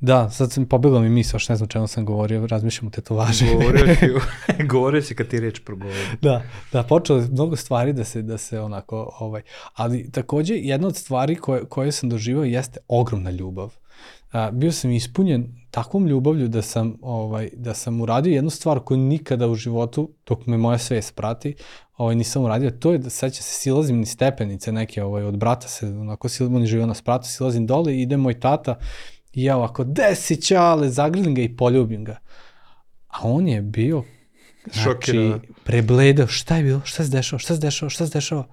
Da, 0.00 0.30
sad 0.30 0.52
sam 0.52 0.66
pobegla 0.66 1.00
mi 1.00 1.08
misao, 1.08 1.40
što 1.40 1.52
ne 1.52 1.56
znam 1.56 1.68
čemu 1.68 1.86
sam 1.86 2.04
govorio, 2.04 2.46
razmišljam 2.46 2.86
o 2.86 2.90
tetovaži. 2.90 3.44
Govorio 3.54 3.94
si, 3.94 4.06
govorio 4.72 5.02
si 5.02 5.14
kad 5.14 5.28
ti 5.28 5.40
reč 5.40 5.60
progovori. 5.64 5.98
da, 6.22 6.42
da, 6.72 6.82
počelo 6.82 7.18
je 7.18 7.28
mnogo 7.28 7.56
stvari 7.56 7.92
da 7.92 8.04
se, 8.04 8.22
da 8.22 8.38
se 8.38 8.60
onako, 8.60 9.16
ovaj, 9.20 9.42
ali 9.74 10.10
takođe 10.10 10.54
jedna 10.54 10.88
od 10.88 10.96
stvari 10.96 11.36
koje, 11.36 11.64
koje 11.64 11.92
sam 11.92 12.08
doživao 12.08 12.44
jeste 12.44 12.80
ogromna 12.88 13.30
ljubav. 13.30 13.74
A, 14.32 14.50
bio 14.50 14.72
sam 14.72 14.90
ispunjen 14.90 15.46
takvom 15.70 16.06
ljubavlju 16.06 16.48
da 16.48 16.62
sam, 16.62 16.96
ovaj, 17.02 17.50
da 17.52 17.74
sam 17.74 18.00
uradio 18.00 18.34
jednu 18.34 18.50
stvar 18.50 18.80
koju 18.80 18.98
nikada 18.98 19.48
u 19.48 19.54
životu, 19.54 20.10
dok 20.26 20.46
me 20.46 20.56
moja 20.56 20.78
svest 20.78 21.14
prati, 21.14 21.54
ovaj, 21.96 22.14
nisam 22.14 22.44
uradio, 22.44 22.70
to 22.70 22.92
je 22.92 22.98
da 22.98 23.10
seća 23.10 23.42
se 23.42 23.54
silazim 23.54 23.98
ni 23.98 24.06
stepenice 24.06 24.72
neke, 24.72 25.02
ovaj, 25.02 25.24
od 25.24 25.36
brata 25.36 25.68
se, 25.68 25.86
onako 25.86 26.28
silazim, 26.28 26.56
on 26.56 26.62
je 26.62 26.66
živio 26.66 26.86
na 26.86 26.94
spratu, 26.94 27.28
silazim 27.28 27.66
dole 27.66 27.94
i 27.94 28.02
ide 28.02 28.16
moj 28.16 28.40
tata 28.40 28.78
i 29.38 29.44
ja 29.44 29.56
ovako, 29.56 29.84
desi 29.84 30.42
čale, 30.42 30.88
zagrlim 30.90 31.34
ga 31.34 31.42
i 31.42 31.56
poljubim 31.56 32.04
ga. 32.04 32.18
A 33.08 33.18
on 33.22 33.48
je 33.48 33.62
bio, 33.62 34.02
znači, 34.64 34.80
Šokiran. 34.80 35.40
prebledao, 35.64 36.26
šta 36.26 36.56
je 36.56 36.62
bilo, 36.62 36.80
šta 36.84 37.04
se 37.04 37.10
dešava, 37.10 37.38
šta 37.38 37.54
se 37.54 37.60
dešava, 37.60 37.90
šta 37.90 38.06
se 38.06 38.12
dešava. 38.12 38.46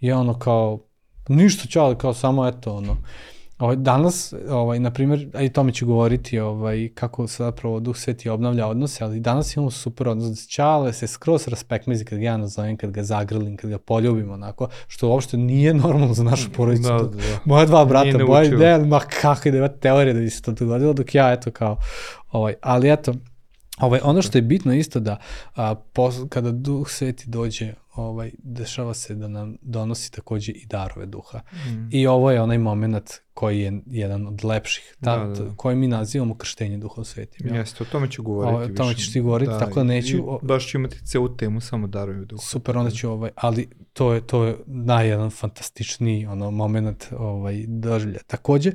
I 0.00 0.06
ja 0.06 0.18
ono 0.18 0.38
kao, 0.38 0.80
ništa 1.28 1.68
čale, 1.68 1.98
kao 1.98 2.14
samo 2.14 2.48
eto, 2.48 2.74
ono, 2.74 2.96
Ovaj, 3.58 3.76
danas, 3.76 4.34
ovaj, 4.48 4.80
na 4.80 4.90
primjer, 4.90 5.28
a 5.34 5.42
i 5.42 5.48
tome 5.48 5.72
ću 5.72 5.86
govoriti 5.86 6.38
ovaj, 6.38 6.88
kako 6.94 7.26
se 7.26 7.44
zapravo 7.44 7.80
Duh 7.80 7.96
Sveti 7.96 8.28
obnavlja 8.28 8.66
odnose, 8.66 9.04
ali 9.04 9.20
danas 9.20 9.56
imamo 9.56 9.70
super 9.70 10.08
odnos 10.08 10.48
Čale 10.48 10.92
se 10.92 11.06
skroz 11.06 11.48
raspekmezi 11.48 12.04
kad 12.04 12.18
ga 12.18 12.24
ja 12.24 12.36
nazovem, 12.36 12.76
kad 12.76 12.90
ga 12.90 13.02
zagrlim, 13.02 13.56
kad 13.56 13.70
ga 13.70 13.78
poljubim 13.78 14.30
onako, 14.30 14.68
što 14.86 15.08
uopšte 15.08 15.36
nije 15.36 15.74
normalno 15.74 16.14
za 16.14 16.22
našu 16.22 16.50
porodicu. 16.52 16.88
Da, 16.88 16.98
Da. 16.98 17.40
Moja 17.44 17.66
dva 17.66 17.84
brata, 17.84 18.18
naučio. 18.18 18.54
ideja, 18.54 18.78
ma 18.78 19.00
kako 19.00 19.50
da 19.50 19.56
ima 19.56 19.68
teorija 19.68 20.14
da 20.14 20.20
bi 20.20 20.30
se 20.30 20.42
to 20.42 20.52
dogodilo, 20.52 20.92
dok 20.92 21.14
ja 21.14 21.32
eto 21.32 21.50
kao, 21.50 21.76
ovaj, 22.32 22.54
ali 22.60 22.92
eto, 22.92 23.14
Ovaj, 23.80 24.00
ono 24.02 24.22
što 24.22 24.38
je 24.38 24.42
bitno 24.42 24.74
isto 24.74 25.00
da 25.00 25.18
a, 25.54 25.74
pos, 25.74 26.14
kada 26.28 26.50
duh 26.50 26.88
sveti 26.88 27.30
dođe, 27.30 27.74
ovaj, 27.96 28.30
dešava 28.38 28.94
se 28.94 29.14
da 29.14 29.28
nam 29.28 29.56
donosi 29.62 30.12
takođe 30.12 30.52
i 30.52 30.66
darove 30.66 31.06
duha. 31.06 31.38
Mm. 31.38 31.88
I 31.90 32.06
ovo 32.06 32.30
je 32.30 32.42
onaj 32.42 32.58
moment 32.58 33.10
koji 33.34 33.60
je 33.60 33.80
jedan 33.86 34.26
od 34.26 34.44
lepših, 34.44 34.96
ta, 35.00 35.18
Da, 35.18 35.24
da, 35.24 35.44
da. 35.44 35.56
koji 35.56 35.76
mi 35.76 35.88
nazivamo 35.88 36.34
krštenje 36.34 36.78
duhom 36.78 37.04
svetim. 37.04 37.46
Ja? 37.46 37.54
Jeste, 37.56 37.84
o 37.84 37.86
tome 37.86 38.10
ću 38.10 38.22
govoriti 38.22 38.70
O, 38.70 38.74
o 38.74 38.76
tome 38.76 38.94
ćeš 38.94 39.12
ti 39.12 39.20
govoriti, 39.20 39.52
tako 39.58 39.74
da 39.74 39.84
neću- 39.84 40.38
i 40.42 40.46
Baš 40.46 40.66
ću 40.66 40.78
imati 40.78 41.06
celu 41.06 41.36
temu 41.36 41.60
samo 41.60 41.86
daruju 41.86 42.24
duha. 42.24 42.42
Super, 42.42 42.78
onda 42.78 42.90
ću 42.90 43.10
ovaj, 43.10 43.30
ali 43.34 43.68
to 43.92 44.12
je, 44.14 44.26
to 44.26 44.44
je 44.44 44.56
najjedan 44.66 45.30
fantastičniji 45.30 46.26
ono, 46.26 46.50
moment 46.50 47.04
ovaj, 47.18 47.64
doživlja. 47.68 48.18
Takođe, 48.26 48.72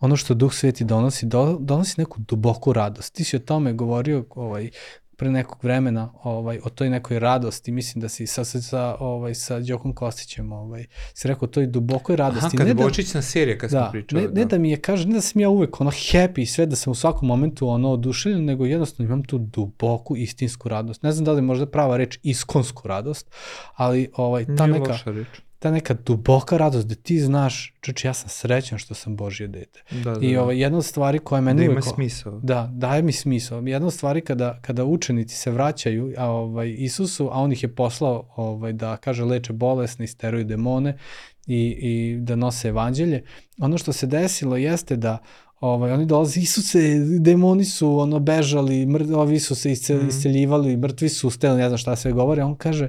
ono 0.00 0.16
što 0.16 0.34
Duh 0.34 0.52
Sveti 0.52 0.84
donosi, 0.84 1.26
do, 1.26 1.58
donosi 1.60 1.94
neku 2.00 2.20
duboku 2.20 2.72
radost. 2.72 3.14
Ti 3.14 3.24
si 3.24 3.36
o 3.36 3.38
tome 3.38 3.72
govorio 3.72 4.24
ovaj, 4.30 4.70
pre 5.16 5.30
nekog 5.30 5.64
vremena 5.64 6.12
ovaj, 6.22 6.58
o 6.64 6.70
toj 6.70 6.90
nekoj 6.90 7.18
radosti, 7.18 7.72
mislim 7.72 8.00
da 8.02 8.08
si 8.08 8.26
sa, 8.26 8.44
sa, 8.44 8.96
ovaj, 9.00 9.34
sa 9.34 9.60
Đokom 9.60 9.92
Kostićem 9.92 10.52
ovaj, 10.52 10.86
si 11.14 11.28
rekao 11.28 11.46
o 11.46 11.50
toj 11.50 11.66
dubokoj 11.66 12.14
Aha, 12.14 12.22
radosti. 12.28 12.56
kad 12.56 12.66
ne 12.66 12.74
da, 12.74 12.82
Bočić 12.82 13.14
na 13.14 13.22
serije, 13.22 13.58
kad 13.58 13.70
smo 13.70 13.80
da, 13.80 13.88
pričali. 13.92 14.22
ne, 14.22 14.28
ne 14.28 14.44
da 14.44 14.58
mi 14.58 14.70
je, 14.70 14.76
kaže, 14.76 15.08
ne 15.08 15.14
da 15.14 15.20
sam 15.20 15.40
ja 15.40 15.48
uvek 15.48 15.80
ono 15.80 15.90
happy 15.90 16.40
i 16.40 16.46
sve, 16.46 16.66
da 16.66 16.76
sam 16.76 16.90
u 16.90 16.94
svakom 16.94 17.28
momentu 17.28 17.68
ono 17.68 17.90
oduševljen, 17.90 18.44
nego 18.44 18.66
jednostavno 18.66 19.08
imam 19.08 19.24
tu 19.24 19.38
duboku 19.38 20.16
istinsku 20.16 20.68
radost. 20.68 21.02
Ne 21.02 21.12
znam 21.12 21.24
da 21.24 21.32
li 21.32 21.38
je 21.38 21.42
možda 21.42 21.66
prava 21.66 21.96
reč 21.96 22.18
iskonsku 22.22 22.88
radost, 22.88 23.30
ali 23.74 24.10
ovaj, 24.16 24.44
ta 24.56 24.66
Nije 24.66 24.80
neka, 24.80 24.92
loša 24.92 25.10
reč. 25.10 25.28
Ta 25.64 25.70
neka 25.70 25.94
duboka 26.06 26.56
radost 26.56 26.86
da 26.86 26.94
ti 26.94 27.20
znaš, 27.20 27.74
čuči, 27.80 28.06
ja 28.06 28.14
sam 28.14 28.28
srećan 28.28 28.78
što 28.78 28.94
sam 28.94 29.16
Božje 29.16 29.48
dete. 29.48 29.82
Da, 30.04 30.14
da, 30.14 30.26
I 30.26 30.34
da. 30.34 30.42
ovaj, 30.42 30.60
jedna 30.60 30.78
od 30.78 30.84
stvari 30.84 31.18
koja 31.18 31.40
meni 31.40 31.58
da 31.58 31.64
ima 31.64 31.72
uvek... 31.72 31.84
smisao. 31.94 32.40
Da, 32.42 32.70
daje 32.72 33.02
mi 33.02 33.12
smisao. 33.12 33.60
Jedna 33.60 33.86
od 33.86 33.92
stvari 33.94 34.20
kada, 34.20 34.58
kada 34.62 34.84
učenici 34.84 35.36
se 35.36 35.50
vraćaju 35.50 36.14
a, 36.16 36.26
ovaj, 36.28 36.74
Isusu, 36.78 37.26
a 37.26 37.40
on 37.40 37.52
ih 37.52 37.62
je 37.62 37.74
poslao 37.74 38.28
ovaj, 38.36 38.72
da, 38.72 38.96
kaže, 38.96 39.24
leče 39.24 39.52
bolesne, 39.52 40.04
isteruju 40.04 40.44
demone 40.44 40.98
i, 41.46 41.76
i 41.80 42.16
da 42.20 42.36
nose 42.36 42.68
evanđelje, 42.68 43.22
ono 43.58 43.78
što 43.78 43.92
se 43.92 44.06
desilo 44.06 44.56
jeste 44.56 44.96
da 44.96 45.18
ovaj, 45.60 45.92
oni 45.92 46.06
dolaze, 46.06 46.40
Isuse, 46.40 46.78
demoni 47.20 47.64
su 47.64 47.98
ono 47.98 48.18
bežali, 48.20 48.86
mr, 48.86 49.04
ovi 49.14 49.40
su 49.40 49.54
se 49.54 49.72
isce, 49.72 49.94
Mhm. 49.94 50.08
isceljivali, 50.08 50.76
mrtvi 50.76 51.08
su 51.08 51.28
ustali, 51.28 51.58
ne 51.58 51.68
znam 51.68 51.78
šta 51.78 51.96
sve 51.96 52.12
govore, 52.12 52.42
on 52.42 52.56
kaže, 52.56 52.88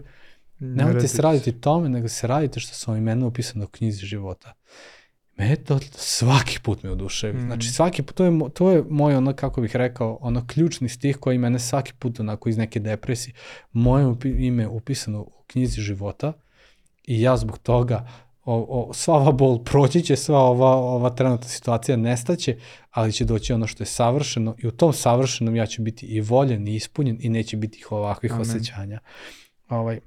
nemojte 0.60 1.08
se 1.08 1.22
raditi 1.22 1.52
tome, 1.52 1.90
nego 1.90 2.08
se 2.08 2.28
radite 2.28 2.60
što 2.60 2.76
su 2.76 2.92
vam 2.92 2.98
imena 2.98 3.28
upisano 3.28 3.66
u 3.66 3.68
knjizi 3.68 4.06
života. 4.06 4.54
Me 5.38 5.56
to 5.56 5.80
svaki 5.92 6.60
put 6.64 6.84
me 6.84 6.92
oduševi. 6.92 7.38
Mm. 7.38 7.46
Znači 7.46 7.70
svaki 7.70 8.04
put, 8.04 8.16
to 8.16 8.26
je, 8.26 8.40
to 8.54 8.72
je 8.72 8.84
moj 8.90 9.16
ono, 9.16 9.34
kako 9.34 9.62
bih 9.62 9.76
rekao, 9.76 10.18
ono 10.22 10.48
ključni 10.48 10.90
stih 10.90 11.18
koji 11.18 11.38
mene 11.38 11.60
svaki 11.60 11.94
put 11.94 12.20
onako 12.20 12.50
iz 12.50 12.58
neke 12.58 12.80
depresije, 12.80 13.34
moje 13.72 14.06
upi, 14.06 14.30
ime 14.30 14.68
upisano 14.68 15.22
u 15.22 15.44
knjizi 15.48 15.82
života 15.82 16.34
i 17.04 17.22
ja 17.22 17.38
zbog 17.38 17.58
toga 17.58 18.08
o, 18.46 18.88
o, 18.90 18.94
sva 18.94 19.16
ova 19.16 19.32
bol 19.32 19.64
proći 19.64 20.02
će, 20.02 20.16
sva 20.16 20.40
ova, 20.40 20.76
ova 20.76 21.10
trenutna 21.10 21.48
situacija 21.48 21.98
nestaće, 21.98 22.58
ali 22.92 23.12
će 23.14 23.26
doći 23.26 23.54
ono 23.54 23.68
što 23.68 23.84
je 23.84 23.88
savršeno 23.88 24.56
i 24.58 24.68
u 24.68 24.72
tom 24.72 24.94
savršenom 24.94 25.56
ja 25.56 25.66
ću 25.66 25.82
biti 25.82 26.06
i 26.06 26.22
voljen 26.22 26.68
i 26.68 26.76
ispunjen 26.76 27.18
i 27.22 27.30
neće 27.30 27.58
biti 27.58 27.80
ih 27.80 27.92
ovakvih 27.92 28.32
Amen. 28.32 28.42
osjećanja. 28.42 29.00
Ovaj, 29.70 30.00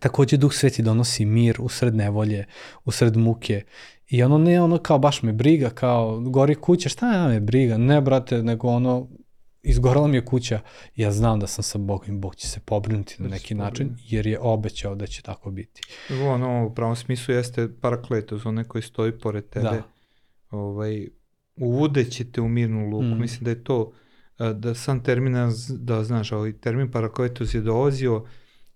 takođe 0.00 0.36
Duh 0.36 0.52
Sveti 0.52 0.82
donosi 0.82 1.24
mir 1.24 1.56
usred 1.60 1.94
nevolje, 1.94 2.44
usred 2.84 3.16
muke 3.16 3.62
i 4.08 4.22
ono 4.22 4.38
ne 4.38 4.62
ono 4.62 4.78
kao 4.78 4.98
baš 4.98 5.22
me 5.22 5.32
briga, 5.32 5.70
kao 5.70 6.20
gori 6.20 6.54
kuća, 6.54 6.88
šta 6.88 7.12
ja 7.12 7.28
me 7.28 7.40
briga, 7.40 7.76
ne 7.76 8.00
brate, 8.00 8.42
nego 8.42 8.68
ono 8.68 9.08
izgorala 9.62 10.06
mi 10.06 10.16
je 10.16 10.24
kuća, 10.24 10.60
ja 10.96 11.12
znam 11.12 11.40
da 11.40 11.46
sam 11.46 11.62
sa 11.62 11.78
Bogom 11.78 12.16
i 12.16 12.18
Bog 12.18 12.36
će 12.36 12.48
se 12.48 12.60
pobrinuti 12.60 13.16
na 13.18 13.28
Da 13.28 13.34
neki 13.34 13.54
način, 13.54 13.96
jer 14.04 14.26
je 14.26 14.38
obećao 14.40 14.94
da 14.94 15.06
će 15.06 15.22
tako 15.22 15.50
biti. 15.50 15.80
Ono, 16.28 16.66
u 16.66 16.74
pravom 16.74 16.96
smislu 16.96 17.34
jeste 17.34 17.68
parakletos, 17.80 18.46
onaj 18.46 18.64
koji 18.64 18.82
stoji 18.82 19.18
pored 19.18 19.48
tebe. 19.48 19.64
Da. 19.64 19.82
Ovaj, 20.50 21.08
uvudeće 21.56 22.24
te 22.24 22.40
u 22.40 22.48
mirnu 22.48 22.88
luku. 22.90 23.04
Mm. 23.04 23.20
Mislim 23.20 23.44
da 23.44 23.50
je 23.50 23.64
to, 23.64 23.92
da 24.54 24.74
sam 24.74 25.02
termin, 25.02 25.34
da 25.68 26.04
znaš, 26.04 26.32
ovaj 26.32 26.52
termin 26.52 26.90
parakletos 26.90 27.54
je 27.54 27.60
dolazio 27.60 28.24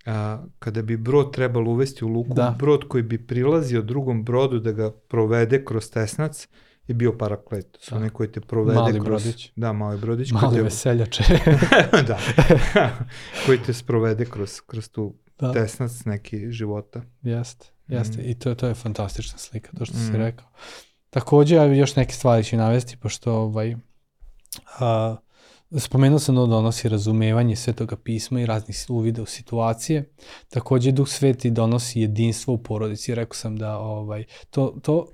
a, 0.07 0.45
kada 0.59 0.83
bi 0.83 0.97
brod 0.97 1.33
trebalo 1.33 1.71
uvesti 1.71 2.05
u 2.05 2.09
luku, 2.09 2.35
Da. 2.35 2.57
brod 2.59 2.89
koji 2.89 3.03
bi 3.03 3.27
prilazio 3.27 3.83
drugom 3.83 4.25
brodu 4.25 4.59
da 4.59 4.73
ga 4.73 4.91
provede 4.93 5.65
kroz 5.65 5.91
tesnac 5.91 6.49
je 6.87 6.95
bio 6.95 7.19
parakletos. 7.19 7.89
Da. 7.91 7.97
Onaj 7.97 8.09
koji 8.09 8.33
te 8.33 8.41
provede 8.41 8.75
Mali 8.75 8.93
kroz... 8.95 9.05
brodić. 9.05 9.53
Da, 9.57 9.73
mali 9.73 9.99
brodić. 9.99 10.33
Mali 10.33 10.57
te, 10.57 10.63
veseljače. 10.63 11.25
da. 12.09 12.19
koji 13.47 13.59
te 13.59 13.73
sprovede 13.73 14.25
kroz, 14.25 14.61
kroz 14.61 14.89
tu 14.89 15.15
da, 15.39 15.53
tesnac 15.53 16.05
neki 16.05 16.51
života. 16.51 17.03
jeste, 17.23 17.67
jeste. 17.89 18.23
Mm. 18.23 18.31
I 18.31 18.35
to, 18.35 18.55
to 18.55 18.67
je 18.67 18.75
fantastična 18.75 19.39
slika, 19.39 19.71
to 19.79 19.85
što 19.85 19.95
si 19.97 20.13
Mm. 20.13 20.17
rekao. 20.17 20.47
Takođe, 21.11 21.57
još 21.77 21.97
neke 21.97 22.13
stvari 22.13 22.45
ću 22.45 22.57
navesti, 22.57 22.97
pošto 22.97 23.33
ovaj, 23.33 23.77
a, 24.81 25.17
spomenuo 25.79 26.19
sam 26.19 26.35
da 26.35 26.47
donosi 26.47 26.89
razumevanje 26.89 27.57
svetoga 27.57 27.97
pisma 27.97 28.41
i 28.41 28.47
raznih 28.47 28.77
uvida 28.89 29.23
u 29.23 29.27
situacije. 29.27 30.05
Takođe, 30.49 30.93
Duh 30.93 31.09
Sveti 31.09 31.51
donosi 31.51 32.01
jedinstvo 32.01 32.55
u 32.55 32.59
porodici. 32.59 33.15
Rekao 33.15 33.35
sam 33.35 33.57
da 33.57 33.79
ovaj, 33.79 34.25
to, 34.51 34.75
to 34.83 35.07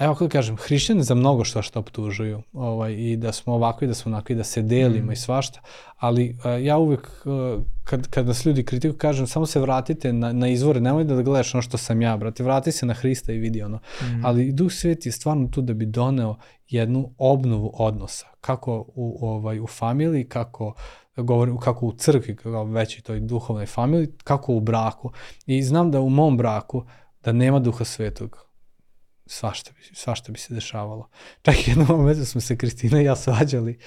Evo 0.00 0.14
kako 0.14 0.24
da 0.24 0.30
kažem, 0.30 0.56
hrišćani 0.56 1.02
za 1.02 1.14
mnogo 1.14 1.44
što 1.44 1.62
što 1.62 1.80
optužuju 1.80 2.42
ovaj, 2.52 2.92
i 2.92 3.16
da 3.16 3.32
smo 3.32 3.54
ovakvi, 3.54 3.86
da 3.86 3.94
smo 3.94 4.12
onakvi, 4.12 4.34
da 4.34 4.44
se 4.44 4.62
delimo 4.62 5.10
Mm. 5.10 5.12
i 5.12 5.16
svašta, 5.16 5.60
ali 5.96 6.30
uh, 6.30 6.64
ja 6.64 6.78
uvek, 6.78 7.10
uh, 7.24 7.62
kad, 7.84 8.08
kad 8.08 8.26
nas 8.26 8.44
ljudi 8.46 8.64
kritikuju, 8.64 8.98
kažem, 8.98 9.26
samo 9.26 9.46
se 9.46 9.60
vratite 9.60 10.12
na, 10.12 10.32
na 10.32 10.48
izvore, 10.48 10.80
nemoj 10.80 11.04
da 11.04 11.22
gledaš 11.22 11.54
ono 11.54 11.62
što 11.62 11.78
sam 11.78 12.02
ja, 12.02 12.16
brate, 12.16 12.42
vrati 12.42 12.72
se 12.72 12.86
na 12.86 12.94
Hrista 12.94 13.32
i 13.32 13.38
vidi 13.38 13.62
ono. 13.62 13.76
Mm. 13.76 14.24
Ali 14.24 14.52
Duh 14.52 14.72
Sveti 14.72 15.08
je 15.08 15.12
stvarno 15.12 15.48
tu 15.48 15.62
da 15.62 15.74
bi 15.74 15.86
doneo 15.86 16.36
jednu 16.68 17.14
obnovu 17.18 17.70
odnosa, 17.74 18.26
kako 18.40 18.84
u, 18.94 19.18
ovaj, 19.26 19.60
u 19.60 19.66
familiji, 19.66 20.28
kako 20.28 20.74
govorim, 21.16 21.58
kako 21.58 21.86
u 21.86 21.92
crkvi, 21.92 22.36
kao 22.36 22.64
većoj 22.64 23.02
toj 23.02 23.20
duhovnoj 23.20 23.66
familiji, 23.66 24.08
kako 24.24 24.54
u 24.54 24.60
braku. 24.60 25.10
I 25.46 25.62
znam 25.62 25.90
da 25.90 26.00
u 26.00 26.08
mom 26.08 26.36
braku, 26.36 26.84
da 27.24 27.32
nema 27.32 27.58
Duha 27.58 27.84
Svetog, 27.84 28.49
svašta 29.30 29.70
bi, 29.72 29.96
svašta 29.96 30.32
bi 30.32 30.38
se 30.38 30.54
dešavalo. 30.54 31.08
Čak 31.42 31.54
i 31.66 31.70
jednom 31.70 31.86
momentu 31.88 32.24
smo 32.24 32.40
se 32.40 32.56
Kristina 32.56 33.00
i 33.00 33.04
ja 33.04 33.16
svađali, 33.16 33.78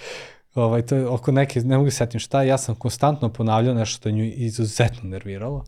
ovaj, 0.56 0.82
to 0.82 0.96
je 0.96 1.08
oko 1.08 1.32
neke, 1.32 1.62
ne 1.62 1.78
mogu 1.78 1.90
se 1.90 1.98
setim 1.98 2.20
šta, 2.20 2.44
ja 2.44 2.58
sam 2.58 2.76
konstantno 2.76 3.30
ponavljao 3.34 3.74
nešto 3.74 3.98
što 3.98 4.12
nju 4.12 4.24
izuzetno 4.26 5.10
nerviralo. 5.10 5.66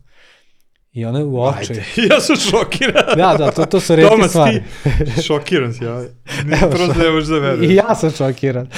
I 0.92 1.04
ona 1.04 1.18
je 1.18 1.24
u 1.24 1.42
oči. 1.42 1.72
Ajde, 1.72 1.84
ja 2.14 2.20
sam 2.20 2.36
šokiran. 2.36 3.04
Da, 3.16 3.36
da, 3.38 3.50
to, 3.50 3.64
to 3.64 3.80
su 3.80 3.96
redke 3.96 4.10
Tomas, 4.10 4.30
stvari. 4.30 4.62
ti, 4.82 5.22
šokiran 5.26 5.74
si, 5.74 5.84
ja. 5.84 6.00
Evo, 6.00 6.70
Prosto 6.70 6.94
šo- 6.94 7.02
ne 7.04 7.10
možeš 7.10 7.28
da 7.28 7.38
veruješ. 7.38 7.70
I 7.70 7.74
ja 7.74 7.94
sam 7.94 8.10
šokiran. 8.10 8.68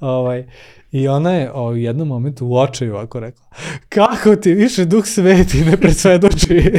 ovaj, 0.00 0.46
I 0.90 1.08
ona 1.08 1.32
je 1.32 1.50
o, 1.52 1.68
u 1.68 1.76
jednom 1.76 2.08
momentu 2.08 2.46
u 2.46 2.56
očaju 2.56 2.94
ovako 2.94 3.20
rekla, 3.20 3.46
kako 3.88 4.36
ti 4.36 4.54
više 4.54 4.84
duh 4.84 5.06
sveti 5.06 5.64
ne 5.64 5.76
presvedoči? 5.76 6.72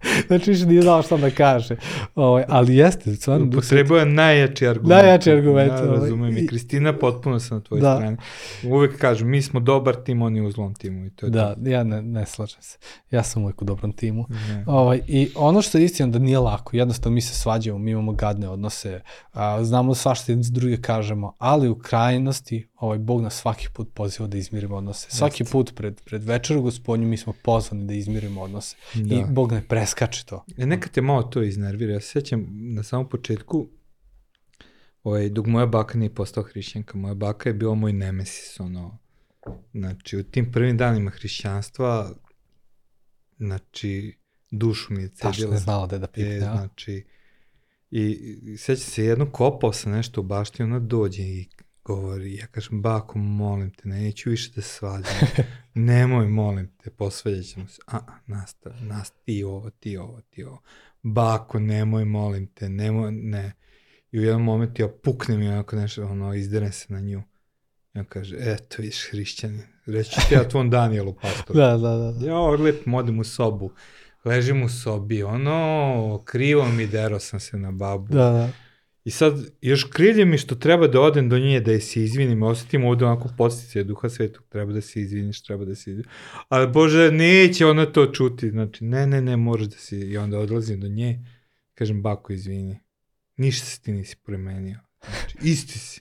znači 0.26 0.50
više 0.50 0.66
nije 0.66 0.82
znao 0.82 1.02
šta 1.02 1.16
da 1.16 1.30
kaže. 1.30 1.76
Ovaj, 2.14 2.44
ali 2.48 2.76
jeste, 2.76 3.14
stvarno. 3.14 3.44
Sveti. 3.44 3.56
Upotrebuje 3.56 4.06
najjači 4.06 4.68
argument. 4.68 4.90
Najjači 4.90 5.30
argument, 5.30 5.72
Ja 5.72 5.82
ovaj. 5.82 5.96
razumem 5.96 6.36
i 6.36 6.40
I- 6.40 6.46
Kristina 6.46 6.92
potpuno 6.94 7.40
sam 7.40 7.56
na 7.56 7.62
tvojoj 7.62 7.80
Da. 7.80 7.96
strani. 7.96 8.16
Uvek 8.66 8.98
kažu, 8.98 9.26
mi 9.26 9.42
smo 9.42 9.60
dobar 9.60 9.94
tim, 9.96 10.22
oni 10.22 10.40
u 10.40 10.50
zlom 10.50 10.74
timu 10.74 11.06
i 11.06 11.10
to 11.10 11.26
je 11.26 11.30
Da, 11.30 11.54
ja 11.62 11.84
ne, 11.84 12.02
ne 12.02 12.26
slažem 12.26 12.62
se. 12.62 12.78
Ja 13.10 13.22
sam 13.22 13.42
uvijek 13.42 13.62
u 13.62 13.64
dobrom 13.64 13.92
timu. 13.92 14.24
to. 14.24 14.34
Ne. 14.48 14.64
Ovaj, 14.66 15.00
I 15.08 15.28
ono 15.36 15.62
što 15.62 15.78
je 15.78 15.84
istina 15.84 16.08
da 16.08 16.18
nije 16.18 16.38
lako, 16.38 16.76
jednostavno 16.76 17.14
mi 17.14 17.20
se 17.20 17.34
svađamo, 17.34 17.78
mi 17.78 17.90
imamo 17.90 18.12
gadne 18.12 18.48
odnose, 18.48 19.00
a, 19.32 19.64
znamo 19.64 19.94
svašta 19.94 20.32
jedni 20.32 20.44
druge 20.50 20.76
kažemo, 20.76 21.32
ali 21.38 21.68
u 21.68 21.78
krajnosti 21.78 22.68
ovaj, 22.76 22.98
Bog 22.98 23.22
nas 23.22 23.34
svaki 23.34 23.68
put 23.72 23.88
poziva 23.94 24.28
da 24.28 24.38
izmirimo 24.38 24.76
odnose. 24.76 25.10
Svaki 25.10 25.44
put 25.44 25.74
pred, 25.74 26.00
pred 26.04 26.24
večeru 26.24 26.62
gospodnju 26.62 27.06
mi 27.08 27.16
smo 27.16 27.32
pozvani 27.42 27.86
da 27.86 27.94
izmirimo 27.94 28.42
odnose. 28.42 28.76
Da. 28.94 29.14
I 29.14 29.24
Bog 29.28 29.52
ne 29.52 29.62
preskače 29.68 30.24
to. 30.24 30.44
E, 30.58 30.66
nekad 30.66 30.90
te 30.90 31.00
malo 31.00 31.22
to 31.22 31.42
iznervira. 31.42 31.92
Ja 31.92 32.00
se 32.00 32.08
sjećam 32.08 32.46
na 32.50 32.82
samom 32.82 33.08
početku, 33.08 33.68
ovaj, 35.02 35.28
dok 35.28 35.46
moja 35.46 35.66
baka 35.66 35.98
nije 35.98 36.14
postala 36.14 36.46
hrišćanka, 36.46 36.98
moja 36.98 37.14
baka 37.14 37.48
je 37.48 37.54
bila 37.54 37.74
moj 37.74 37.92
nemesis, 37.92 38.60
ono, 38.60 38.98
znači, 39.74 40.16
u 40.16 40.24
tim 40.24 40.52
prvim 40.52 40.76
danima 40.76 41.10
hrišćanstva, 41.10 42.10
znači, 43.38 44.14
dušu 44.50 44.94
mi 44.94 45.02
je 45.02 45.08
Tačno 45.08 45.32
cedila. 45.32 45.54
je 45.54 45.60
znala 45.60 45.86
da 45.86 45.96
je 45.96 46.00
da 46.00 46.06
pipne, 46.06 46.34
E, 46.34 46.38
a? 46.38 46.56
znači, 46.56 47.04
i, 47.90 48.02
i 48.42 48.56
sećam 48.56 48.90
se, 48.90 49.04
jedno 49.04 49.30
kopao 49.32 49.72
sam 49.72 49.92
nešto 49.92 50.20
u 50.20 50.24
bašti, 50.24 50.62
ona 50.62 50.78
dođe 50.78 51.22
i 51.22 51.48
govori, 51.86 52.36
ja 52.36 52.46
kažem, 52.46 52.82
bako, 52.82 53.18
molim 53.18 53.70
te, 53.70 53.88
neću 53.88 54.30
više 54.30 54.50
da 54.54 54.62
se 54.62 54.68
svađam, 54.68 55.12
nemoj, 55.74 56.28
molim 56.28 56.70
te, 56.82 56.90
posvađat 56.90 57.44
ćemo 57.44 57.68
se, 57.68 57.80
a, 57.86 57.98
nastav, 58.26 58.72
nastav, 58.80 59.18
ti 59.24 59.44
ovo, 59.44 59.70
ti 59.70 59.96
ovo, 59.96 60.20
ti 60.30 60.44
ovo, 60.44 60.60
bako, 61.02 61.58
nemoj, 61.58 62.04
molim 62.04 62.46
te, 62.46 62.68
nemoj, 62.68 63.12
ne, 63.12 63.52
i 64.12 64.18
u 64.18 64.22
jednom 64.22 64.42
momentu 64.42 64.82
ja 64.82 64.88
puknem 64.88 65.42
i 65.42 65.48
onako 65.48 65.76
nešto, 65.76 66.06
ono, 66.06 66.34
izdere 66.34 66.72
se 66.72 66.92
na 66.92 67.00
nju, 67.00 67.22
i 67.94 67.98
on 67.98 68.04
kaže, 68.04 68.36
eto, 68.40 68.76
vidiš, 68.78 69.10
hrišćanin, 69.10 69.62
reći 69.86 70.20
ti 70.28 70.34
ja 70.34 70.48
tvom 70.48 70.70
Danielu, 70.70 71.14
pastoru, 71.22 71.58
Da, 71.60 71.76
da, 71.76 71.96
da. 71.96 72.12
da. 72.12 72.26
Ja 72.26 72.40
lepo 72.40 72.90
odem 72.96 73.18
u 73.18 73.24
sobu, 73.24 73.70
ležim 74.24 74.62
u 74.62 74.68
sobi, 74.68 75.22
ono, 75.22 76.22
krivo 76.24 76.68
mi 76.68 76.86
dero 76.86 77.18
sam 77.18 77.40
se 77.40 77.58
na 77.58 77.70
babu. 77.70 78.14
Da, 78.14 78.30
da. 78.30 78.50
I 79.06 79.10
sad, 79.10 79.34
još 79.60 79.84
krilje 79.84 80.24
mi 80.24 80.38
što 80.38 80.54
treba 80.54 80.86
da 80.86 81.00
odem 81.00 81.28
do 81.28 81.38
nje, 81.38 81.60
da 81.60 81.72
je 81.72 81.80
se 81.80 82.02
izvinim, 82.02 82.42
osetim 82.42 82.84
ovde 82.84 83.04
onako 83.04 83.28
postice 83.38 83.84
duha 83.84 84.08
svetog, 84.08 84.44
treba 84.48 84.72
da 84.72 84.80
se 84.80 85.00
izviniš, 85.00 85.42
treba 85.42 85.64
da 85.64 85.74
se 85.74 85.90
izviniš. 85.90 86.06
Ali 86.48 86.72
Bože, 86.72 87.10
neće 87.10 87.66
ona 87.66 87.86
to 87.86 88.06
čuti, 88.06 88.50
znači, 88.50 88.84
ne, 88.84 89.06
ne, 89.06 89.20
ne, 89.20 89.36
možeš 89.36 89.66
da 89.66 89.76
se, 89.76 89.98
i 89.98 90.18
onda 90.18 90.38
odlazim 90.38 90.80
do 90.80 90.88
nje, 90.88 91.20
kažem, 91.74 92.02
bako, 92.02 92.32
izvini, 92.32 92.80
ništa 93.36 93.66
se 93.66 93.80
ti 93.80 93.92
nisi 93.92 94.16
promenio, 94.24 94.78
znači, 95.00 95.38
isti 95.42 95.78
si. 95.78 96.00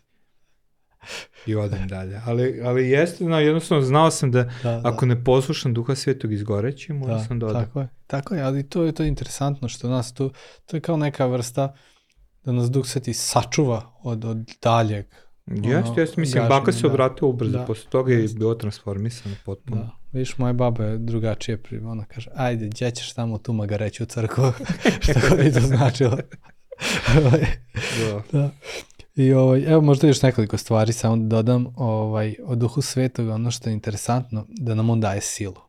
I 1.45 1.55
odem 1.55 1.87
dalje. 1.87 2.21
Ali, 2.25 2.61
ali 2.63 2.89
jeste, 2.89 3.23
no, 3.23 3.39
jednostavno 3.39 3.83
znao 3.83 4.11
sam 4.11 4.31
da 4.31 4.43
da, 4.43 4.51
da. 4.63 4.81
ako 4.83 5.05
ne 5.05 5.23
poslušam 5.23 5.73
duha 5.73 5.95
svetog 5.95 6.33
izgoreći, 6.33 6.93
mora 6.93 7.19
sam 7.19 7.39
da 7.39 7.45
odem. 7.45 7.61
Tako 7.61 7.79
je, 7.79 7.89
tako 8.07 8.35
je, 8.35 8.41
ali 8.41 8.69
to 8.69 8.83
je 8.83 8.91
to 8.91 9.03
je 9.03 9.09
interesantno 9.09 9.69
što 9.69 9.89
nas 9.89 10.13
tu, 10.13 10.31
to 10.65 10.77
je 10.77 10.81
kao 10.81 10.97
neka 10.97 11.25
vrsta 11.25 11.75
da 12.45 12.51
nas 12.51 12.71
Duh 12.71 12.85
Sveti 12.85 13.13
sačuva 13.13 13.93
od, 14.03 14.25
od 14.25 14.51
daljeg. 14.61 15.05
Jeste, 15.45 16.01
jeste, 16.01 16.21
mislim, 16.21 16.41
gaženja, 16.43 16.59
baka 16.59 16.71
se 16.71 16.81
da. 16.81 16.87
obratila 16.87 17.29
ubrzo, 17.29 17.57
Da. 17.57 17.65
posle 17.65 17.89
toga 17.89 18.13
je 18.13 18.21
Jeste. 18.21 18.39
bilo 18.39 18.55
transformisano 18.55 19.35
potpuno. 19.45 19.81
Da. 19.81 19.91
Vidiš, 20.11 20.37
moja 20.37 20.53
baba 20.53 20.83
je 20.83 20.97
drugačije 20.97 21.57
pri, 21.57 21.79
ona 21.79 22.05
kaže, 22.05 22.29
ajde, 22.35 22.65
gdje 22.65 22.91
ćeš 22.91 23.13
tamo 23.13 23.37
tu 23.37 23.53
magareću 23.53 24.03
u 24.03 24.07
crkvu, 24.07 24.51
što 25.03 25.13
god 25.29 25.39
bi 25.39 25.53
to 25.53 25.59
značilo. 25.59 26.17
Da. 28.01 28.21
da. 28.31 28.49
I 29.15 29.33
ovaj, 29.33 29.63
evo 29.67 29.81
možda 29.81 30.07
još 30.07 30.21
nekoliko 30.21 30.57
stvari, 30.57 30.93
samo 30.93 31.17
da 31.17 31.23
dodam 31.23 31.65
ovaj, 31.75 32.35
o 32.45 32.55
duhu 32.55 32.81
svetog, 32.81 33.27
ono 33.27 33.51
što 33.51 33.69
je 33.69 33.73
interesantno, 33.73 34.45
da 34.49 34.75
nam 34.75 34.89
on 34.89 35.01
daje 35.01 35.21
silu 35.21 35.61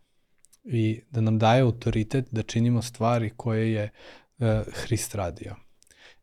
i 0.65 1.01
da 1.11 1.21
nam 1.21 1.39
daje 1.39 1.63
autoritet 1.63 2.27
da 2.31 2.43
činimo 2.43 2.83
stvari 2.83 3.31
koje 3.37 3.73
je 3.73 3.91
e, 4.39 4.63
Hrist 4.73 5.15
radio. 5.15 5.66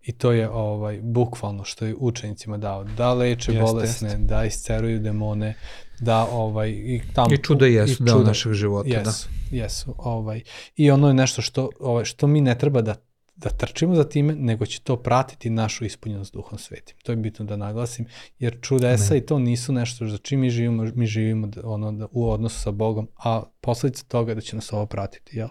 I 0.04 0.12
to 0.12 0.32
je 0.32 0.50
ovaj 0.50 1.00
bukvalno 1.02 1.64
što 1.64 1.86
je 1.86 1.96
učenicima 1.96 2.58
dao, 2.58 2.84
da 2.84 3.14
leče 3.14 3.52
Jeste, 3.52 3.64
bolesne, 3.64 4.10
jeste. 4.10 4.24
da 4.24 4.46
isceruju 4.46 5.00
demone, 5.00 5.54
da 6.00 6.26
ovaj 6.26 6.70
i 6.70 7.02
tamo 7.14 7.34
I 7.34 7.38
čuda 7.38 7.66
jesu 7.66 8.04
i 8.04 8.06
deo 8.06 8.16
čuda- 8.16 8.28
našeg 8.28 8.54
života, 8.54 8.90
da. 8.90 8.96
jesu, 9.00 9.30
jesu, 9.52 9.96
ovaj 9.98 10.42
i 10.76 10.92
ono 10.92 11.08
je 11.08 11.14
nešto 11.14 11.42
što 11.42 11.70
ovaj 11.80 12.06
što 12.06 12.28
mi 12.28 12.42
ne 12.42 12.58
treba 12.58 12.82
da 12.82 12.96
da 13.36 13.50
trčimo 13.50 13.96
za 13.96 14.04
time, 14.04 14.36
nego 14.36 14.66
će 14.66 14.82
to 14.82 14.96
pratiti 14.96 15.50
našu 15.50 15.86
ispunjenost 15.86 16.34
duhom 16.34 16.60
svetim. 16.60 16.98
To 17.04 17.12
je 17.12 17.16
bitno 17.16 17.46
da 17.46 17.56
naglasim, 17.56 18.06
jer 18.40 18.58
čudesa 18.62 19.14
Ne. 19.14 19.18
i 19.18 19.26
to 19.26 19.40
nisu 19.40 19.74
nešto 19.74 20.08
za 20.08 20.18
čim 20.18 20.40
mi 20.40 20.50
živimo, 20.50 20.92
mi 20.96 21.06
živimo 21.06 21.48
da, 21.48 21.62
ono, 21.64 21.92
da, 21.92 22.08
u 22.12 22.32
odnosu 22.32 22.60
sa 22.62 22.72
Bogom, 22.72 23.08
a 23.16 23.44
posledica 23.62 24.04
toga 24.06 24.32
je 24.32 24.36
da 24.36 24.42
će 24.42 24.56
nas 24.56 24.74
ovo 24.74 24.86
pratiti. 24.86 25.38
Jel? 25.38 25.48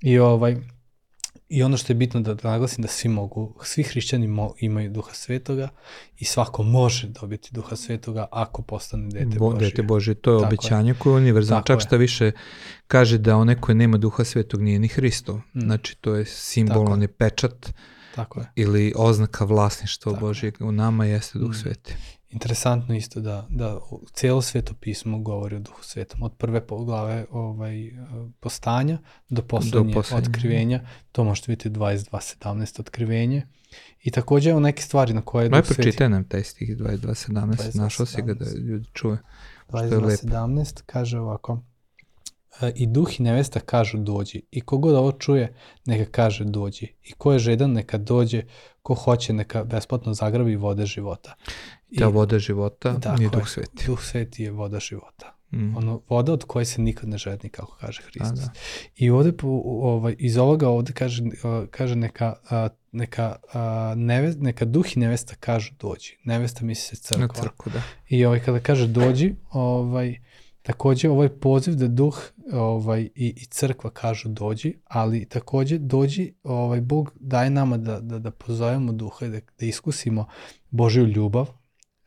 I 0.00 0.18
ovaj, 0.18 0.56
I 1.48 1.62
ono 1.62 1.76
što 1.76 1.92
je 1.92 1.96
bitno 1.96 2.20
da, 2.20 2.34
da 2.34 2.50
naglasim 2.50 2.82
da 2.82 2.88
svi 2.88 3.08
mogu, 3.08 3.54
svi 3.62 3.82
hrišćani 3.82 4.26
mo, 4.28 4.54
imaju 4.58 4.90
duha 4.90 5.12
svetoga 5.12 5.68
i 6.18 6.24
svako 6.24 6.62
može 6.62 7.08
dobiti 7.10 7.48
duha 7.52 7.76
svetoga 7.76 8.26
ako 8.32 8.62
postane 8.62 9.08
dete 9.08 9.38
Bo, 9.38 9.50
Božje. 9.50 9.58
dete 9.60 9.82
Bože, 9.82 10.14
to 10.14 10.30
je 10.30 10.34
Tako 10.34 10.44
je. 10.44 10.46
obećanje 10.48 10.94
koje 10.94 11.12
je 11.12 11.16
univerzalno. 11.16 11.62
Čak 11.62 11.80
šta 11.80 11.96
više 11.96 12.32
kaže 12.86 13.18
da 13.18 13.36
onaj 13.36 13.54
koji 13.54 13.74
nema 13.74 13.96
duha 13.96 14.24
svetog 14.24 14.62
nije 14.62 14.78
ni 14.78 14.88
Hristov. 14.88 15.36
Mm. 15.36 15.60
Znači, 15.60 15.96
to 15.96 16.14
je 16.14 16.24
simbol, 16.24 16.76
Tako 16.76 16.92
on 16.92 17.02
je 17.02 17.08
pečat 17.08 17.72
Tako 18.14 18.40
je. 18.40 18.46
ili 18.56 18.92
oznaka 18.96 19.44
vlasništva 19.44 20.12
Tako. 20.12 20.26
Božjeg. 20.26 20.54
U 20.60 20.72
nama 20.72 21.04
jeste 21.04 21.38
duh 21.38 21.50
Mm. 21.50 21.54
sveti. 21.54 21.94
Interesantno 22.34 22.94
isto 22.94 23.20
da, 23.20 23.46
da 23.50 23.78
u- 23.90 24.04
cijelo 24.12 24.42
sveto 24.42 24.74
pismo 24.74 25.18
govori 25.18 25.56
o 25.56 25.60
duhu 25.60 25.82
svetom. 25.82 26.22
Od 26.22 26.32
prve 26.34 26.66
po- 26.66 26.84
glave 26.84 27.26
ovaj, 27.30 27.86
eh, 27.86 27.92
postanja 28.40 28.98
do 29.28 29.42
poslednje 29.42 29.94
poslednje. 29.94 30.28
otkrivenja. 30.28 30.80
To 31.12 31.24
možete 31.24 31.52
vidjeti 31.52 31.70
22.17 31.70 32.80
otkrivenje. 32.80 33.46
I 34.00 34.10
takođe 34.10 34.50
evo 34.50 34.60
neke 34.60 34.82
stvari 34.82 35.12
na 35.12 35.22
koje 35.22 35.48
Maj 35.50 35.62
pročitaj 35.62 36.08
nam 36.08 36.24
taj 36.24 36.42
stih 36.42 36.68
22.17, 36.70 37.56
22:17. 37.56 37.76
našao 37.76 38.06
si 38.06 38.22
ga 38.22 38.34
da 38.34 38.44
ljudi 38.52 38.88
čuje. 38.92 39.18
što 39.68 39.78
je 39.78 39.84
lepo. 39.86 39.98
22.17 39.98 40.82
kaže 40.86 41.18
ovako 41.18 41.62
E, 42.60 42.72
I 42.74 42.86
duh 42.86 43.20
i 43.20 43.22
nevesta 43.22 43.60
kažu 43.60 43.98
dođi 43.98 44.42
i 44.50 44.60
kogod 44.60 44.94
ovo 44.94 45.12
čuje 45.12 45.54
neka 45.84 46.10
kaže 46.12 46.44
dođi 46.44 46.86
i 47.02 47.12
ko 47.12 47.32
je 47.32 47.38
žedan 47.38 47.72
neka 47.72 47.98
dođe 47.98 48.42
ko 48.84 48.94
hoće 48.94 49.32
neka 49.32 49.64
besplatno 49.64 50.14
zagrabi 50.14 50.56
vode 50.56 50.86
života. 50.86 51.34
I, 51.90 51.98
Ta 51.98 52.06
voda 52.06 52.38
života 52.38 53.00
tako 53.00 53.16
nije 53.16 53.26
je, 53.26 53.30
duh 53.30 53.48
sveti. 53.48 53.86
Duh 53.86 54.00
sveti 54.02 54.42
je 54.42 54.50
voda 54.50 54.80
života. 54.80 55.36
Mm. 55.52 55.76
Ono, 55.76 56.00
voda 56.08 56.32
od 56.32 56.44
koje 56.44 56.64
se 56.64 56.80
nikad 56.82 57.08
ne 57.08 57.18
žedni, 57.18 57.50
kako 57.50 57.76
kaže 57.80 58.02
Hristos. 58.02 58.40
da. 58.40 58.50
I 58.96 59.10
ovde, 59.10 59.32
po, 59.32 59.48
ovaj, 59.64 60.16
iz 60.18 60.36
ovoga 60.36 60.68
ovde 60.68 60.92
kaže, 60.92 61.22
kaže 61.70 61.96
neka, 61.96 62.34
a, 62.50 62.68
neka, 62.92 63.36
a, 63.52 63.94
neve, 63.96 64.34
neka 64.38 64.64
duh 64.64 64.96
i 64.96 65.00
nevesta 65.00 65.34
kažu 65.40 65.72
dođi. 65.80 66.16
Nevesta 66.24 66.64
misli 66.64 66.96
se 66.96 67.18
Na 67.18 67.26
crkva. 67.26 67.42
crku, 67.42 67.70
da. 67.70 67.82
I 68.08 68.24
ovaj, 68.24 68.40
kada 68.40 68.60
kaže 68.60 68.86
dođi, 68.86 69.34
ovaj, 69.50 70.16
takođe 70.64 71.10
ovaj 71.10 71.28
poziv 71.28 71.74
da 71.74 71.88
duh 71.88 72.18
ovaj, 72.52 73.02
i, 73.02 73.34
i 73.36 73.44
crkva 73.46 73.90
kažu 73.90 74.28
dođi, 74.28 74.74
ali 74.84 75.24
takođe 75.24 75.78
dođi, 75.78 76.32
ovaj, 76.42 76.80
Bog 76.80 77.12
daje 77.20 77.50
nama 77.50 77.76
da, 77.76 78.00
da, 78.00 78.18
da 78.18 78.30
pozovemo 78.30 78.92
duha 78.92 79.26
i 79.26 79.28
da, 79.28 79.40
da 79.58 79.66
iskusimo 79.66 80.26
Božju 80.70 81.06
ljubav, 81.06 81.46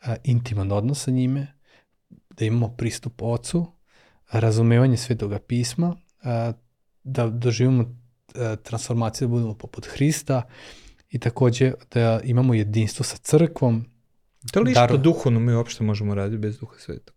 a, 0.01 0.15
intiman 0.23 0.71
odnos 0.71 1.03
sa 1.03 1.11
njime, 1.11 1.47
da 2.09 2.45
imamo 2.45 2.67
pristup 2.77 3.21
ocu, 3.21 3.65
razumevanje 4.31 4.97
svetoga 4.97 5.39
pisma, 5.39 5.95
a, 6.23 6.53
da 7.03 7.29
doživimo 7.29 7.95
transformaciju, 8.63 9.27
da 9.27 9.31
budemo 9.31 9.53
poput 9.53 9.85
Hrista 9.85 10.41
i 11.09 11.19
takođe 11.19 11.73
da 11.93 12.19
imamo 12.23 12.53
jedinstvo 12.53 13.03
sa 13.03 13.17
crkvom, 13.17 13.85
Da 14.53 14.59
li 14.59 14.71
što 14.71 14.81
Daru- 14.81 15.01
duhovno 15.01 15.39
mi 15.39 15.53
uopšte 15.53 15.83
možemo 15.83 16.15
raditi 16.15 16.37
bez 16.37 16.59
duha 16.59 16.75
svetog? 16.79 17.16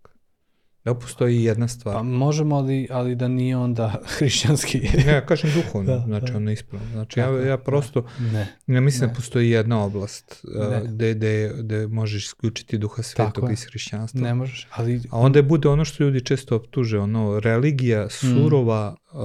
Da 0.85 0.95
postoji 0.95 1.43
jedna 1.43 1.69
stvar? 1.69 1.95
Pa 1.95 2.03
možemo, 2.03 2.57
ali, 2.57 2.89
ali 2.91 3.15
da 3.15 3.29
nije 3.29 3.57
onda 3.57 3.95
hrišćanski. 4.19 4.81
Ne, 5.07 5.13
ja 5.13 5.27
kažem 5.27 5.51
duhovno, 5.55 5.93
Da, 5.93 6.05
znači 6.07 6.33
da. 6.33 6.37
ono 6.37 6.51
ispravno. 6.51 6.87
Znači 6.93 7.21
ja, 7.21 7.25
Tako 7.27 7.37
je, 7.37 7.49
ja 7.49 7.59
prosto, 7.59 8.05
ne. 8.33 8.47
ja 8.67 8.81
mislim 8.81 9.01
Ne. 9.01 9.07
da 9.07 9.17
postoji 9.17 9.51
jedna 9.51 9.85
oblast 9.85 10.45
uh, 10.57 10.71
Ne. 10.71 10.83
gde, 10.85 11.15
gde, 11.15 11.53
gde 11.59 11.87
možeš 11.87 12.25
isključiti 12.27 12.79
duha 12.79 13.03
svetog 13.03 13.49
je. 13.49 13.53
iz 13.53 13.65
hrišćanstva. 13.65 14.21
Ne 14.21 14.35
možeš, 14.35 14.69
ali 14.71 15.03
A 15.11 15.19
onda 15.19 15.43
bude 15.43 15.69
ono 15.69 15.85
što 15.85 16.05
ljudi 16.05 16.21
često 16.25 16.57
optuže, 16.57 16.99
ono, 16.99 17.41
religija 17.41 18.09
surova, 18.11 18.95
uh, 19.13 19.21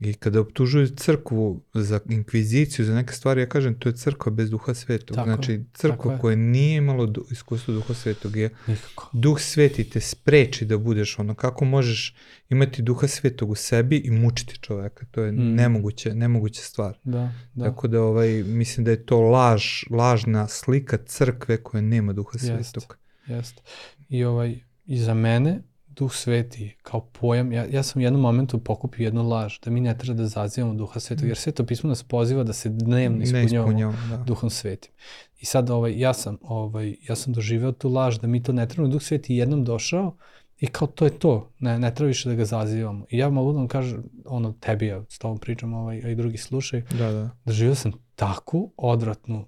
I 0.00 0.12
kada 0.12 0.40
optužuju 0.40 0.88
crkvu 0.88 1.62
za 1.74 2.00
inkviziciju, 2.08 2.84
za 2.84 2.94
neke 2.94 3.12
stvari, 3.12 3.40
ja 3.40 3.48
kažem, 3.48 3.74
to 3.74 3.88
je 3.88 3.92
crkva 3.94 4.32
bez 4.32 4.50
duha 4.50 4.74
svetog. 4.74 5.14
Tako, 5.14 5.26
znači, 5.26 5.64
crkva 5.74 6.18
koja 6.18 6.36
nije 6.36 6.76
imala 6.76 7.06
du, 7.06 7.26
iskustvo 7.30 7.74
duha 7.74 7.94
svetog 7.94 8.36
je 8.36 8.50
Nikako. 8.66 9.10
duh 9.12 9.40
sveti 9.40 9.84
te 9.84 10.00
spreči 10.00 10.64
da 10.64 10.78
budeš 10.78 11.18
ono, 11.18 11.34
kako 11.34 11.64
možeš 11.64 12.14
imati 12.48 12.82
duha 12.82 13.06
svetog 13.08 13.50
u 13.50 13.54
sebi 13.54 13.96
i 13.96 14.10
mučiti 14.10 14.58
čoveka. 14.58 15.06
To 15.06 15.22
je 15.22 15.32
Mm. 15.32 15.54
nemoguće, 15.54 16.14
nemoguća 16.14 16.62
stvar. 16.62 16.98
Da, 17.04 17.32
da. 17.54 17.64
Tako 17.64 17.88
da 17.88 18.02
ovaj, 18.02 18.42
mislim 18.42 18.84
da 18.84 18.90
je 18.90 19.06
to 19.06 19.20
laž, 19.20 19.62
lažna 19.90 20.48
slika 20.48 20.96
crkve 20.98 21.56
koja 21.56 21.80
nema 21.80 22.12
duha 22.12 22.30
Jeste. 22.34 22.46
svetog. 22.64 22.96
Jeste. 23.26 23.62
I, 24.08 24.24
ovaj, 24.24 24.60
I 24.86 24.98
za 24.98 25.14
mene, 25.14 25.62
duh 25.98 26.14
sveti 26.14 26.76
kao 26.82 27.00
pojam, 27.00 27.52
ja, 27.52 27.66
ja 27.70 27.82
sam 27.82 28.00
u 28.00 28.02
jednom 28.02 28.22
momentu 28.22 28.58
pokupio 28.58 29.04
jednu 29.04 29.28
laž, 29.28 29.60
da 29.64 29.70
mi 29.70 29.80
ne 29.80 29.98
treba 29.98 30.22
da 30.22 30.26
zazivamo 30.26 30.74
duha 30.74 31.00
svetog, 31.00 31.28
jer 31.28 31.36
sveto 31.36 31.66
pismo 31.66 31.88
nas 31.88 32.02
poziva 32.02 32.44
da 32.44 32.52
se 32.52 32.68
dnevno 32.68 33.18
Ne 33.18 33.24
ispunjavamo 33.24 33.70
ispunjavamo, 33.70 33.98
da. 34.16 34.24
duhom 34.24 34.50
svetim. 34.50 34.92
I 35.40 35.46
sad 35.46 35.70
ovaj, 35.70 36.00
ja, 36.00 36.14
sam, 36.14 36.38
ovaj, 36.42 36.96
ja 37.08 37.16
sam 37.16 37.32
doživeo 37.32 37.72
tu 37.72 37.88
laž 37.88 38.18
da 38.18 38.26
mi 38.26 38.42
to 38.42 38.52
ne 38.52 38.68
trebamo, 38.68 38.92
duh 38.92 39.02
sveti 39.02 39.34
je 39.34 39.38
jednom 39.38 39.64
došao 39.64 40.16
i 40.58 40.66
kao 40.66 40.88
to 40.88 41.04
je 41.04 41.18
to, 41.18 41.50
ne, 41.58 41.78
ne 41.78 41.94
treba 41.94 42.08
više 42.08 42.28
da 42.28 42.34
ga 42.34 42.44
zazivamo. 42.44 43.06
I 43.10 43.18
ja 43.18 43.30
mogu 43.30 43.52
da 43.52 43.58
vam 43.58 43.68
kažem, 43.68 44.04
ono, 44.24 44.52
tebi 44.52 44.86
ja 44.86 45.04
s 45.08 45.18
tobom 45.18 45.38
pričam, 45.38 45.74
ovaj, 45.74 46.02
a 46.04 46.08
i 46.08 46.14
drugi 46.14 46.36
slušaju, 46.36 46.82
Da, 46.98 47.12
da. 47.12 47.30
doživeo 47.44 47.74
sam 47.74 47.92
takvu 48.14 48.72
odvratnu 48.76 49.44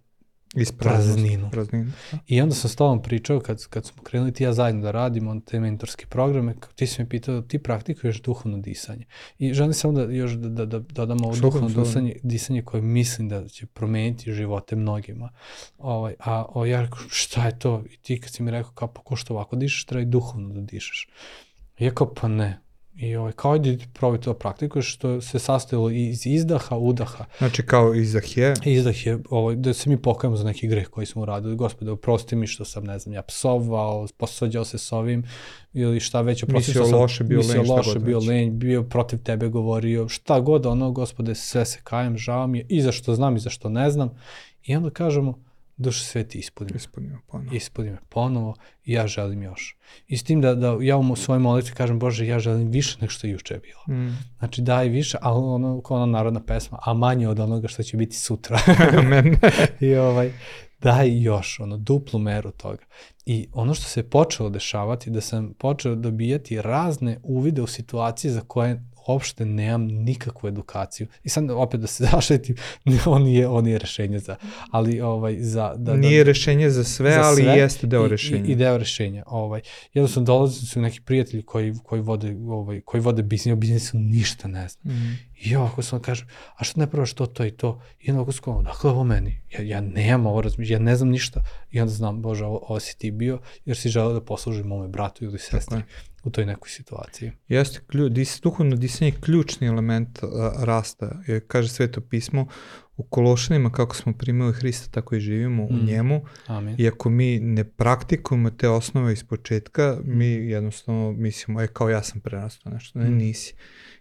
Ispraznost, 0.56 1.14
Prazninu. 1.14 1.50
Prazninu. 1.50 1.92
Da. 2.12 2.18
I 2.26 2.40
onda 2.40 2.54
sam 2.54 2.70
s 2.70 2.76
tobom 2.76 3.02
pričao, 3.02 3.40
kad, 3.40 3.66
kad 3.66 3.86
smo 3.86 4.02
krenuli 4.02 4.32
ti 4.32 4.44
ja 4.44 4.52
zajedno 4.52 4.82
da 4.82 4.90
radimo 4.90 5.40
te 5.40 5.60
mentorske 5.60 6.06
programe, 6.06 6.54
ti 6.74 6.86
si 6.86 7.02
me 7.02 7.08
pitao, 7.08 7.40
ti 7.40 7.58
praktikuješ 7.58 8.22
duhovno 8.22 8.58
disanje. 8.58 9.06
I 9.38 9.54
želim 9.54 9.72
samo 9.72 9.92
da 9.92 10.12
još 10.12 10.32
da, 10.32 10.48
da, 10.48 10.66
da 10.66 10.78
dodam 10.78 11.24
ovo 11.24 11.36
duhovno 11.36 11.68
disanje, 11.68 12.16
disanje 12.22 12.62
koje 12.62 12.82
mislim 12.82 13.28
da 13.28 13.48
će 13.48 13.66
promeniti 13.66 14.32
živote 14.32 14.76
mnogima. 14.76 15.30
Ovaj, 15.78 16.14
a 16.18 16.44
o, 16.48 16.64
ja 16.64 16.82
rekao, 16.82 16.98
šta 17.08 17.46
je 17.46 17.58
to? 17.58 17.84
I 17.90 17.96
ti 17.96 18.20
kad 18.20 18.32
si 18.32 18.42
mi 18.42 18.50
rekao, 18.50 18.72
kao 18.72 18.88
pa 18.88 19.00
ko 19.00 19.16
što 19.16 19.34
ovako 19.34 19.56
dišeš, 19.56 19.84
treba 19.84 20.02
i 20.02 20.06
duhovno 20.06 20.54
da 20.54 20.60
dišeš. 20.60 21.08
I 21.78 21.84
ja 21.84 21.94
kao, 21.94 22.14
pa 22.14 22.28
ne. 22.28 22.60
I 22.96 23.16
ovaj, 23.16 23.32
kao 23.32 23.52
ajde 23.52 23.78
probaj 23.92 24.20
to 24.20 24.32
da 24.32 24.38
praktikuješ, 24.38 24.94
što 24.94 25.20
se 25.20 25.38
sastojilo 25.38 25.90
iz 25.90 26.26
izdaha, 26.26 26.76
udaha. 26.76 27.24
Znači 27.38 27.66
kao 27.66 27.94
Izahije, 27.94 28.54
Izdah 28.64 29.06
je 29.06 29.18
ovaj, 29.30 29.56
da 29.56 29.74
se 29.74 29.90
mi 29.90 30.02
pokajemo 30.02 30.36
za 30.36 30.44
neki 30.44 30.68
greh 30.68 30.88
koji 30.88 31.06
smo 31.06 31.22
uradili. 31.22 31.56
Gospode, 31.56 31.90
oprosti 31.90 32.36
mi 32.36 32.46
što 32.46 32.64
sam, 32.64 32.84
ne 32.84 32.98
znam, 32.98 33.14
ja 33.14 33.22
psovao, 33.22 34.06
posvađao 34.16 34.64
se 34.64 34.78
s 34.78 34.92
ovim 34.92 35.24
ili 35.72 36.00
šta 36.00 36.20
već, 36.20 36.42
oprosti 36.42 36.70
Mislio 36.70 36.84
što 36.84 36.90
sam 36.90 37.00
loše, 37.00 37.24
bio 37.24 37.38
mislio 37.38 37.62
lenj, 37.62 37.70
loše, 37.70 37.98
bio 37.98 38.18
lenj, 38.18 38.50
bio 38.50 38.82
protiv 38.82 39.22
tebe 39.22 39.48
govorio, 39.48 40.08
šta 40.08 40.40
god 40.40 40.66
ono, 40.66 40.90
gospode, 40.90 41.34
sve 41.34 41.64
se 41.64 41.80
kajem, 41.84 42.18
žao 42.18 42.46
mi 42.46 42.58
je, 42.58 42.66
i 42.68 42.82
za 42.82 42.92
što 42.92 43.14
znam 43.14 43.36
i 43.36 43.40
za 43.40 43.50
što 43.50 43.68
ne 43.68 43.90
znam. 43.90 44.10
I 44.64 44.76
onda 44.76 44.90
kažemo, 44.90 45.38
duše 45.80 46.04
sveti 46.04 46.38
ispuni 46.38 46.70
me 46.72 46.76
ispunio 46.76 47.18
ponovno. 47.26 47.52
ispuni 47.52 47.90
me 47.90 47.98
ponovo 48.08 48.54
i 48.84 48.92
ja 48.92 49.06
želim 49.06 49.42
još. 49.42 49.76
I 50.06 50.16
s 50.16 50.22
tim 50.22 50.40
da, 50.40 50.54
da 50.54 50.76
ja 50.80 50.96
u 50.96 51.16
svojoj 51.16 51.38
molitvi 51.38 51.74
kažem, 51.74 51.98
Bože, 51.98 52.26
ja 52.26 52.38
želim 52.38 52.70
više 52.70 52.98
nego 53.00 53.10
što 53.10 53.26
je 53.26 53.30
juče 53.30 53.60
bilo. 53.62 53.98
Mm. 53.98 54.18
Znači 54.38 54.62
daj 54.62 54.88
više, 54.88 55.18
a 55.22 55.38
ono, 55.38 55.80
kao 55.80 55.96
ona 55.96 56.06
narodna 56.06 56.40
pesma, 56.40 56.78
a 56.82 56.94
manje 56.94 57.28
od 57.28 57.40
onoga 57.40 57.68
što 57.68 57.82
će 57.82 57.96
biti 57.96 58.16
sutra. 58.16 58.58
Amen. 58.98 59.36
I 59.80 59.94
ovaj, 59.94 60.32
daj 60.80 61.22
još, 61.22 61.60
ono, 61.60 61.76
duplu 61.76 62.18
meru 62.20 62.50
toga. 62.50 62.84
I 63.26 63.48
ono 63.52 63.74
što 63.74 63.84
se 63.84 64.10
počelo 64.10 64.50
dešavati, 64.50 65.10
da 65.10 65.20
sam 65.20 65.54
počeo 65.58 65.94
dobijati 65.94 66.62
razne 66.62 67.18
uvide 67.22 67.62
u 67.62 67.66
situacije 67.66 68.30
za 68.30 68.40
koje 68.40 68.82
uopšte 69.12 69.44
nemam 69.44 69.86
nikakvu 69.86 70.48
edukaciju. 70.48 71.06
I 71.24 71.28
sad 71.28 71.50
opet 71.50 71.80
da 71.80 71.86
se 71.86 72.04
zaštitim, 72.12 72.56
on 73.06 73.26
je, 73.26 73.48
on 73.48 73.66
je 73.66 73.78
rešenje 73.78 74.18
za, 74.18 74.36
ali 74.70 75.00
ovaj, 75.00 75.36
za, 75.40 75.74
da, 75.76 75.96
Nije 75.96 76.24
rešenje 76.24 76.70
za 76.70 76.84
sve, 76.84 77.12
za 77.12 77.20
ali 77.20 77.42
sve 77.42 77.52
jeste 77.52 77.86
deo 77.86 78.08
rešenja. 78.08 78.44
I, 78.44 78.52
i 78.52 78.56
deo 78.56 78.78
rešenja. 78.78 79.22
Ovaj. 79.26 79.60
Jednostavno 79.94 80.26
dolaze 80.26 80.66
su 80.66 80.80
neki 80.80 81.00
prijatelji 81.00 81.42
koji, 81.42 81.74
koji, 81.84 82.02
vode, 82.02 82.36
ovaj, 82.48 82.80
koji 82.80 83.00
vode 83.00 83.22
biznis, 83.22 83.52
o 83.52 83.56
biznisu 83.56 83.98
ništa 83.98 84.48
ne 84.48 84.68
znam. 84.68 84.94
Mm. 84.94 85.18
I 85.40 85.50
ja 85.50 85.60
ovako 85.60 85.82
sam 85.82 86.00
kažem, 86.00 86.26
a 86.56 86.64
što 86.64 86.80
ne 86.80 86.86
probaš 86.86 87.12
to, 87.12 87.26
to 87.26 87.44
i 87.44 87.50
to? 87.50 87.80
I 88.00 88.10
onda 88.10 88.20
ovako 88.20 88.32
sam, 88.32 88.64
dakle 88.64 88.90
ovo 88.90 89.04
meni? 89.04 89.42
Ja, 89.50 89.62
ja 89.62 89.80
nemam 89.80 90.26
ovo 90.26 90.40
razmišljanje, 90.40 90.82
ja 90.82 90.84
ne 90.84 90.96
znam 90.96 91.08
ništa. 91.08 91.42
I 91.70 91.80
onda 91.80 91.92
znam, 91.92 92.22
Bože, 92.22 92.44
ovo, 92.44 92.60
ovo 92.68 92.80
si 92.80 92.98
ti 92.98 93.10
bio, 93.10 93.40
jer 93.64 93.76
si 93.76 93.88
želeo 93.88 94.12
da 94.12 94.20
posluži 94.20 94.62
mome 94.62 94.88
bratu 94.88 95.24
ili 95.24 95.38
sestri 95.38 95.78
je. 95.78 95.84
U 96.24 96.30
toj 96.30 96.46
nekoj 96.46 96.68
situaciji. 96.68 97.32
Jeste, 97.48 97.80
klju, 97.86 98.08
dis, 98.08 98.40
duhovno 98.42 98.76
disanje 98.76 99.10
je 99.10 99.20
ključni 99.20 99.66
element 99.66 100.18
a, 100.22 100.26
rasta. 100.58 101.22
Jer 101.26 101.40
kaže 101.46 101.68
sveto 101.68 102.00
pismo, 102.00 102.46
u 102.96 103.02
Kološanima 103.02 103.72
kako 103.72 103.96
smo 103.96 104.12
primili 104.12 104.52
Hrista, 104.52 104.90
tako 104.90 105.16
i 105.16 105.20
živimo 105.20 105.64
u 105.64 105.72
Mm. 105.72 105.84
njemu. 105.86 106.24
Amin. 106.46 106.74
I 106.78 106.88
ako 106.88 107.10
mi 107.10 107.40
ne 107.40 107.64
praktikujemo 107.64 108.50
te 108.50 108.68
osnove 108.68 109.12
iz 109.12 109.24
početka, 109.24 109.98
mi 110.04 110.26
jednostavno 110.26 111.12
mislimo, 111.12 111.62
e, 111.62 111.66
kao 111.66 111.88
ja 111.88 112.02
sam 112.02 112.20
prerastao 112.20 112.72
nešto. 112.72 112.98
Ne, 112.98 113.10
Mm. 113.10 113.16
nisi. 113.16 113.54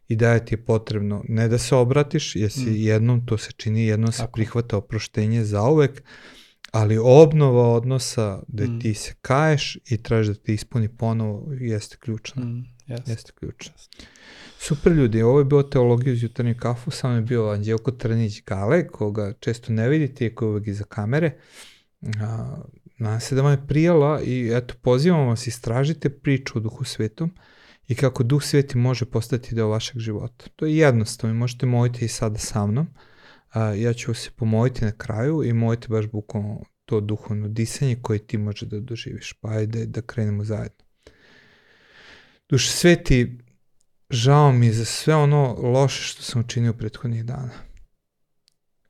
I 0.08 0.16
da 0.16 0.32
je 0.32 0.46
ti 0.46 0.54
je 0.54 0.66
potrebno 0.66 1.24
ne 1.28 1.48
da 1.48 1.58
se 1.58 1.76
obratiš, 1.76 2.36
jer 2.36 2.52
si 2.52 2.60
Mm. 2.62 2.76
jednom, 2.76 3.26
to 3.26 3.38
se 3.38 3.52
čini, 3.52 3.86
jednom 3.86 4.12
se 4.12 4.28
prihvata 4.34 4.78
oproštenje 4.78 5.44
zauvek, 5.44 6.04
ali 6.72 6.98
obnova 6.98 7.68
odnosa 7.70 8.42
da 8.48 8.64
Mm. 8.64 8.80
ti 8.80 8.94
se 8.94 9.14
kaješ 9.22 9.78
i 9.90 10.04
tražiš 10.04 10.28
da 10.28 10.44
te 10.44 10.54
ispuni 10.54 10.88
ponovo 10.98 11.54
jeste 11.60 11.98
ključna. 11.98 12.46
Mm, 12.46 12.66
yes. 12.88 13.10
Jeste 13.10 13.32
ključno. 13.40 13.74
Super 14.60 14.92
ljudi, 14.94 15.22
ovo 15.22 15.40
je 15.40 15.46
bilo 15.46 15.64
teologija 15.64 16.14
uz 16.14 16.24
jutarnju 16.24 16.56
kafu, 16.60 16.92
samo 16.92 17.14
je 17.14 17.22
bio 17.22 17.50
Anđelko 17.50 17.92
Trnić 17.92 18.44
Gale, 18.46 18.88
koga 18.88 19.34
često 19.40 19.74
ne 19.74 19.90
vidite, 19.90 20.26
iako 20.26 20.46
je 20.46 20.50
uvek 20.50 20.68
iza 20.68 20.84
kamere. 20.84 21.38
A, 22.22 22.58
nadam 22.98 23.20
se 23.20 23.36
da 23.36 23.42
vam 23.42 23.52
je 23.52 23.68
prijala 23.68 24.22
i 24.22 24.52
eto, 24.54 24.74
pozivam 24.82 25.28
vas, 25.28 25.48
istražite 25.48 26.10
priču 26.10 26.58
o 26.58 26.62
duhu 26.62 26.84
svetom 26.84 27.32
i 27.88 27.96
kako 27.96 28.24
duh 28.24 28.44
sveti 28.44 28.78
može 28.78 29.06
postati 29.06 29.56
deo 29.56 29.68
vašeg 29.68 30.00
života. 30.00 30.46
To 30.56 30.66
je 30.66 30.78
jednostavno, 30.78 31.36
možete 31.36 31.66
moliti 31.66 32.06
i 32.06 32.08
sada 32.08 32.38
sa 32.38 32.66
mnom. 32.66 32.88
A, 33.50 33.74
ja 33.74 33.94
ću 33.94 34.14
se 34.14 34.32
pomoliti 34.36 34.86
na 34.86 34.92
kraju 34.92 35.44
i 35.44 35.54
moliti 35.54 35.88
baš 35.88 36.06
bukvalno 36.08 36.64
to 36.86 37.00
duhovno 37.00 37.48
disanje 37.48 37.96
koje 38.02 38.20
ti 38.28 38.38
može 38.38 38.66
da 38.66 38.80
doživiš. 38.80 39.34
Pa 39.34 39.50
ajde 39.50 39.86
da 39.86 40.02
krenemo 40.02 40.44
zajedno. 40.44 40.86
Duše 42.50 42.72
sveti, 42.72 43.38
žao 44.10 44.52
mi 44.52 44.66
je 44.66 44.74
za 44.74 44.86
sve 44.86 45.16
ono 45.16 45.54
loše 45.54 46.04
što 46.04 46.24
sam 46.24 46.42
učinio 46.42 46.74
prethodnih 46.74 47.26
dana. 47.26 47.52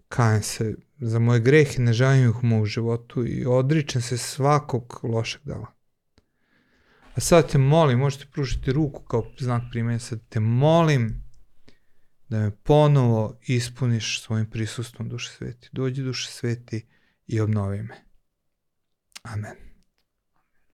Kajem 0.07 0.43
se 0.43 0.75
za 0.99 1.19
moje 1.19 1.39
grehe, 1.39 1.81
ne 1.81 1.93
želim 1.93 2.29
ih 2.29 2.43
u 2.43 2.45
mom 2.45 2.65
životu 2.65 3.25
i 3.27 3.45
odričem 3.45 4.01
se 4.01 4.17
svakog 4.17 4.99
lošeg 5.03 5.41
dela. 5.43 5.67
A 7.15 7.19
sad 7.19 7.51
te 7.51 7.57
molim, 7.57 7.99
možete 7.99 8.25
pružiti 8.31 8.71
ruku 8.71 9.03
kao 9.03 9.25
znak 9.39 9.63
primanja, 9.71 9.99
sad 9.99 10.19
te 10.29 10.39
molim 10.39 11.28
da 12.29 12.39
me 12.39 12.51
ponovo 12.51 13.39
ispuniš 13.47 14.21
svojim 14.21 14.49
prisustvom 14.49 15.09
duše 15.09 15.29
sveti. 15.29 15.69
Dođi 15.71 16.03
duše 16.03 16.31
sveti 16.31 16.85
i 17.27 17.39
obnovi 17.39 17.83
me. 17.83 17.95
Amen. 19.23 19.68